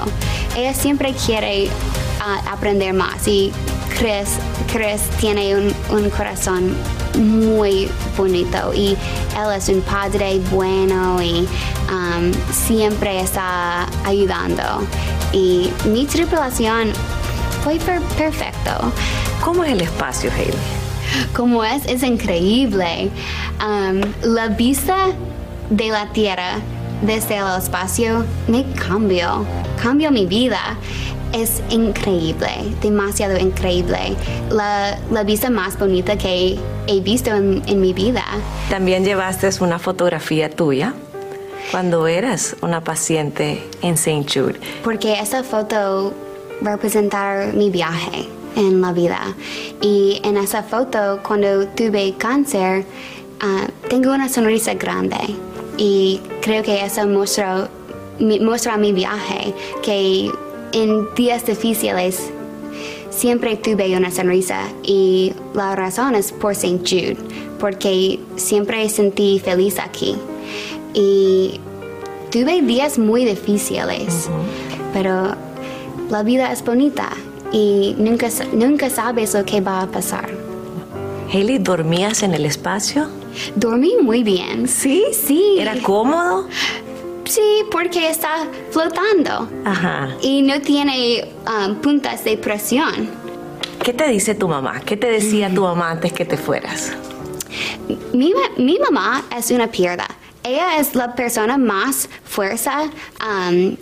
Ella 0.55 0.73
siempre 0.73 1.13
quiere 1.25 1.65
uh, 1.65 2.49
aprender 2.49 2.93
más 2.93 3.27
y 3.27 3.51
Chris, 3.97 4.37
Chris 4.71 5.01
tiene 5.19 5.55
un, 5.55 5.73
un 5.89 6.09
corazón 6.09 6.73
muy 7.17 7.89
bonito 8.17 8.73
y 8.73 8.89
él 8.89 9.53
es 9.57 9.67
un 9.67 9.81
padre 9.81 10.39
bueno 10.51 11.21
y 11.21 11.47
um, 11.89 12.31
siempre 12.53 13.19
está 13.19 13.87
ayudando. 14.05 14.87
Y 15.33 15.69
mi 15.85 16.05
tripulación 16.05 16.93
fue 17.65 17.77
per- 17.79 18.01
perfecto. 18.15 18.91
¿Cómo 19.43 19.63
es 19.63 19.71
el 19.71 19.81
espacio, 19.81 20.29
Hailey? 20.31 20.53
Como 21.35 21.63
es, 21.63 21.83
es 21.87 22.03
increíble. 22.03 23.09
Um, 23.59 24.01
la 24.21 24.49
vista 24.49 25.07
de 25.71 25.87
la 25.89 26.11
Tierra 26.13 26.59
desde 27.01 27.37
el 27.37 27.57
espacio 27.57 28.23
me 28.47 28.63
cambió, 28.73 29.43
cambió 29.81 30.11
mi 30.11 30.27
vida. 30.27 30.59
Es 31.33 31.61
increíble, 31.69 32.49
demasiado 32.81 33.35
increíble. 33.37 34.15
La, 34.51 34.97
la 35.11 35.23
vista 35.23 35.49
más 35.49 35.77
bonita 35.77 36.17
que 36.17 36.57
he 36.87 36.99
visto 37.01 37.31
en, 37.31 37.63
en 37.65 37.81
mi 37.81 37.93
vida. 37.93 38.23
También 38.69 39.03
llevaste 39.03 39.49
una 39.59 39.79
fotografía 39.79 40.49
tuya 40.51 40.93
cuando 41.71 42.05
eras 42.07 42.55
una 42.61 42.81
paciente 42.81 43.61
en 43.81 43.95
St. 43.95 44.23
Jude. 44.31 44.59
porque 44.83 45.19
esa 45.19 45.43
foto 45.43 46.13
representa 46.61 47.51
mi 47.53 47.69
viaje 47.69 48.27
en 48.55 48.81
la 48.81 48.91
vida. 48.91 49.35
Y 49.81 50.19
en 50.23 50.37
esa 50.37 50.63
foto, 50.63 51.19
cuando 51.25 51.67
tuve 51.67 52.13
cáncer, 52.17 52.85
ah, 53.41 53.67
tengo 53.89 54.13
una 54.13 54.29
sonrisa 54.29 54.73
grande. 54.73 55.17
Y 55.77 56.21
creo 56.41 56.63
que 56.63 56.83
eso 56.83 57.05
muestra, 57.07 57.69
muestra 58.19 58.77
mi 58.77 58.93
viaje, 58.93 59.53
que 59.83 60.31
en 60.71 61.13
días 61.15 61.45
difíciles 61.45 62.31
siempre 63.09 63.57
tuve 63.57 63.95
una 63.95 64.11
sonrisa. 64.11 64.61
Y 64.83 65.33
la 65.53 65.75
razón 65.75 66.15
es 66.15 66.31
por 66.31 66.53
St. 66.53 66.79
Jude, 66.79 67.17
porque 67.59 68.19
siempre 68.35 68.87
sentí 68.89 69.39
feliz 69.39 69.79
aquí. 69.79 70.15
Y 70.93 71.59
tuve 72.31 72.61
días 72.61 72.97
muy 72.97 73.25
difíciles, 73.25 74.29
pero 74.93 75.35
la 76.09 76.23
vida 76.23 76.51
es 76.51 76.63
bonita 76.63 77.09
y 77.51 77.95
nunca, 77.97 78.27
nunca 78.53 78.89
sabes 78.89 79.33
lo 79.33 79.45
que 79.45 79.61
va 79.61 79.81
a 79.81 79.87
pasar. 79.87 80.29
Hailey, 81.31 81.57
¿dormías 81.57 82.23
en 82.23 82.33
el 82.33 82.45
espacio? 82.45 83.09
Dormí 83.55 83.93
muy 84.01 84.23
bien. 84.23 84.67
¿Sí? 84.67 85.03
Sí. 85.11 85.57
¿Era 85.59 85.75
cómodo? 85.81 86.47
Sí, 87.25 87.63
porque 87.71 88.09
está 88.09 88.47
flotando. 88.71 89.49
Ajá. 89.65 90.09
Y 90.21 90.43
no 90.43 90.61
tiene 90.61 91.33
um, 91.47 91.75
puntas 91.75 92.23
de 92.23 92.37
presión. 92.37 93.09
¿Qué 93.83 93.93
te 93.93 94.07
dice 94.07 94.35
tu 94.35 94.47
mamá? 94.47 94.81
¿Qué 94.81 94.95
te 94.95 95.07
decía 95.07 95.53
tu 95.53 95.61
mamá 95.61 95.91
antes 95.91 96.13
que 96.13 96.25
te 96.25 96.37
fueras? 96.37 96.93
Mi, 98.13 98.33
mi 98.57 98.79
mamá 98.79 99.23
es 99.35 99.51
una 99.51 99.67
pierda. 99.67 100.07
Ella 100.43 100.77
es 100.79 100.95
la 100.95 101.15
persona 101.15 101.57
más 101.57 102.07
fuerza. 102.23 102.83
um, 102.83 103.75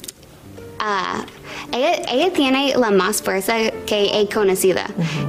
ah, 0.79 1.23
ella, 1.71 1.93
ella 2.11 2.33
tiene 2.33 2.73
la 2.75 2.91
más 2.91 3.21
fuerza 3.21 3.53
que 3.85 4.19
he 4.19 4.27
conocido 4.27 4.81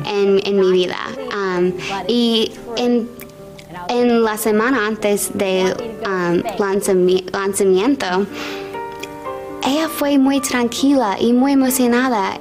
en, 0.07 0.41
en 0.45 0.61
mi 0.61 0.73
vida. 0.73 0.99
Um, 1.33 1.73
y 2.09 2.53
en, 2.77 3.09
en 3.89 4.23
la 4.23 4.37
semana 4.37 4.87
antes 4.87 5.31
del 5.35 5.75
um, 6.05 6.43
lanzami- 6.59 7.31
lanzamiento, 7.33 8.27
ella 9.67 9.89
fue 9.89 10.19
muy 10.19 10.41
tranquila 10.41 11.17
y 11.19 11.33
muy 11.33 11.53
emocionada. 11.53 12.39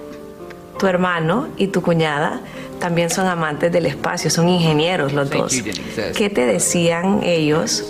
Tu 0.78 0.88
hermano 0.88 1.48
y 1.58 1.68
tu 1.68 1.82
cuñada 1.82 2.42
también 2.80 3.10
son 3.10 3.28
amantes 3.28 3.72
del 3.72 3.86
espacio, 3.86 4.30
son 4.30 4.50
ingenieros 4.50 5.14
los 5.14 5.30
dos. 5.30 5.64
¿Qué 6.18 6.30
te 6.30 6.46
decían 6.46 7.22
ellos 7.24 7.86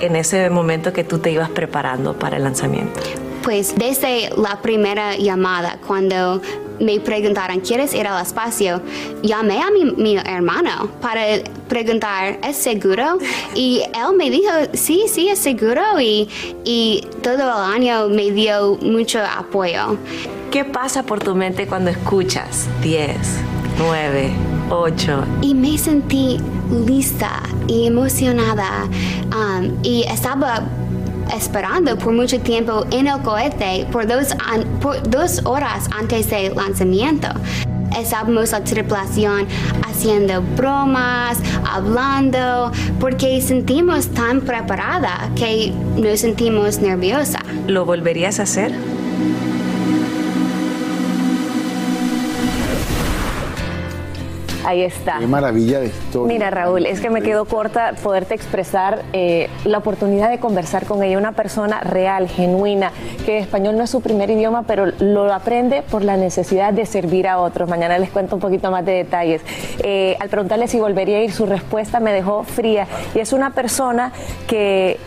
en 0.00 0.16
ese 0.16 0.50
momento 0.50 0.92
que 0.92 1.04
tú 1.04 1.18
te 1.18 1.30
ibas 1.30 1.50
preparando 1.50 2.18
para 2.18 2.36
el 2.36 2.44
lanzamiento? 2.44 3.00
Pues 3.42 3.74
desde 3.76 4.30
la 4.36 4.60
primera 4.60 5.16
llamada, 5.16 5.78
cuando 5.86 6.40
me 6.80 7.00
preguntaron, 7.00 7.60
¿quieres 7.60 7.94
ir 7.94 8.06
al 8.06 8.20
espacio? 8.20 8.82
Llamé 9.22 9.60
a 9.62 9.70
mi, 9.70 9.84
mi 9.84 10.16
hermano 10.16 10.90
para 11.00 11.22
preguntar, 11.68 12.38
¿es 12.42 12.56
seguro? 12.56 13.18
Y 13.54 13.82
él 13.82 14.16
me 14.16 14.30
dijo, 14.30 14.50
sí, 14.74 15.04
sí, 15.08 15.28
es 15.28 15.38
seguro. 15.38 15.82
Y, 16.00 16.28
y 16.64 17.06
todo 17.22 17.34
el 17.34 17.74
año 17.74 18.08
me 18.08 18.30
dio 18.30 18.76
mucho 18.82 19.20
apoyo. 19.20 19.96
¿Qué 20.50 20.64
pasa 20.64 21.02
por 21.04 21.20
tu 21.20 21.34
mente 21.34 21.66
cuando 21.66 21.90
escuchas 21.90 22.68
10, 22.82 23.16
9, 23.78 24.30
8? 24.70 25.24
Y 25.42 25.54
me 25.54 25.76
sentí 25.78 26.38
lista 26.86 27.42
y 27.68 27.86
emocionada. 27.86 28.84
um, 29.32 29.70
y 29.82 30.02
estaba 30.04 30.62
esperando 31.36 31.96
por 31.98 32.12
mucho 32.12 32.38
tiempo 32.40 32.84
en 32.90 33.08
el 33.08 33.20
cohete 33.22 33.86
por 33.90 34.06
dos, 34.06 34.32
an- 34.46 34.64
por 34.80 35.02
dos 35.08 35.40
horas 35.44 35.88
antes 35.98 36.30
del 36.30 36.54
lanzamiento. 36.54 37.28
Estábamos 37.98 38.52
la 38.52 38.62
tripulación 38.62 39.46
haciendo 39.88 40.42
bromas, 40.56 41.38
hablando, 41.72 42.70
porque 43.00 43.40
sentimos 43.40 44.08
tan 44.08 44.42
preparada 44.42 45.30
que 45.34 45.72
nos 45.96 46.20
sentimos 46.20 46.80
nerviosa. 46.80 47.38
¿Lo 47.66 47.84
volverías 47.86 48.38
a 48.38 48.42
hacer? 48.42 48.72
Ahí 54.66 54.82
está. 54.82 55.18
Qué 55.20 55.28
maravilla 55.28 55.78
de 55.78 55.86
historia. 55.86 56.34
Mira, 56.34 56.50
Raúl, 56.50 56.86
es 56.86 57.00
que 57.00 57.08
me 57.08 57.22
quedó 57.22 57.44
corta 57.44 57.92
poderte 58.02 58.34
expresar 58.34 59.04
eh, 59.12 59.48
la 59.64 59.78
oportunidad 59.78 60.28
de 60.28 60.40
conversar 60.40 60.86
con 60.86 61.04
ella, 61.04 61.18
una 61.18 61.32
persona 61.32 61.80
real, 61.82 62.28
genuina, 62.28 62.90
que 63.24 63.38
español 63.38 63.76
no 63.76 63.84
es 63.84 63.90
su 63.90 64.00
primer 64.00 64.28
idioma, 64.28 64.64
pero 64.64 64.86
lo 64.98 65.32
aprende 65.32 65.82
por 65.88 66.02
la 66.02 66.16
necesidad 66.16 66.72
de 66.72 66.84
servir 66.84 67.28
a 67.28 67.38
otros. 67.38 67.68
Mañana 67.68 67.96
les 67.96 68.10
cuento 68.10 68.34
un 68.34 68.40
poquito 68.40 68.72
más 68.72 68.84
de 68.84 68.92
detalles. 68.92 69.40
Eh, 69.84 70.16
al 70.18 70.28
preguntarle 70.30 70.66
si 70.66 70.80
volvería 70.80 71.18
a 71.18 71.20
ir, 71.22 71.32
su 71.32 71.46
respuesta 71.46 72.00
me 72.00 72.12
dejó 72.12 72.42
fría 72.42 72.88
y 73.14 73.20
es 73.20 73.32
una 73.32 73.50
persona 73.50 74.10
que 74.48 74.98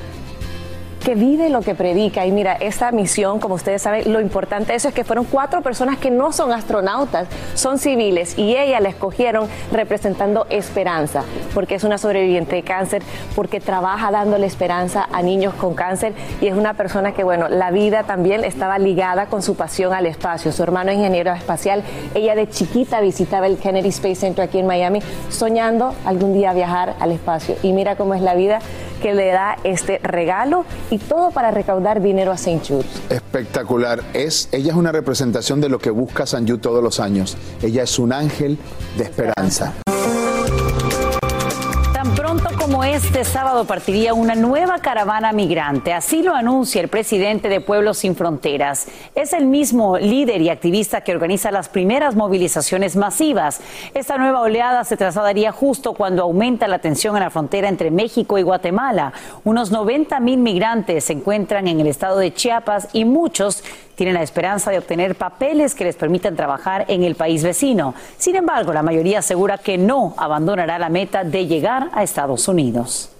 que 1.03 1.15
vive 1.15 1.49
lo 1.49 1.61
que 1.61 1.75
predica. 1.75 2.25
Y 2.25 2.31
mira, 2.31 2.53
esta 2.53 2.91
misión, 2.91 3.39
como 3.39 3.55
ustedes 3.55 3.81
saben, 3.81 4.11
lo 4.11 4.19
importante 4.19 4.71
de 4.71 4.77
eso 4.77 4.89
es 4.89 4.93
que 4.93 5.03
fueron 5.03 5.25
cuatro 5.25 5.61
personas 5.61 5.97
que 5.97 6.11
no 6.11 6.31
son 6.31 6.51
astronautas, 6.51 7.27
son 7.53 7.79
civiles 7.79 8.37
y 8.37 8.55
ella 8.55 8.79
la 8.79 8.89
escogieron 8.89 9.47
representando 9.71 10.45
esperanza, 10.49 11.23
porque 11.53 11.75
es 11.75 11.83
una 11.83 11.97
sobreviviente 11.97 12.55
de 12.55 12.63
cáncer, 12.63 13.01
porque 13.35 13.59
trabaja 13.59 14.11
dándole 14.11 14.45
esperanza 14.45 15.07
a 15.11 15.21
niños 15.21 15.53
con 15.53 15.73
cáncer 15.73 16.13
y 16.41 16.47
es 16.47 16.55
una 16.55 16.73
persona 16.73 17.13
que, 17.13 17.23
bueno, 17.23 17.47
la 17.49 17.71
vida 17.71 18.03
también 18.03 18.43
estaba 18.43 18.77
ligada 18.79 19.27
con 19.27 19.41
su 19.41 19.55
pasión 19.55 19.93
al 19.93 20.05
espacio. 20.05 20.51
Su 20.51 20.63
hermano 20.63 20.91
es 20.91 20.97
ingeniero 20.97 21.31
espacial, 21.33 21.83
ella 22.13 22.35
de 22.35 22.49
chiquita 22.49 23.01
visitaba 23.01 23.47
el 23.47 23.57
Kennedy 23.57 23.89
Space 23.89 24.15
Center 24.15 24.45
aquí 24.45 24.59
en 24.59 24.67
Miami, 24.67 25.01
soñando 25.29 25.93
algún 26.05 26.33
día 26.33 26.53
viajar 26.53 26.95
al 26.99 27.11
espacio. 27.11 27.55
Y 27.63 27.73
mira 27.73 27.95
cómo 27.95 28.13
es 28.13 28.21
la 28.21 28.35
vida 28.35 28.59
que 28.99 29.13
le 29.13 29.27
da 29.27 29.57
este 29.63 29.99
regalo 29.99 30.65
y 30.89 30.97
todo 30.97 31.31
para 31.31 31.51
recaudar 31.51 32.01
dinero 32.01 32.31
a 32.31 32.35
St. 32.35 32.61
Jude. 32.67 32.85
Espectacular. 33.09 34.01
Es, 34.13 34.49
ella 34.51 34.71
es 34.71 34.77
una 34.77 34.91
representación 34.91 35.61
de 35.61 35.69
lo 35.69 35.79
que 35.79 35.89
busca 35.89 36.25
San 36.25 36.45
Yu 36.45 36.57
todos 36.57 36.83
los 36.83 36.99
años. 36.99 37.37
Ella 37.61 37.83
es 37.83 37.99
un 37.99 38.13
ángel 38.13 38.57
de 38.97 39.03
esperanza. 39.03 39.73
Como 42.69 42.83
este 42.83 43.23
sábado 43.23 43.65
partiría 43.65 44.13
una 44.13 44.35
nueva 44.35 44.77
caravana 44.77 45.31
migrante. 45.33 45.91
Así 45.91 46.21
lo 46.21 46.35
anuncia 46.35 46.79
el 46.79 46.87
presidente 46.87 47.49
de 47.49 47.61
Pueblos 47.61 47.97
Sin 47.97 48.15
Fronteras. 48.15 48.85
Es 49.15 49.33
el 49.33 49.47
mismo 49.47 49.97
líder 49.97 50.39
y 50.43 50.49
activista 50.49 51.01
que 51.01 51.11
organiza 51.11 51.49
las 51.49 51.67
primeras 51.67 52.15
movilizaciones 52.15 52.95
masivas. 52.95 53.59
Esta 53.95 54.19
nueva 54.19 54.41
oleada 54.41 54.83
se 54.83 54.97
trasladaría 54.97 55.51
justo 55.51 55.93
cuando 55.93 56.21
aumenta 56.21 56.67
la 56.67 56.77
tensión 56.77 57.17
en 57.17 57.23
la 57.23 57.31
frontera 57.31 57.69
entre 57.69 57.89
México 57.89 58.37
y 58.37 58.43
Guatemala. 58.43 59.13
Unos 59.45 59.71
90 59.71 60.19
mil 60.19 60.37
migrantes 60.37 61.05
se 61.05 61.13
encuentran 61.13 61.67
en 61.67 61.79
el 61.79 61.87
estado 61.87 62.19
de 62.19 62.35
Chiapas 62.35 62.89
y 62.93 63.03
muchos 63.03 63.63
tienen 63.99 64.13
la 64.13 64.23
esperanza 64.23 64.71
de 64.71 64.77
obtener 64.77 65.15
papeles 65.15 65.75
que 65.75 65.83
les 65.83 65.97
permitan 65.97 66.33
trabajar 66.33 66.85
en 66.87 67.03
el 67.03 67.15
país 67.15 67.43
vecino. 67.43 67.93
Sin 68.15 68.37
embargo, 68.37 68.71
la 68.71 68.81
mayoría 68.81 69.19
asegura 69.19 69.57
que 69.57 69.77
no 69.77 70.13
abandonará 70.15 70.79
la 70.79 70.87
meta 70.87 71.25
de 71.25 71.47
llegar 71.47 71.89
a 71.91 72.01
Estados 72.01 72.47
Unidos. 72.47 73.11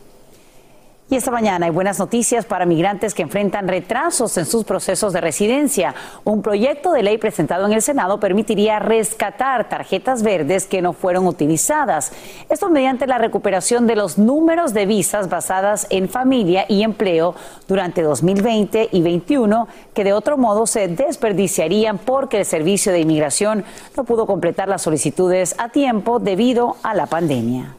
Y 1.11 1.15
esta 1.15 1.31
mañana 1.31 1.65
hay 1.65 1.71
buenas 1.71 1.97
noticias 1.97 2.45
para 2.45 2.67
migrantes 2.67 3.15
que 3.15 3.23
enfrentan 3.23 3.67
retrasos 3.67 4.37
en 4.37 4.45
sus 4.45 4.63
procesos 4.63 5.11
de 5.11 5.19
residencia. 5.19 5.95
Un 6.23 6.43
proyecto 6.43 6.91
de 6.91 7.01
ley 7.01 7.17
presentado 7.17 7.65
en 7.65 7.73
el 7.73 7.81
Senado 7.81 8.19
permitiría 8.19 8.77
rescatar 8.77 9.67
tarjetas 9.69 10.21
verdes 10.21 10.67
que 10.67 10.83
no 10.83 10.93
fueron 10.93 11.25
utilizadas. 11.25 12.11
Esto 12.47 12.69
mediante 12.69 13.07
la 13.07 13.17
recuperación 13.17 13.87
de 13.87 13.95
los 13.95 14.19
números 14.19 14.75
de 14.75 14.85
visas 14.85 15.29
basadas 15.29 15.87
en 15.89 16.09
familia 16.09 16.65
y 16.69 16.83
empleo 16.83 17.33
durante 17.67 18.03
2020 18.03 18.89
y 18.91 18.99
2021, 19.01 19.67
que 19.95 20.03
de 20.03 20.13
otro 20.13 20.37
modo 20.37 20.67
se 20.67 20.89
desperdiciarían 20.89 21.97
porque 21.97 22.37
el 22.37 22.45
Servicio 22.45 22.91
de 22.91 22.99
Inmigración 22.99 23.65
no 23.97 24.03
pudo 24.03 24.27
completar 24.27 24.67
las 24.67 24.83
solicitudes 24.83 25.55
a 25.57 25.69
tiempo 25.69 26.19
debido 26.19 26.75
a 26.83 26.93
la 26.93 27.07
pandemia. 27.07 27.78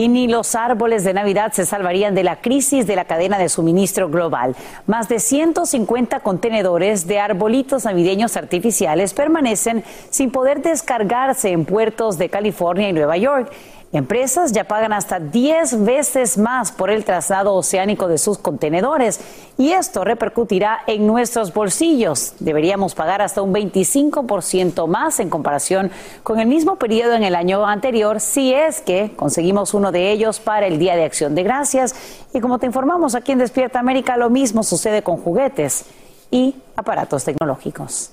Y 0.00 0.08
ni 0.08 0.28
los 0.28 0.54
árboles 0.54 1.04
de 1.04 1.12
Navidad 1.12 1.52
se 1.52 1.66
salvarían 1.66 2.14
de 2.14 2.24
la 2.24 2.40
crisis 2.40 2.86
de 2.86 2.96
la 2.96 3.04
cadena 3.04 3.38
de 3.38 3.50
suministro 3.50 4.08
global. 4.08 4.56
Más 4.86 5.10
de 5.10 5.18
150 5.18 6.20
contenedores 6.20 7.06
de 7.06 7.20
arbolitos 7.20 7.84
navideños 7.84 8.38
artificiales 8.38 9.12
permanecen 9.12 9.84
sin 10.08 10.30
poder 10.30 10.62
descargarse 10.62 11.50
en 11.50 11.66
puertos 11.66 12.16
de 12.16 12.30
California 12.30 12.88
y 12.88 12.94
Nueva 12.94 13.18
York. 13.18 13.52
Empresas 13.92 14.52
ya 14.52 14.62
pagan 14.62 14.92
hasta 14.92 15.18
10 15.18 15.84
veces 15.84 16.38
más 16.38 16.70
por 16.70 16.90
el 16.90 17.04
traslado 17.04 17.54
oceánico 17.54 18.06
de 18.06 18.18
sus 18.18 18.38
contenedores 18.38 19.18
y 19.58 19.72
esto 19.72 20.04
repercutirá 20.04 20.78
en 20.86 21.08
nuestros 21.08 21.52
bolsillos. 21.52 22.34
Deberíamos 22.38 22.94
pagar 22.94 23.20
hasta 23.20 23.42
un 23.42 23.52
25% 23.52 24.86
más 24.86 25.18
en 25.18 25.28
comparación 25.28 25.90
con 26.22 26.38
el 26.38 26.46
mismo 26.46 26.76
periodo 26.76 27.14
en 27.14 27.24
el 27.24 27.34
año 27.34 27.66
anterior 27.66 28.20
si 28.20 28.54
es 28.54 28.80
que 28.80 29.12
conseguimos 29.16 29.74
uno 29.74 29.90
de 29.90 30.12
ellos 30.12 30.38
para 30.38 30.68
el 30.68 30.78
Día 30.78 30.94
de 30.94 31.04
Acción 31.04 31.34
de 31.34 31.42
Gracias. 31.42 31.96
Y 32.32 32.38
como 32.38 32.60
te 32.60 32.66
informamos 32.66 33.16
aquí 33.16 33.32
en 33.32 33.38
Despierta 33.38 33.80
América, 33.80 34.16
lo 34.16 34.30
mismo 34.30 34.62
sucede 34.62 35.02
con 35.02 35.16
juguetes 35.16 35.86
y 36.30 36.54
aparatos 36.76 37.24
tecnológicos. 37.24 38.12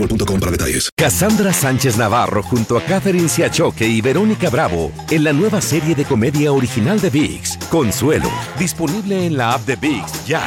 boostmobile.com 0.01 0.39
para 0.39 0.51
detalles. 0.51 0.89
Cassandra 0.95 1.53
Sánchez 1.53 1.97
Navarro 1.97 2.43
junto 2.43 2.77
a 2.77 2.81
Catherine 2.81 3.29
Siachoque 3.29 3.87
y 3.87 4.01
Verónica 4.01 4.49
Bravo 4.49 4.91
en 5.09 5.23
la 5.23 5.33
nueva 5.33 5.61
serie 5.61 5.95
de 5.95 6.05
comedia 6.05 6.51
original 6.51 6.99
de 6.99 7.09
VIX, 7.09 7.57
Consuelo, 7.69 8.29
disponible 8.57 9.25
en 9.25 9.37
la 9.37 9.53
app 9.53 9.65
de 9.65 9.75
VIX 9.75 10.25
ya. 10.25 10.43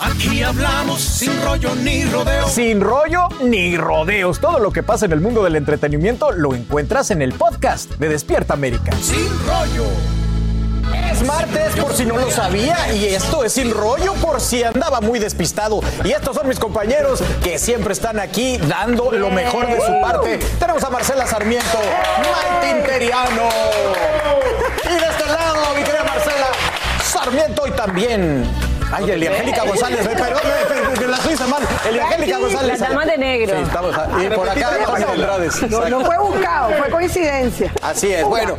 Aquí 0.00 0.42
hablamos 0.42 1.00
sin 1.00 1.32
rollo 1.42 1.74
ni 1.76 2.04
rodeos. 2.04 2.52
Sin 2.52 2.80
rollo 2.80 3.28
ni 3.42 3.76
rodeos. 3.76 4.40
Todo 4.40 4.58
lo 4.58 4.70
que 4.70 4.82
pasa 4.82 5.06
en 5.06 5.12
el 5.12 5.20
mundo 5.20 5.42
del 5.42 5.56
entretenimiento 5.56 6.32
lo 6.32 6.54
encuentras 6.54 7.10
en 7.10 7.22
el 7.22 7.32
podcast 7.32 7.92
de 7.92 8.08
Despierta 8.10 8.54
América. 8.54 8.92
Sin 9.00 9.28
rollo. 9.46 10.25
Es 11.10 11.22
martes 11.22 11.76
por 11.76 11.94
si 11.94 12.04
no 12.04 12.16
lo 12.16 12.30
sabía 12.30 12.92
y 12.92 13.06
esto 13.06 13.44
es 13.44 13.52
sin 13.52 13.70
rollo 13.72 14.14
por 14.14 14.40
si 14.40 14.62
andaba 14.62 15.00
muy 15.00 15.18
despistado. 15.18 15.80
Y 16.04 16.12
estos 16.12 16.36
son 16.36 16.48
mis 16.48 16.58
compañeros 16.58 17.22
que 17.42 17.58
siempre 17.58 17.92
están 17.92 18.18
aquí 18.18 18.58
dando 18.58 19.10
lo 19.12 19.30
mejor 19.30 19.66
de 19.66 19.80
su 19.80 20.00
parte. 20.00 20.38
Tenemos 20.58 20.82
a 20.84 20.90
Marcela 20.90 21.26
Sarmiento, 21.26 21.78
Mike 22.18 22.78
Interiano. 22.78 23.48
Y 24.84 25.00
de 25.00 25.06
este 25.06 25.26
lado, 25.26 25.74
mi 25.76 25.82
querida 25.82 26.04
Marcela 26.04 26.48
Sarmiento 27.04 27.66
y 27.66 27.70
también 27.72 28.46
Ay, 28.92 29.10
Eliangélica 29.10 29.64
González, 29.64 30.06
perdón, 30.06 30.42
me 31.00 31.06
la 31.06 31.18
hice 31.32 31.44
mal. 31.46 31.62
Eliangélica 31.88 32.38
González. 32.38 32.80
La 32.80 32.88
dama 32.88 33.04
de 33.04 33.18
negro. 33.18 33.56
Sí, 33.56 33.62
estamos, 33.62 33.96
y 34.22 34.34
por 34.34 34.48
acá 34.48 34.70
José 34.86 35.04
Andrades. 35.04 35.70
No, 35.70 35.88
no 35.88 36.04
fue 36.04 36.18
buscado, 36.18 36.70
fue 36.78 36.90
coincidencia. 36.90 37.72
Así 37.82 38.12
es, 38.12 38.24
bueno, 38.24 38.56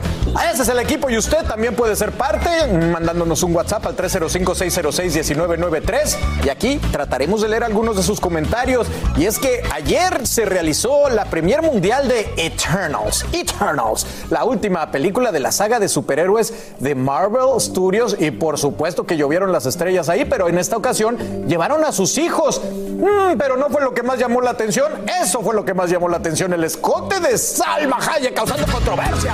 ese 0.51 0.63
es 0.63 0.69
el 0.69 0.79
equipo 0.79 1.07
y 1.09 1.17
usted 1.17 1.45
también 1.45 1.75
puede 1.75 1.95
ser 1.95 2.11
parte 2.11 2.49
mandándonos 2.91 3.43
un 3.43 3.55
WhatsApp 3.55 3.85
al 3.87 3.95
305-606-1993 3.95 6.17
y 6.45 6.49
aquí 6.49 6.79
trataremos 6.91 7.41
de 7.41 7.47
leer 7.49 7.63
algunos 7.63 7.97
de 7.97 8.03
sus 8.03 8.19
comentarios. 8.19 8.87
Y 9.15 9.25
es 9.25 9.39
que 9.39 9.63
ayer 9.73 10.27
se 10.27 10.45
realizó 10.45 11.09
la 11.09 11.25
premier 11.25 11.61
mundial 11.61 12.07
de 12.07 12.33
Eternals, 12.37 13.25
Eternals, 13.31 14.05
la 14.29 14.45
última 14.45 14.91
película 14.91 15.31
de 15.31 15.39
la 15.39 15.51
saga 15.51 15.79
de 15.79 15.89
superhéroes 15.89 16.53
de 16.79 16.95
Marvel 16.95 17.59
Studios 17.59 18.15
y 18.19 18.31
por 18.31 18.57
supuesto 18.57 19.05
que 19.05 19.17
llovieron 19.17 19.51
las 19.51 19.65
estrellas 19.65 20.09
ahí, 20.09 20.25
pero 20.25 20.49
en 20.49 20.57
esta 20.57 20.77
ocasión 20.77 21.17
llevaron 21.47 21.83
a 21.83 21.91
sus 21.91 22.17
hijos. 22.17 22.61
Mm, 22.63 23.37
pero 23.37 23.57
no 23.57 23.69
fue 23.69 23.81
lo 23.81 23.93
que 23.93 24.03
más 24.03 24.19
llamó 24.19 24.41
la 24.41 24.51
atención, 24.51 24.91
eso 25.21 25.41
fue 25.41 25.53
lo 25.53 25.65
que 25.65 25.73
más 25.73 25.89
llamó 25.89 26.07
la 26.09 26.17
atención, 26.17 26.53
el 26.53 26.63
escote 26.63 27.19
de 27.19 27.37
Salma 27.37 27.97
Hayek 27.97 28.33
causando 28.33 28.65
controversia. 28.71 29.33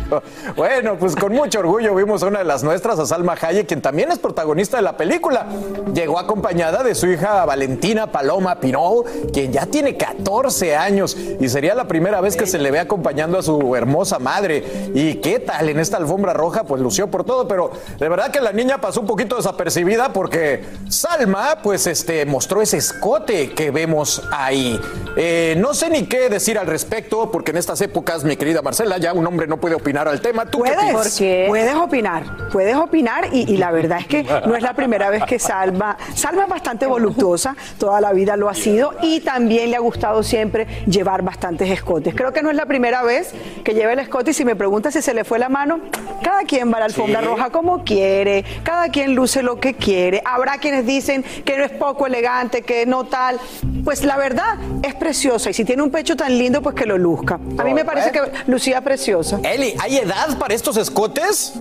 Bueno, 0.55 0.97
pues 0.97 1.15
con 1.15 1.33
mucho 1.33 1.59
orgullo 1.59 1.95
vimos 1.95 2.23
a 2.23 2.27
una 2.27 2.39
de 2.39 2.45
las 2.45 2.63
nuestras, 2.63 2.99
a 2.99 3.05
Salma 3.05 3.35
Hayek, 3.39 3.67
quien 3.67 3.81
también 3.81 4.11
es 4.11 4.19
protagonista 4.19 4.77
de 4.77 4.83
la 4.83 4.97
película. 4.97 5.47
Llegó 5.93 6.19
acompañada 6.19 6.83
de 6.83 6.95
su 6.95 7.07
hija 7.07 7.45
Valentina 7.45 8.11
Paloma 8.11 8.59
Pinol, 8.59 9.05
quien 9.33 9.51
ya 9.51 9.65
tiene 9.65 9.97
14 9.97 10.75
años 10.75 11.17
y 11.39 11.49
sería 11.49 11.75
la 11.75 11.87
primera 11.87 12.21
vez 12.21 12.35
que 12.35 12.45
se 12.45 12.57
le 12.57 12.71
ve 12.71 12.79
acompañando 12.79 13.37
a 13.37 13.43
su 13.43 13.75
hermosa 13.75 14.19
madre. 14.19 14.91
¿Y 14.93 15.15
qué 15.15 15.39
tal 15.39 15.69
en 15.69 15.79
esta 15.79 15.97
alfombra 15.97 16.33
roja? 16.33 16.63
Pues 16.63 16.81
lució 16.81 17.07
por 17.07 17.23
todo, 17.23 17.47
pero 17.47 17.71
de 17.97 18.09
verdad 18.09 18.31
que 18.31 18.41
la 18.41 18.51
niña 18.51 18.79
pasó 18.79 19.01
un 19.01 19.07
poquito 19.07 19.35
desapercibida 19.37 20.13
porque 20.13 20.63
Salma, 20.89 21.59
pues 21.63 21.87
este, 21.87 22.25
mostró 22.25 22.61
ese 22.61 22.77
escote 22.77 23.51
que 23.51 23.71
vemos 23.71 24.23
ahí. 24.31 24.79
Eh, 25.15 25.55
no 25.57 25.73
sé 25.73 25.89
ni 25.89 26.05
qué 26.05 26.29
decir 26.29 26.57
al 26.57 26.67
respecto, 26.67 27.31
porque 27.31 27.51
en 27.51 27.57
estas 27.57 27.81
épocas, 27.81 28.23
mi 28.23 28.37
querida 28.37 28.61
Marcela, 28.61 28.97
ya 28.97 29.13
un 29.13 29.25
hombre 29.25 29.47
no 29.47 29.57
puede 29.57 29.75
opinar 29.75 30.00
al 30.07 30.21
tema. 30.21 30.45
¿Tú 30.45 30.59
puedes, 30.59 31.17
qué 31.17 31.45
puedes 31.47 31.75
opinar, 31.75 32.49
puedes 32.51 32.75
opinar 32.75 33.29
y, 33.31 33.51
y, 33.51 33.57
la 33.57 33.71
verdad 33.71 33.99
es 33.99 34.07
que 34.07 34.23
no 34.47 34.55
es 34.55 34.63
la 34.63 34.73
primera 34.73 35.09
vez 35.09 35.23
que 35.25 35.39
Salma, 35.39 35.97
Salma 36.15 36.43
es 36.43 36.49
bastante 36.49 36.85
voluptuosa, 36.85 37.55
toda 37.77 38.01
la 38.01 38.13
vida 38.13 38.35
lo 38.37 38.49
ha 38.49 38.53
sido 38.53 38.93
y 39.01 39.21
también 39.21 39.69
le 39.69 39.77
ha 39.77 39.79
gustado 39.79 40.23
siempre 40.23 40.67
llevar 40.85 41.21
bastantes 41.21 41.69
escotes. 41.69 42.13
Creo 42.15 42.33
que 42.33 42.41
no 42.41 42.49
es 42.49 42.55
la 42.55 42.65
primera 42.65 43.03
vez 43.03 43.33
que 43.63 43.73
lleva 43.73 43.93
el 43.93 43.99
escote 43.99 44.31
y 44.31 44.33
si 44.33 44.45
me 44.45 44.55
preguntas 44.55 44.93
si 44.93 45.01
se 45.01 45.13
le 45.13 45.23
fue 45.23 45.39
la 45.39 45.49
mano, 45.49 45.79
cada 46.23 46.43
quien 46.43 46.71
va 46.71 46.77
a 46.77 46.79
la 46.79 46.85
alfombra 46.85 47.19
sí. 47.21 47.25
roja 47.25 47.49
como 47.49 47.83
quiere, 47.83 48.43
cada 48.63 48.89
quien 48.89 49.15
luce 49.15 49.43
lo 49.43 49.59
que 49.59 49.73
quiere. 49.73 50.21
Habrá 50.25 50.57
quienes 50.57 50.85
dicen 50.85 51.23
que 51.23 51.57
no 51.57 51.63
es 51.63 51.71
poco 51.71 52.07
elegante, 52.07 52.61
que 52.61 52.85
no 52.85 53.05
tal. 53.05 53.39
Pues 53.83 54.03
la 54.03 54.17
verdad 54.17 54.57
es 54.83 54.93
preciosa 54.95 55.49
y 55.49 55.53
si 55.53 55.65
tiene 55.65 55.81
un 55.81 55.91
pecho 55.91 56.15
tan 56.15 56.37
lindo, 56.37 56.61
pues 56.61 56.75
que 56.75 56.85
lo 56.85 56.97
luzca. 56.97 57.39
A 57.57 57.63
mí 57.63 57.73
me 57.73 57.85
parece 57.85 58.11
que 58.11 58.21
lucía 58.47 58.81
preciosa. 58.81 59.39
Eli, 59.43 59.73
¿hay 59.79 59.90
edad 59.97 60.37
para 60.37 60.53
estos 60.53 60.77
escotes? 60.77 61.53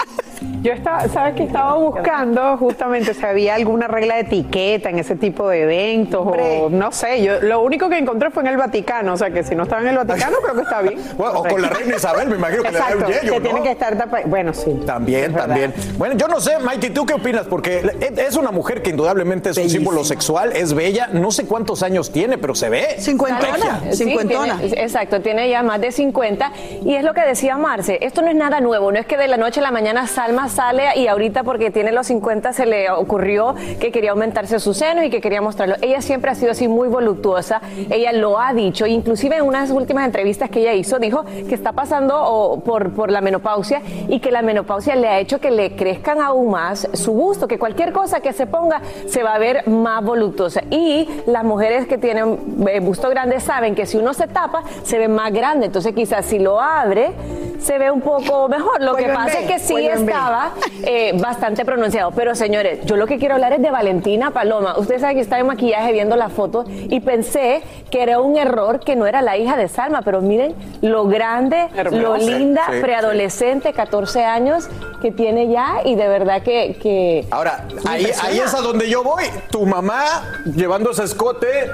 Yo 0.62 0.72
estaba, 0.72 1.09
sabes 1.09 1.34
que 1.34 1.45
estaba 1.45 1.74
buscando 1.76 2.57
justamente 2.57 3.14
si 3.14 3.24
había 3.24 3.55
alguna 3.55 3.88
regla 3.88 4.14
de 4.16 4.20
etiqueta 4.22 4.91
en 4.91 4.99
ese 4.99 5.16
tipo 5.16 5.49
de 5.49 5.62
eventos 5.62 6.20
Hombre. 6.20 6.61
o 6.62 6.70
no 6.70 6.93
sé, 6.93 7.22
yo 7.22 7.41
lo 7.41 7.61
único 7.61 7.88
que 7.88 7.99
encontré 7.99 8.30
fue 8.30 8.43
en 8.43 8.49
el 8.49 8.57
Vaticano, 8.57 9.14
o 9.14 9.16
sea 9.16 9.30
que 9.30 9.43
si 9.43 9.55
no 9.55 9.64
estaba 9.64 9.82
en 9.82 9.88
el 9.88 9.97
Vaticano 9.99 10.36
creo 10.43 10.55
que 10.55 10.62
está 10.62 10.82
bien. 10.82 11.01
Bueno, 11.16 11.41
o 11.41 11.45
con 11.45 11.61
la 11.61 11.68
reina 11.68 11.97
Isabel, 11.97 12.28
me 12.28 12.36
imagino 12.36 12.62
que 12.62 12.68
Exacto, 12.68 12.95
le 12.95 13.01
da 13.01 13.07
un 13.07 13.12
yello, 13.12 13.32
que 13.32 13.38
¿no? 13.41 13.45
tiene 13.45 13.62
que 13.62 13.70
estar 13.72 13.97
tapa... 13.99 14.20
Bueno, 14.24 14.55
sí. 14.55 14.80
También, 14.86 15.34
también. 15.34 15.74
Bueno, 15.99 16.14
yo 16.16 16.28
no 16.28 16.41
sé, 16.41 16.59
Mikey, 16.59 16.91
¿tú 16.91 17.05
qué 17.05 17.14
opinas? 17.14 17.47
Porque 17.47 17.82
es 18.16 18.36
una 18.36 18.51
mujer 18.51 18.82
que 18.82 18.91
indudablemente 18.91 19.51
es 19.51 19.59
un 19.59 19.68
símbolo 19.68 20.05
sexual, 20.05 20.53
es 20.55 20.72
bella, 20.72 21.09
no 21.12 21.30
sé 21.30 21.47
cuántos 21.47 21.82
años 21.82 22.11
tiene, 22.11 22.38
pero 22.38 22.55
se 22.55 22.68
ve. 22.68 22.97
Cincuentona, 22.99 23.80
sí, 23.91 24.05
cincuentona. 24.05 24.59
Tiene, 24.59 24.82
exacto, 24.82 25.20
tiene 25.20 25.49
ya 25.49 25.62
más 25.62 25.80
de 25.80 25.93
50 25.93 26.53
y 26.84 26.95
es 26.95 27.05
lo 27.05 27.12
que 27.12 27.22
decía 27.22 27.57
Marce, 27.57 27.99
esto 28.03 28.22
no 28.22 28.28
es 28.28 28.36
nada 28.36 28.61
nuevo, 28.61 28.91
no 28.93 28.99
es 28.99 29.07
que 29.07 29.16
de 29.16 29.28
la 29.28 29.36
noche 29.36 29.61
a 29.61 29.62
la 29.62 29.70
mañana 29.70 30.07
Salma 30.31 30.49
sale 30.49 30.85
y 30.95 31.09
ahorita 31.09 31.43
porque 31.43 31.72
tiene 31.72 31.91
los 31.91 32.07
50 32.07 32.53
se 32.53 32.64
le 32.64 32.89
ocurrió 32.89 33.57
que 33.81 33.91
quería 33.91 34.12
aumentarse 34.12 34.61
sus 34.61 34.76
senos 34.76 35.05
y 35.05 35.11
que 35.11 35.20
quería 35.20 35.43
mostrarlo. 35.43 35.74
Ella 35.83 36.01
siempre 36.03 36.31
ha 36.31 36.37
sido 36.37 36.53
así 36.53 36.68
muy 36.68 36.87
voluptuosa, 36.87 37.61
ella 37.91 38.12
lo 38.12 38.39
ha 38.39 38.53
dicho, 38.53 38.87
inclusive 38.87 39.39
en 39.39 39.43
unas 39.43 39.70
últimas 39.70 40.07
entrevistas 40.07 40.49
que 40.49 40.61
ella 40.61 40.72
hizo, 40.72 41.01
dijo 41.01 41.24
que 41.24 41.53
está 41.53 41.72
pasando 41.72 42.62
por, 42.64 42.93
por 42.93 43.11
la 43.11 43.20
menopausia 43.20 43.83
y 44.07 44.20
que 44.20 44.31
la 44.31 44.43
menopausia 44.43 44.95
le 44.95 45.09
ha 45.09 45.18
hecho 45.18 45.41
que 45.41 45.51
le 45.51 45.74
crezcan 45.74 46.20
aún 46.20 46.53
más 46.53 46.89
su 46.93 47.11
gusto, 47.11 47.49
que 47.49 47.59
cualquier 47.59 47.93
cosa 47.93 48.20
que 48.20 48.33
se 48.33 48.47
ponga 48.47 48.83
se 49.09 49.24
va 49.24 49.35
a 49.35 49.39
ver 49.41 49.66
más 49.66 50.05
voluptuosa. 50.05 50.62
Y 50.70 51.09
las 51.26 51.43
mujeres 51.43 51.89
que 51.89 51.99
tienen 51.99 52.39
busto 52.83 53.11
grande 53.11 53.41
saben 53.41 53.74
que 53.74 53.85
si 53.85 53.97
uno 53.97 54.14
se 54.14 54.28
tapa, 54.28 54.62
se 54.85 54.97
ve 54.97 55.09
más 55.09 55.33
grande, 55.33 55.66
entonces 55.66 55.93
quizás 55.93 56.24
si 56.24 56.39
lo 56.39 56.61
abre, 56.61 57.14
se 57.61 57.78
ve 57.78 57.91
un 57.91 58.01
poco 58.01 58.49
mejor. 58.49 58.83
Lo 58.83 58.95
que 58.95 59.07
pasa 59.09 59.41
es 59.41 59.47
que 59.47 59.59
sí 59.59 59.87
estaba 60.20 60.52
eh, 60.82 61.12
bastante 61.20 61.64
pronunciado. 61.64 62.10
Pero 62.12 62.34
señores, 62.34 62.84
yo 62.84 62.96
lo 62.96 63.06
que 63.06 63.18
quiero 63.18 63.34
hablar 63.34 63.52
es 63.54 63.62
de 63.62 63.70
Valentina 63.70 64.30
Paloma. 64.30 64.78
Ustedes 64.78 65.00
saben 65.00 65.16
que 65.16 65.22
estaba 65.22 65.40
en 65.40 65.46
maquillaje 65.46 65.92
viendo 65.92 66.16
la 66.16 66.28
foto 66.28 66.64
y 66.68 67.00
pensé 67.00 67.62
que 67.90 68.02
era 68.02 68.20
un 68.20 68.36
error 68.36 68.80
que 68.80 68.96
no 68.96 69.06
era 69.06 69.22
la 69.22 69.36
hija 69.36 69.56
de 69.56 69.68
Salma, 69.68 70.02
pero 70.02 70.20
miren 70.20 70.54
lo 70.82 71.06
grande, 71.06 71.68
Hermosa. 71.74 72.02
lo 72.02 72.16
linda, 72.16 72.62
sí, 72.70 72.80
preadolescente, 72.80 73.68
sí. 73.70 73.74
14 73.74 74.24
años 74.24 74.68
que 75.00 75.10
tiene 75.10 75.48
ya 75.48 75.80
y 75.84 75.94
de 75.94 76.08
verdad 76.08 76.42
que... 76.42 76.76
que 76.80 77.26
Ahora, 77.30 77.64
ahí, 77.86 78.06
ahí 78.22 78.38
es 78.38 78.54
a 78.54 78.60
donde 78.60 78.88
yo 78.88 79.02
voy. 79.02 79.24
Tu 79.50 79.64
mamá 79.64 80.22
llevando 80.44 80.90
ese 80.90 81.04
escote 81.04 81.70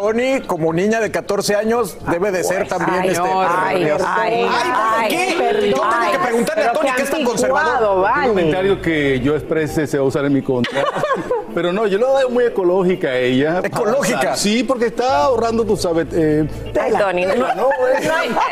Tony, 0.00 0.40
como 0.46 0.72
niña 0.72 0.98
de 0.98 1.10
14 1.10 1.56
años, 1.56 1.98
debe 2.10 2.30
de 2.32 2.42
ser 2.42 2.66
también 2.66 3.00
ay, 3.02 3.08
este. 3.10 3.20
No, 3.20 3.40
ay, 3.42 3.84
ay, 3.84 3.90
ay, 4.06 4.46
ay, 4.74 5.08
¿qué? 5.08 5.34
Perdón, 5.38 5.70
yo 5.70 5.76
tengo 5.76 6.12
que 6.12 6.18
preguntarle 6.18 6.64
a 6.64 6.72
Tony 6.72 6.88
que 6.96 7.02
es 7.02 7.10
tan 7.10 7.24
conservador. 7.24 8.00
Vale. 8.00 8.22
Un 8.22 8.28
comentario 8.28 8.80
que 8.80 9.20
yo 9.20 9.36
exprese 9.36 9.86
se 9.86 9.98
va 9.98 10.04
a 10.04 10.06
usar 10.06 10.24
en 10.24 10.32
mi 10.32 10.40
contra. 10.40 10.82
Pero 11.54 11.72
no, 11.72 11.86
yo 11.86 11.98
lo 11.98 12.14
veo 12.14 12.30
muy 12.30 12.44
ecológica 12.44 13.08
a 13.08 13.18
ella. 13.18 13.60
¿Ecológica? 13.64 14.36
Sí, 14.36 14.62
porque 14.62 14.86
está 14.86 15.24
ahorrando, 15.24 15.64
tú 15.64 15.76
sabes. 15.76 16.06
Eh, 16.12 16.48
Ay, 16.80 16.92
Tony, 16.96 17.26
no, 17.26 17.34
no, 17.34 17.68
es 17.98 18.06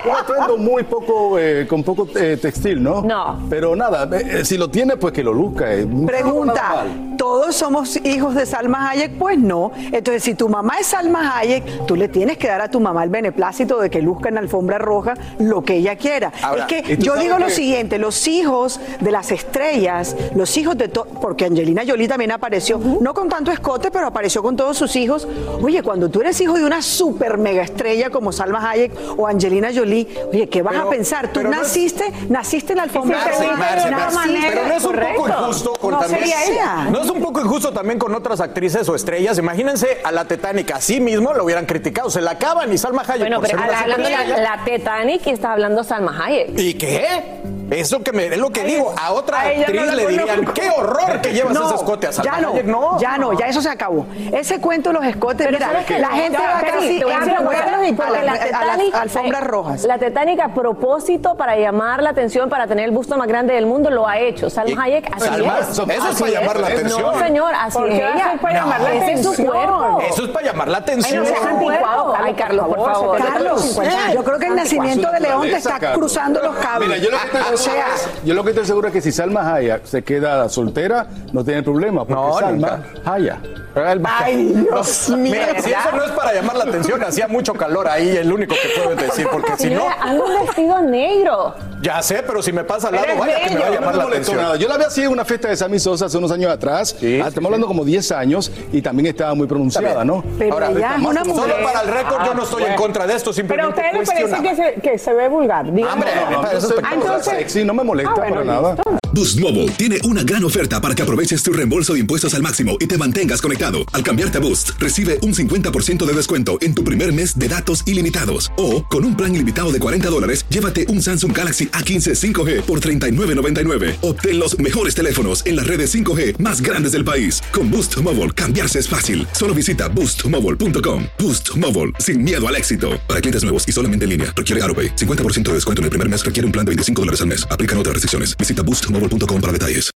un 0.04 0.10
atuendo 0.10 0.56
muy 0.56 0.82
poco, 0.82 1.38
eh, 1.38 1.66
con 1.68 1.82
poco 1.84 2.08
eh, 2.16 2.36
textil, 2.40 2.82
¿no? 2.82 3.02
No. 3.02 3.46
Pero 3.48 3.76
nada, 3.76 4.08
eh, 4.18 4.44
si 4.44 4.58
lo 4.58 4.68
tiene, 4.68 4.96
pues 4.96 5.12
que 5.12 5.22
lo 5.22 5.32
luzca. 5.32 5.66
Pregunta, 6.06 6.84
¿todos 7.16 7.54
somos 7.54 7.96
hijos 8.04 8.34
de 8.34 8.46
Salma 8.46 8.90
Hayek? 8.90 9.16
Pues 9.16 9.38
no. 9.38 9.70
Entonces, 9.76 10.24
si 10.24 10.34
tu 10.34 10.48
mamá 10.48 10.74
es 10.80 10.88
Salma 10.88 11.37
Hayek, 11.37 11.37
tú 11.86 11.96
le 11.96 12.08
tienes 12.08 12.38
que 12.38 12.48
dar 12.48 12.60
a 12.60 12.70
tu 12.70 12.80
mamá 12.80 13.04
el 13.04 13.10
beneplácito 13.10 13.80
de 13.80 13.90
que 13.90 14.02
luzca 14.02 14.28
en 14.28 14.38
alfombra 14.38 14.78
roja 14.78 15.14
lo 15.38 15.62
que 15.62 15.76
ella 15.76 15.96
quiera. 15.96 16.32
Ahora, 16.42 16.66
es 16.68 16.82
que 16.82 16.96
yo 16.98 17.16
digo 17.16 17.38
lo 17.38 17.46
que... 17.46 17.52
siguiente, 17.52 17.98
los 17.98 18.26
hijos 18.26 18.80
de 19.00 19.10
las 19.10 19.30
estrellas, 19.32 20.16
los 20.34 20.56
hijos 20.56 20.76
de 20.76 20.88
todo, 20.88 21.06
porque 21.20 21.44
Angelina 21.44 21.82
Jolie 21.86 22.08
también 22.08 22.32
apareció, 22.32 22.78
uh 22.78 22.80
-huh. 22.80 23.00
no 23.00 23.14
con 23.14 23.28
tanto 23.28 23.50
escote, 23.50 23.90
pero 23.90 24.06
apareció 24.06 24.42
con 24.42 24.56
todos 24.56 24.76
sus 24.76 24.94
hijos. 24.96 25.26
Oye, 25.62 25.82
cuando 25.82 26.08
tú 26.08 26.20
eres 26.20 26.40
hijo 26.40 26.54
de 26.54 26.64
una 26.64 26.82
super 26.82 27.38
mega 27.38 27.62
estrella 27.62 28.10
como 28.10 28.32
Salma 28.32 28.70
Hayek 28.70 28.92
o 29.16 29.26
Angelina 29.26 29.68
Jolie, 29.74 30.06
oye, 30.32 30.48
¿qué 30.48 30.62
vas 30.62 30.74
pero, 30.74 30.86
a 30.86 30.90
pensar? 30.90 31.32
Tú 31.32 31.42
naciste, 31.42 32.10
no 32.10 32.16
es... 32.16 32.30
naciste 32.30 32.72
en 32.72 32.78
la 32.78 32.82
alfombra 32.84 33.18
Marce, 33.18 33.44
roja. 33.44 33.56
Marce, 33.56 33.90
Marce, 33.90 34.38
pero 34.48 34.66
no 34.66 34.74
es 34.74 34.84
un 34.84 34.90
Correcto. 34.90 35.22
poco 35.22 35.40
injusto 35.40 35.72
con 35.74 35.90
no 35.92 35.98
también, 35.98 36.20
sería 36.20 36.44
ella. 36.44 36.90
No 36.90 37.02
es 37.02 37.10
un 37.10 37.20
poco 37.20 37.40
injusto 37.40 37.72
también 37.72 37.98
con 37.98 38.14
otras 38.14 38.40
actrices 38.40 38.88
o 38.88 38.94
estrellas. 38.94 39.38
Imagínense 39.38 39.98
a 40.04 40.12
la 40.12 40.26
Titanic, 40.26 40.70
así 40.72 41.00
mismo 41.00 41.27
lo 41.36 41.44
hubieran 41.44 41.66
criticado, 41.66 42.10
se 42.10 42.20
la 42.20 42.32
acaban 42.32 42.72
y 42.72 42.78
Salma 42.78 43.02
Hayek. 43.02 43.20
Bueno, 43.20 43.40
pero 43.40 43.58
hablando 43.58 44.08
de 44.08 44.10
la, 44.10 44.24
la, 44.56 44.64
Titanic 44.64 45.26
y 45.26 45.30
está 45.30 45.52
hablando 45.52 45.84
Salma 45.84 46.24
Hayek. 46.24 46.50
¿Y 46.58 46.74
qué? 46.74 47.38
Eso 47.70 48.02
que 48.02 48.12
me, 48.12 48.26
es 48.26 48.38
lo 48.38 48.48
que 48.50 48.64
digo. 48.64 48.94
A 48.98 49.12
otra 49.12 49.40
A 49.40 49.48
actriz 49.48 49.82
no 49.84 49.92
le 49.94 50.06
dirían, 50.06 50.44
qué 50.54 50.70
horror 50.70 51.20
que 51.20 51.34
llevas 51.34 51.52
No, 51.52 51.66
ese 51.66 51.74
escote 51.74 52.06
a 52.06 52.12
Salma 52.12 52.32
Ya 52.36 52.40
no, 52.40 52.52
Hayek". 52.54 52.64
no. 52.66 52.98
ya 52.98 53.18
no, 53.18 53.32
ya 53.38 53.46
eso 53.46 53.60
se 53.60 53.68
acabó. 53.68 54.06
Ese 54.32 54.58
cuento 54.58 54.88
de 54.88 54.94
los 54.94 55.04
escotes, 55.04 55.46
Pero 55.46 55.58
mira, 55.58 55.72
la 55.98 56.08
gente 56.08 56.38
Ya, 56.38 56.54
va 56.54 56.60
casi 56.60 57.02
a 57.02 58.24
las- 58.24 58.94
alfombras 58.94 59.44
rojas. 59.44 59.84
La 59.84 59.98
Titanic 59.98 60.40
a 60.40 60.54
propósito 60.54 61.34
para 61.36 61.56
llamar 61.56 62.02
la 62.02 62.10
atención, 62.10 62.48
para 62.48 62.66
tener 62.66 62.86
el 62.86 62.90
busto 62.90 63.16
más 63.18 63.28
grande 63.28 63.54
del 63.54 63.66
mundo, 63.66 63.90
lo 63.90 64.06
ha 64.08 64.18
hecho. 64.18 64.48
Salma 64.50 64.84
Hayek, 64.84 65.10
así 65.14 65.26
Salma, 65.26 65.58
es. 65.60 65.68
eso 65.68 65.82
es 65.90 65.98
Así 66.04 66.22
para 66.22 66.32
llamar 66.40 66.60
la 66.60 66.66
atención. 66.68 67.02
No, 67.02 67.18
señor, 67.18 67.52
así 67.54 67.78
¿Por 67.78 67.88
es 67.90 67.94
ella. 68.00 68.30
ser 68.30 68.40
para 68.40 68.54
llamar 68.54 68.80
la 68.80 68.94
Ese 68.94 69.12
es 69.12 69.22
su 69.22 69.30
atención? 69.30 70.00
Eso 70.10 70.24
es 70.24 70.28
para 70.30 70.46
llamar 70.46 70.68
la 70.68 70.78
atención. 70.78 71.17
No 71.18 71.24
seas 71.24 71.44
anticuado, 71.44 72.14
Ay, 72.16 72.34
Carlos, 72.34 72.66
por 72.68 72.92
favor. 72.92 73.18
Carlos, 73.18 73.80
yo 74.14 74.24
creo 74.24 74.38
que 74.38 74.46
el 74.46 74.56
nacimiento 74.56 75.10
de 75.10 75.20
León 75.20 75.42
te 75.42 75.56
está 75.56 75.92
cruzando 75.92 76.40
los 76.42 76.56
cables. 76.56 76.88
Mira, 76.88 77.00
yo 77.00 77.10
lo, 77.10 77.18
que 77.18 77.38
estoy 77.38 77.56
seguro 77.58 77.82
es, 77.94 78.24
yo 78.24 78.34
lo 78.34 78.44
que 78.44 78.50
estoy 78.50 78.66
seguro 78.66 78.88
es 78.88 78.94
que 78.94 79.00
si 79.00 79.12
Salma 79.12 79.54
Hayek 79.54 79.84
se 79.84 80.02
queda 80.02 80.48
soltera, 80.48 81.06
no 81.32 81.44
tiene 81.44 81.62
problema, 81.62 82.04
porque 82.04 82.14
No, 82.14 82.38
Salma 82.38 82.82
Hayek. 83.04 83.68
Ay, 84.04 84.52
Dios 84.54 85.08
mío. 85.10 85.32
Mira, 85.32 85.60
si 85.60 85.70
eso 85.70 85.92
no 85.94 86.04
es 86.04 86.10
para 86.12 86.32
llamar 86.32 86.56
la 86.56 86.64
atención, 86.64 87.02
hacía 87.02 87.28
mucho 87.28 87.54
calor 87.54 87.88
ahí, 87.88 88.16
el 88.16 88.32
único 88.32 88.54
que 88.54 88.80
puedo 88.80 88.96
decir, 88.96 89.28
porque 89.30 89.52
si 89.58 89.70
no, 89.70 89.86
anda 90.00 90.24
un 90.24 90.46
vestido 90.46 90.80
negro. 90.82 91.54
Ya 91.82 92.02
sé, 92.02 92.22
pero 92.26 92.42
si 92.42 92.52
me 92.52 92.64
pasa 92.64 92.88
al 92.88 92.94
lado, 92.94 93.06
Eres 93.06 93.18
vaya 93.18 93.40
que 93.44 93.54
me 93.54 93.60
va 93.60 93.66
a 93.66 93.70
llamar 93.70 93.94
No 93.94 94.02
la 94.02 94.08
atención. 94.08 94.36
nada. 94.36 94.56
Yo 94.56 94.68
la 94.68 94.76
vi 94.78 94.84
así 94.84 95.02
en 95.02 95.08
una 95.12 95.24
fiesta 95.24 95.48
de 95.48 95.56
Sammy 95.56 95.78
Sosa 95.78 96.06
hace 96.06 96.18
unos 96.18 96.30
años 96.30 96.50
atrás. 96.50 96.96
Ah, 97.00 97.28
Estamos 97.28 97.46
hablando 97.46 97.66
como 97.66 97.84
10 97.84 98.12
años 98.12 98.50
y 98.72 98.82
también 98.82 99.06
estaba 99.06 99.34
muy 99.34 99.46
pronunciada, 99.46 100.04
¿no? 100.04 100.24
Pero 100.38 100.54
Ahora, 100.54 100.70
más 100.70 100.80
una 101.10 101.22
pronunciada. 101.22 101.52
Solo 101.52 101.64
para 101.64 101.80
el 101.82 101.88
récord, 101.88 102.24
yo 102.26 102.34
no 102.34 102.42
estoy 102.44 102.62
en 102.64 102.74
contra 102.76 103.06
de 103.06 103.14
esto, 103.14 103.30
Pero 103.46 103.64
a 103.64 103.68
ustedes 103.68 103.92
les 103.94 104.08
parece 104.08 104.42
que 104.42 104.56
se, 104.56 104.80
que 104.80 104.98
se 104.98 105.12
ve 105.14 105.28
vulgar. 105.28 105.72
Díganme. 105.72 105.92
Hombre, 105.92 106.10
No, 106.14 106.30
no. 106.30 106.42
Ah, 106.42 106.90
entonces- 106.94 107.34
sexy, 107.38 107.64
no 107.64 107.74
me 107.74 107.84
molesta 107.84 108.12
Ah, 108.12 108.18
bueno, 108.18 108.34
para 108.36 108.44
nada. 108.44 108.74
listo. 108.74 108.98
Boost 109.12 109.40
Mobile 109.40 109.68
tiene 109.72 109.98
una 110.04 110.22
gran 110.22 110.44
oferta 110.44 110.80
para 110.80 110.94
que 110.94 111.02
aproveches 111.02 111.42
tu 111.42 111.52
reembolso 111.52 111.94
de 111.94 112.00
impuestos 112.00 112.34
al 112.34 112.42
máximo 112.42 112.76
y 112.78 112.86
te 112.86 112.98
mantengas 112.98 113.40
conectado. 113.40 113.78
Al 113.92 114.02
cambiarte 114.02 114.38
a 114.38 114.40
Boost, 114.40 114.70
recibe 114.78 115.18
un 115.22 115.34
50% 115.34 116.04
de 116.04 116.12
descuento 116.12 116.58
en 116.60 116.74
tu 116.74 116.84
primer 116.84 117.12
mes 117.12 117.38
de 117.38 117.48
datos 117.48 117.82
ilimitados. 117.86 118.52
O, 118.58 118.84
con 118.86 119.04
un 119.04 119.16
plan 119.16 119.34
ilimitado 119.34 119.72
de 119.72 119.78
40 119.80 120.08
dólares, 120.10 120.44
llévate 120.50 120.86
un 120.88 121.00
Samsung 121.02 121.32
Galaxy 121.36 121.67
A15 121.68 122.14
5G 122.14 122.62
por 122.62 122.80
$39.99. 122.80 123.96
Obtén 124.02 124.38
los 124.38 124.58
mejores 124.58 124.94
teléfonos 124.94 125.42
en 125.46 125.56
las 125.56 125.66
redes 125.66 125.94
5G 125.94 126.38
más 126.38 126.60
grandes 126.60 126.92
del 126.92 127.04
país. 127.04 127.40
Con 127.54 127.70
Boost 127.70 128.02
Mobile, 128.02 128.32
cambiarse 128.32 128.78
es 128.78 128.88
fácil. 128.88 129.26
Solo 129.32 129.54
visita 129.54 129.88
boostmobile.com. 129.88 131.04
Boost 131.18 131.56
Mobile, 131.56 131.92
sin 131.98 132.24
miedo 132.24 132.46
al 132.46 132.56
éxito. 132.56 133.00
Para 133.08 133.22
clientes 133.22 133.42
nuevos 133.44 133.66
y 133.66 133.72
solamente 133.72 134.04
en 134.04 134.10
línea, 134.10 134.34
requiere 134.36 134.62
AroPay. 134.64 134.96
50% 134.96 135.44
de 135.44 135.54
descuento 135.54 135.80
en 135.80 135.84
el 135.84 135.90
primer 135.90 136.08
mes 136.10 136.22
requiere 136.22 136.44
un 136.44 136.52
plan 136.52 136.66
de 136.66 136.70
25 136.72 137.02
dólares 137.02 137.22
al 137.22 137.28
mes. 137.28 137.48
Aplican 137.50 137.78
otras 137.78 137.94
restricciones. 137.94 138.36
Visita 138.36 138.60
boostmobile.com 138.60 139.40
para 139.40 139.52
detalles. 139.52 139.90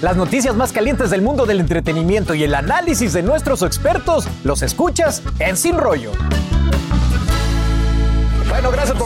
Las 0.00 0.16
noticias 0.16 0.56
más 0.56 0.72
calientes 0.72 1.10
del 1.10 1.20
mundo 1.20 1.44
del 1.44 1.60
entretenimiento 1.60 2.34
y 2.34 2.42
el 2.42 2.54
análisis 2.54 3.12
de 3.12 3.22
nuestros 3.22 3.62
expertos 3.62 4.26
los 4.44 4.62
escuchas 4.62 5.22
en 5.40 5.58
Sin 5.58 5.76
Rollo. 5.76 6.12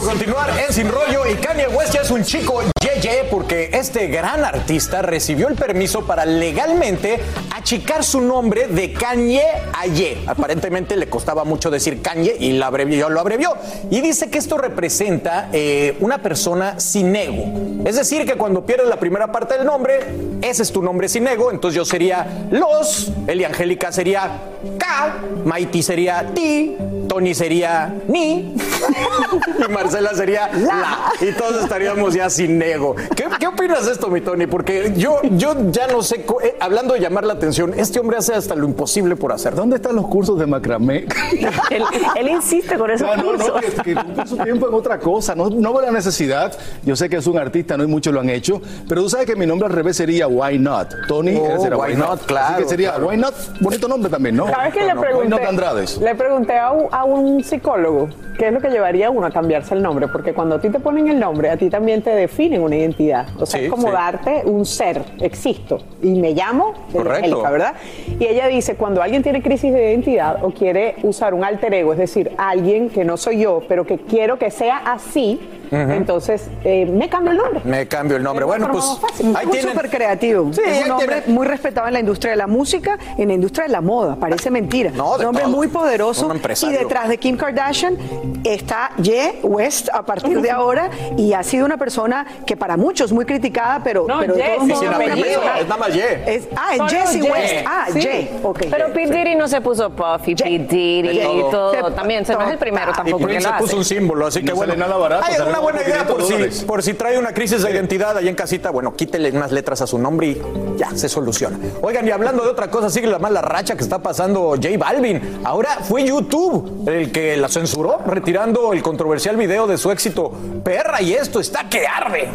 Continuar 0.05 0.51
en 0.59 0.71
Sin 0.71 0.87
Rollo. 0.87 1.25
Y 1.25 1.33
Kanye 1.33 1.67
West 1.67 1.95
es 1.95 2.11
un 2.11 2.23
chico 2.23 2.61
yeye 3.01 3.23
porque 3.31 3.71
este 3.73 4.05
gran 4.05 4.45
artista 4.45 5.01
recibió 5.01 5.47
el 5.47 5.55
permiso 5.55 6.05
para 6.05 6.25
legalmente 6.25 7.19
achicar 7.55 8.03
su 8.03 8.21
nombre 8.21 8.67
de 8.67 8.93
Kanye 8.93 9.41
a 9.73 9.87
Ye. 9.87 10.21
Aparentemente 10.27 10.95
le 10.95 11.09
costaba 11.09 11.43
mucho 11.43 11.71
decir 11.71 12.03
Kanye 12.03 12.35
y 12.39 12.53
lo 12.53 12.65
abrevió. 12.65 13.09
Lo 13.09 13.19
abrevió. 13.19 13.53
Y 13.89 14.01
dice 14.01 14.29
que 14.29 14.37
esto 14.37 14.59
representa 14.59 15.49
eh, 15.51 15.97
una 15.99 16.19
persona 16.19 16.79
sin 16.79 17.15
ego. 17.15 17.83
Es 17.83 17.95
decir, 17.95 18.27
que 18.27 18.35
cuando 18.35 18.63
pierdes 18.63 18.87
la 18.87 18.99
primera 18.99 19.31
parte 19.31 19.57
del 19.57 19.65
nombre, 19.65 19.99
ese 20.43 20.61
es 20.61 20.71
tu 20.71 20.83
nombre 20.83 21.09
sin 21.09 21.27
ego. 21.27 21.49
Entonces 21.49 21.75
yo 21.75 21.85
sería 21.85 22.45
Los, 22.51 23.11
Eli 23.25 23.43
Angélica 23.43 23.91
sería 23.91 24.39
K, 24.77 25.15
Maiti 25.45 25.81
sería 25.81 26.31
Ti, 26.33 26.77
Tony 27.07 27.33
sería 27.33 27.93
Ni. 28.07 28.55
y 29.67 29.71
Marcela 29.95 30.13
sería 30.13 30.49
la. 30.53 31.13
Y 31.21 31.31
todos 31.31 31.63
estaríamos 31.63 32.13
ya 32.13 32.29
sin 32.29 32.61
ego. 32.61 32.95
¿Qué, 33.15 33.25
qué 33.39 33.47
opinas 33.47 33.85
de 33.85 33.93
esto, 33.93 34.09
mi 34.09 34.19
Tony? 34.19 34.45
Porque 34.45 34.91
yo, 34.97 35.21
yo 35.31 35.55
ya 35.71 35.87
no 35.87 36.01
sé, 36.01 36.25
eh, 36.43 36.57
hablando 36.59 36.93
de 36.95 36.99
llamar 36.99 37.23
la 37.25 37.33
atención, 37.33 37.73
este 37.77 37.99
hombre 37.99 38.17
hace 38.17 38.33
hasta 38.33 38.55
lo 38.55 38.65
imposible 38.65 39.15
por 39.15 39.31
hacer. 39.31 39.55
¿Dónde 39.55 39.77
están 39.77 39.95
los 39.95 40.07
cursos 40.07 40.37
de 40.37 40.47
macramé? 40.47 41.05
Él, 41.69 41.83
él 42.15 42.29
insiste 42.29 42.77
con 42.77 42.91
esos 42.91 43.07
No, 43.07 43.15
no, 43.15 43.33
no, 43.37 43.53
cursos. 43.53 43.61
que, 43.83 43.95
que 43.95 44.27
su 44.27 44.37
tiempo 44.37 44.67
en 44.67 44.73
otra 44.73 44.99
cosa. 44.99 45.33
No, 45.35 45.49
no 45.49 45.73
veo 45.73 45.81
la 45.83 45.91
necesidad. 45.91 46.53
Yo 46.83 46.95
sé 46.95 47.09
que 47.09 47.17
es 47.17 47.27
un 47.27 47.37
artista, 47.37 47.77
no 47.77 47.83
hay 47.83 47.89
muchos 47.89 48.13
lo 48.13 48.19
han 48.19 48.29
hecho. 48.29 48.61
Pero 48.89 49.01
tú 49.03 49.09
sabes 49.09 49.25
que 49.25 49.35
mi 49.35 49.45
nombre 49.45 49.67
al 49.67 49.73
revés 49.73 49.95
sería 49.97 50.27
Why 50.27 50.59
Not. 50.59 50.89
Tony 51.07 51.35
Oh, 51.37 51.51
él 51.53 51.59
será 51.61 51.77
Why 51.77 51.95
Not, 51.95 52.25
claro, 52.25 52.53
Así 52.55 52.63
que 52.63 52.69
sería 52.69 52.89
claro. 52.91 53.07
Why 53.07 53.17
Not. 53.17 53.33
Bonito 53.61 53.87
nombre 53.87 54.09
también, 54.11 54.35
¿no? 54.35 54.47
¿Sabes 54.49 54.73
qué 54.73 54.81
le 54.81 54.87
Why 54.87 54.95
Not 54.95 55.01
pregunté? 55.05 55.45
Andrades. 55.45 55.97
Le 55.97 56.15
pregunté 56.15 56.57
a 56.57 56.71
un, 56.71 56.87
a 56.91 57.03
un 57.05 57.43
psicólogo 57.43 58.09
qué 58.37 58.47
es 58.47 58.53
lo 58.53 58.59
que 58.59 58.69
llevaría 58.69 59.07
a 59.07 59.09
uno 59.09 59.27
a 59.27 59.31
cambiarse 59.31 59.73
el 59.75 59.81
nombre, 59.81 59.84
porque 60.11 60.33
cuando 60.33 60.55
a 60.55 60.61
ti 60.61 60.69
te 60.69 60.79
ponen 60.79 61.07
el 61.07 61.19
nombre, 61.19 61.49
a 61.49 61.57
ti 61.57 61.69
también 61.69 62.01
te 62.01 62.09
definen 62.09 62.61
una 62.61 62.75
identidad. 62.75 63.27
O 63.39 63.45
sea, 63.45 63.59
Sí, 63.59 63.65
es 63.65 63.71
como 63.71 63.87
sí. 63.87 63.93
darte 63.93 64.41
un 64.45 64.65
ser, 64.65 65.03
existo, 65.21 65.79
y 66.01 66.19
me 66.19 66.31
llamo. 66.33 66.73
Angélica, 66.97 67.49
¿verdad? 67.51 67.73
Y 68.19 68.25
ella 68.25 68.47
dice, 68.47 68.75
cuando 68.75 69.01
alguien 69.01 69.21
tiene 69.21 69.41
crisis 69.43 69.71
de 69.71 69.91
identidad 69.91 70.43
o 70.43 70.49
quiere 70.51 70.95
usar 71.03 71.33
un 71.33 71.43
alter 71.43 71.73
ego, 71.73 71.93
es 71.93 71.99
decir, 71.99 72.31
alguien 72.37 72.89
que 72.89 73.05
no 73.05 73.15
soy 73.17 73.41
yo, 73.41 73.61
pero 73.67 73.85
que 73.85 73.97
quiero 73.99 74.39
que 74.39 74.49
sea 74.49 74.77
así, 74.77 75.39
entonces 75.71 76.47
eh, 76.63 76.85
me 76.85 77.09
cambio 77.09 77.31
el 77.31 77.37
nombre. 77.37 77.61
Me 77.63 77.87
cambio 77.87 78.17
el 78.17 78.23
nombre. 78.23 78.45
Bueno, 78.45 78.69
pues 78.71 78.85
fácil. 79.01 79.35
ahí 79.35 79.45
es 79.45 79.51
tienen. 79.51 79.71
súper 79.73 79.89
creativo. 79.89 80.51
Sí, 80.53 80.61
es 80.65 80.85
un 80.85 80.91
hombre 80.91 81.07
tienen. 81.21 81.33
muy 81.33 81.47
respetado 81.47 81.87
en 81.87 81.93
la 81.93 81.99
industria 81.99 82.31
de 82.31 82.37
la 82.37 82.47
música, 82.47 82.97
en 83.17 83.27
la 83.29 83.33
industria 83.33 83.65
de 83.65 83.71
la 83.71 83.81
moda. 83.81 84.15
Parece 84.15 84.49
mentira. 84.51 84.91
No, 84.93 85.17
de 85.17 85.23
un 85.23 85.29
hombre 85.29 85.43
todo. 85.43 85.53
muy 85.55 85.67
poderoso. 85.67 86.27
Un 86.27 86.37
Y 86.61 86.71
detrás 86.71 87.09
de 87.09 87.17
Kim 87.17 87.37
Kardashian 87.37 87.97
está 88.43 88.91
Ye 89.01 89.39
West 89.43 89.89
a 89.93 90.03
partir 90.03 90.41
de 90.41 90.51
ahora. 90.51 90.89
Y 91.17 91.33
ha 91.33 91.43
sido 91.43 91.65
una 91.65 91.77
persona 91.77 92.25
que 92.45 92.55
para 92.57 92.77
muchos 92.77 93.11
muy 93.11 93.25
criticada, 93.25 93.81
pero, 93.83 94.05
No, 94.07 94.19
pero 94.19 94.35
Ye, 94.35 94.43
sí, 94.61 94.67
persona- 94.67 95.59
es 95.59 95.67
nada 95.67 95.77
más 95.77 95.93
Ye. 95.93 96.35
Es- 96.35 96.47
ah, 96.55 96.75
es 96.75 96.93
Jesse 96.93 97.21
Ye. 97.21 97.31
West. 97.31 97.53
Ah, 97.65 97.85
Sí. 97.91 97.99
Ye. 98.01 98.31
Ok. 98.43 98.59
Pero 98.69 98.91
P. 98.93 99.05
Diddy 99.07 99.35
no 99.35 99.47
se 99.47 99.61
puso 99.61 99.89
Puffy, 99.89 100.35
P. 100.35 100.43
Diddy 100.59 101.09
y 101.21 101.41
todo. 101.51 101.91
También, 101.93 102.25
se 102.25 102.33
no 102.33 102.41
es 102.41 102.51
el 102.51 102.57
primero 102.57 102.91
Y 102.91 102.95
tampoco 102.95 103.27
lo 103.27 103.39
se 103.41 103.49
puso 103.57 103.77
un 103.77 103.85
símbolo, 103.85 104.27
así 104.27 104.41
que 104.41 104.47
No 104.47 104.55
bueno. 104.55 104.73
sale 104.73 104.79
nada 104.79 104.97
barato, 104.97 105.25
una 105.55 105.59
buena 105.59 105.83
idea 105.83 106.05
por 106.05 106.21
500 106.21 106.53
si, 106.53 106.65
por 106.65 106.83
si 106.83 106.93
trae 106.93 107.17
una 107.17 107.33
crisis 107.33 107.61
de 107.63 107.71
identidad 107.71 108.17
ahí 108.17 108.27
en 108.27 108.35
casita. 108.35 108.71
Bueno, 108.71 108.93
quítele 108.95 109.31
unas 109.31 109.51
letras 109.51 109.81
a 109.81 109.87
su 109.87 109.97
nombre 109.97 110.27
y 110.27 110.41
ya 110.77 110.91
se 110.95 111.07
soluciona. 111.07 111.57
Oigan, 111.81 112.07
y 112.07 112.11
hablando 112.11 112.43
de 112.43 112.49
otra 112.49 112.69
cosa, 112.69 112.89
sigue 112.89 113.07
la 113.07 113.19
mala 113.19 113.41
racha 113.41 113.75
que 113.75 113.83
está 113.83 113.99
pasando 113.99 114.55
J 114.61 114.69
Balvin. 114.77 115.39
Ahora 115.43 115.79
fue 115.81 116.03
YouTube 116.03 116.87
el 116.87 117.11
que 117.11 117.37
la 117.37 117.47
censuró, 117.47 117.99
retirando 118.05 118.73
el 118.73 118.83
controversial 118.83 119.37
video 119.37 119.67
de 119.67 119.77
su 119.77 119.91
éxito 119.91 120.31
Perra, 120.63 121.01
y 121.01 121.13
esto 121.13 121.39
está 121.39 121.69
que 121.69 121.87
arde. 121.87 122.29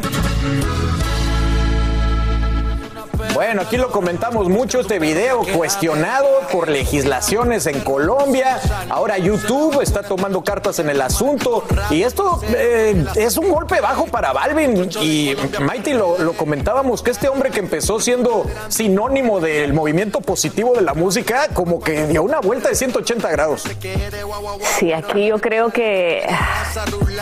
Bueno, 3.34 3.62
aquí 3.62 3.76
lo 3.76 3.90
comentamos 3.90 4.48
mucho, 4.48 4.80
este 4.80 4.98
video 4.98 5.42
cuestionado 5.56 6.26
por 6.50 6.68
legislaciones 6.68 7.66
en 7.66 7.80
Colombia. 7.80 8.60
Ahora 8.88 9.18
YouTube 9.18 9.80
está 9.82 10.02
tomando 10.02 10.42
cartas 10.42 10.80
en 10.80 10.90
el 10.90 11.00
asunto 11.00 11.64
y 11.90 12.02
esto 12.02 12.40
eh, 12.48 13.04
es 13.14 13.36
un 13.36 13.50
golpe 13.50 13.80
bajo 13.80 14.06
para 14.06 14.32
Balvin. 14.32 14.90
Y 15.00 15.36
Mighty 15.60 15.92
lo, 15.92 16.32
comentábamos 16.36 17.02
que 17.02 17.12
este 17.12 17.28
hombre 17.28 17.50
que 17.50 17.60
empezó 17.60 18.00
siendo 18.00 18.46
sinónimo 18.68 19.40
del 19.40 19.72
movimiento 19.74 20.20
positivo 20.20 20.74
de 20.74 20.82
la 20.82 20.94
música, 20.94 21.48
como 21.54 21.80
que 21.80 22.08
dio 22.08 22.24
una 22.24 22.40
vuelta 22.40 22.68
de 22.68 22.74
180 22.74 23.30
grados. 23.30 23.64
Sí, 24.78 24.92
aquí 24.92 25.26
yo 25.26 25.40
creo 25.40 25.70
que. 25.70 26.26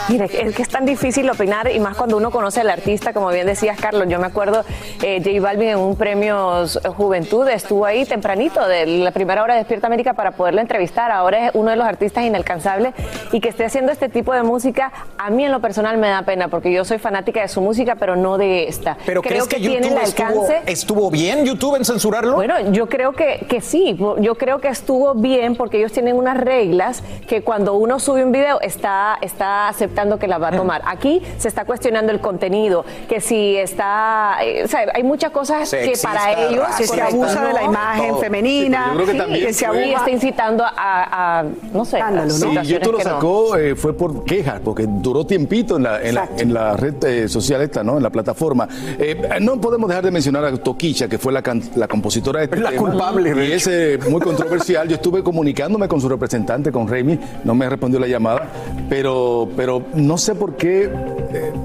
Mira, 0.09 0.25
es 0.25 0.55
que 0.55 0.63
es 0.63 0.69
tan 0.69 0.87
difícil 0.87 1.29
opinar 1.29 1.71
y 1.71 1.79
más 1.81 1.97
cuando 1.97 2.17
uno 2.17 2.31
conoce 2.31 2.63
al 2.63 2.71
artista, 2.71 3.13
como 3.13 3.29
bien 3.29 3.47
decías, 3.47 3.79
Carlos. 3.79 4.07
Yo 4.09 4.19
me 4.19 4.27
acuerdo, 4.27 4.65
eh, 5.03 5.21
J 5.23 5.41
Balvin 5.41 5.69
en 5.69 5.79
un 5.79 5.98
premios 5.99 6.79
Juventud 6.97 7.47
estuvo 7.49 7.85
ahí 7.85 8.05
tempranito, 8.07 8.67
de 8.67 8.87
la 8.87 9.11
primera 9.11 9.43
hora 9.43 9.55
de 9.55 9.61
Despierta 9.61 9.89
América, 9.89 10.15
para 10.15 10.31
poderlo 10.31 10.61
entrevistar. 10.61 11.11
Ahora 11.11 11.49
es 11.49 11.51
uno 11.55 11.71
de 11.71 11.77
los 11.77 11.87
artistas 11.87 12.25
inalcanzables 12.25 12.95
y 13.33 13.41
que 13.41 13.49
esté 13.49 13.65
haciendo 13.65 13.93
este 13.93 14.09
tipo 14.09 14.33
de 14.33 14.43
música, 14.43 14.93
a 15.19 15.31
mí 15.31 15.45
en 15.45 15.53
lo 15.53 15.61
personal 15.61 15.99
me 15.99 16.09
da 16.09 16.23
pena, 16.23 16.49
porque 16.49 16.73
yo 16.73 16.85
soy 16.85 16.99
fanática 16.99 17.43
de 17.43 17.49
su 17.49 17.61
música, 17.61 17.97
pero 17.97 18.17
no 18.17 18.39
de 18.39 18.69
esta. 18.69 18.97
Pero 19.05 19.21
creo 19.21 19.47
¿crees 19.47 19.49
que, 19.49 19.57
tiene 19.57 19.89
el 19.89 19.95
YouTube 19.95 20.03
estuvo, 20.03 20.43
alcance. 20.45 20.63
estuvo 20.67 21.11
bien 21.11 21.45
YouTube 21.45 21.77
en 21.77 21.85
censurarlo? 21.85 22.37
Bueno, 22.37 22.71
yo 22.71 22.89
creo 22.89 23.13
que, 23.13 23.45
que 23.49 23.61
sí, 23.61 23.99
yo 24.21 24.35
creo 24.37 24.61
que 24.61 24.69
estuvo 24.69 25.15
bien 25.15 25.57
porque 25.57 25.79
ellos 25.79 25.93
tienen 25.93 26.17
unas 26.17 26.39
reglas 26.39 27.03
que 27.27 27.43
cuando 27.43 27.75
uno 27.75 27.99
sube 27.99 28.25
un 28.25 28.33
video 28.33 28.61
está, 28.61 29.19
está 29.21 29.69
aceptando 29.69 30.19
que 30.19 30.29
la 30.29 30.39
va 30.39 30.49
a 30.49 30.53
tomar. 30.53 30.83
Aquí 30.87 31.23
se 31.39 31.49
está 31.49 31.65
cuestionando 31.65 32.13
el 32.13 32.21
contenido, 32.21 32.85
que 33.09 33.21
si 33.21 33.57
está, 33.57 34.39
eh, 34.43 34.63
o 34.65 34.69
sea, 34.69 34.87
hay 34.95 35.03
muchas 35.03 35.33
cosas 35.33 35.69
Sí, 35.69 35.77
que 35.77 35.88
que 35.93 35.99
para 36.03 36.33
ellos 36.49 36.67
que 36.77 36.87
se 36.87 37.01
abusa 37.01 37.45
de 37.47 37.53
la 37.53 37.63
imagen 37.65 38.09
Todo. 38.11 38.21
femenina, 38.21 38.85
Sí, 38.85 38.91
pero 38.91 38.99
yo 38.99 39.05
creo 39.05 39.13
que 39.13 39.19
también 39.23 39.47
que 39.47 39.53
se 39.53 39.67
abusa. 39.67 39.83
está 39.85 40.11
incitando 40.11 40.65
a, 40.65 41.39
a, 41.41 41.45
no 41.73 41.85
sé, 41.85 42.01
a 42.01 42.29
Sí, 42.29 42.31
situaciones 42.37 42.69
YouTube 42.69 42.93
lo 42.93 42.99
no. 42.99 43.05
sacó 43.05 43.57
eh, 43.57 43.75
fue 43.77 43.93
por 43.97 44.25
quejas, 44.25 44.61
porque 44.65 44.87
duró 44.89 45.25
tiempito 45.27 45.77
en 45.77 45.83
la, 45.85 46.03
en 46.03 46.15
la, 46.15 46.29
en 46.37 46.53
la 46.55 46.77
red 46.77 47.03
eh, 47.05 47.29
social 47.29 47.61
esta, 47.63 47.83
¿no? 47.83 47.97
En 47.97 48.03
la 48.03 48.11
plataforma. 48.11 48.69
Eh, 48.99 49.29
no 49.41 49.61
podemos 49.61 49.89
dejar 49.89 50.05
de 50.05 50.11
mencionar 50.11 50.45
a 50.45 50.57
Toquicha, 50.57 51.09
que 51.09 51.19
fue 51.19 51.33
la, 51.33 51.43
can- 51.43 51.63
la 51.77 51.89
compositora 51.89 52.41
de 52.41 52.45
este 52.47 52.57
La 52.61 52.71
tema, 52.71 52.83
culpable, 52.91 53.47
Y 53.49 53.53
es 53.53 53.67
eh, 53.67 53.99
muy 54.09 54.21
controversial. 54.21 54.89
Yo 54.89 54.97
estuve 54.97 55.23
comunicándome 55.23 55.89
con 55.89 56.01
su 56.01 56.09
representante, 56.09 56.71
con 56.73 56.89
Remy, 56.89 57.19
no 57.45 57.55
me 57.55 57.69
respondió 57.69 57.99
la 58.01 58.07
llamada, 58.07 58.49
pero, 58.89 59.49
pero 59.57 59.83
no 59.95 60.19
sé 60.19 60.35
por 60.35 60.57
qué 60.57 60.91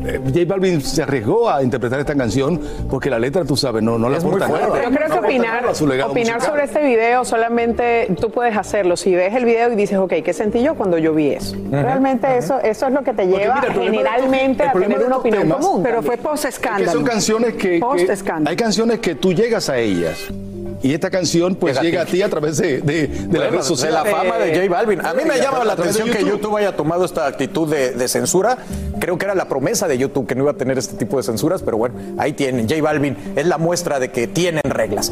J 0.03 0.39
Balvin 0.45 0.81
se 0.81 1.03
arriesgó 1.03 1.49
a 1.49 1.63
interpretar 1.63 1.99
esta 1.99 2.15
canción, 2.15 2.59
porque 2.89 3.09
la 3.09 3.19
letra, 3.19 3.45
tú 3.45 3.55
sabes, 3.55 3.81
no, 3.83 3.97
no 3.97 4.09
la 4.09 4.17
Es 4.17 4.23
muy 4.23 4.35
aporta 4.35 4.47
nada. 4.49 4.83
Yo 4.83 4.89
creo 4.95 5.07
que 5.09 5.13
No 5.15 5.19
opinar, 5.21 5.65
opinar 5.67 6.09
musical. 6.13 6.41
sobre 6.41 6.63
este 6.65 6.83
video 6.83 7.25
solamente 7.25 8.13
tú 8.19 8.29
puedes 8.31 8.55
hacerlo 8.57 8.97
si 8.97 9.15
ves 9.15 9.33
el 9.35 9.45
video 9.45 9.71
y 9.71 9.75
dices, 9.75 9.97
ok, 9.97 10.13
¿qué 10.23 10.33
sentí 10.33 10.61
yo 10.61 10.75
cuando 10.75 10.97
yo 10.97 11.13
vi 11.13 11.29
eso? 11.29 11.55
Realmente 11.71 12.37
eso, 12.37 12.59
eso 12.59 12.87
es 12.87 12.93
lo 12.93 13.03
que 13.03 13.13
te 13.13 13.27
lleva 13.27 13.61
mira, 13.61 13.73
generalmente 13.73 14.63
a 14.63 14.71
tener 14.73 15.03
una 15.05 15.17
opinión 15.17 15.43
temas- 15.43 15.65
común. 15.65 15.83
Pero 15.83 16.01
fue 16.01 16.17
también. 16.17 16.23
post 16.31 16.45
Es 16.45 16.59
que 16.59 16.85
son 16.87 17.03
canciones 17.03 17.53
que, 17.55 17.79
Post 17.79 18.05
que- 18.05 18.13
escándalo. 18.13 18.49
hay 18.49 18.55
canciones 18.55 18.99
que 18.99 19.15
tú 19.15 19.33
llegas 19.33 19.69
a 19.69 19.77
ellas 19.77 20.17
y 20.83 20.93
esta 20.93 21.09
canción 21.09 21.55
pues 21.55 21.73
Llega 21.81 21.81
a 21.81 21.83
llega 21.83 22.01
a 22.03 22.05
ti. 22.05 22.21
a 22.21 22.29
través 22.29 22.57
de, 22.57 22.81
de, 22.81 23.07
de 23.07 23.39
la 23.39 23.49
red 23.49 23.57
de 23.57 23.63
social. 23.63 23.93
la 23.93 24.05
fama 24.05 24.37
de 24.37 24.53
J 24.55 24.69
Balvin. 24.69 25.03
A 25.05 25.13
mí 25.13 25.23
me 25.25 25.37
llama 25.39 25.63
la 25.63 25.75
de 25.75 25.81
atención 25.81 26.09
que 26.09 26.19
YouTube. 26.19 26.31
YouTube 26.33 26.57
haya 26.57 26.75
tomado 26.75 27.05
esta 27.05 27.25
actitud 27.25 27.67
de, 27.67 27.91
de 27.93 28.07
censura. 28.07 28.57
Creo 28.99 29.17
que 29.17 29.25
era 29.25 29.33
la 29.33 29.47
promesa 29.47 29.87
de 29.87 29.97
YouTube 29.97 30.27
que 30.27 30.35
no 30.35 30.43
iba 30.43 30.51
a 30.51 30.55
tener 30.57 30.77
este 30.77 30.95
tipo 30.97 31.17
de 31.17 31.23
censuras, 31.23 31.63
pero 31.63 31.77
bueno, 31.77 31.95
ahí 32.17 32.33
tienen. 32.33 32.67
J 32.69 32.81
Balvin 32.81 33.15
es 33.35 33.47
la 33.47 33.57
muestra 33.57 33.99
de 33.99 34.11
que 34.11 34.27
tienen 34.27 34.61
reglas. 34.65 35.11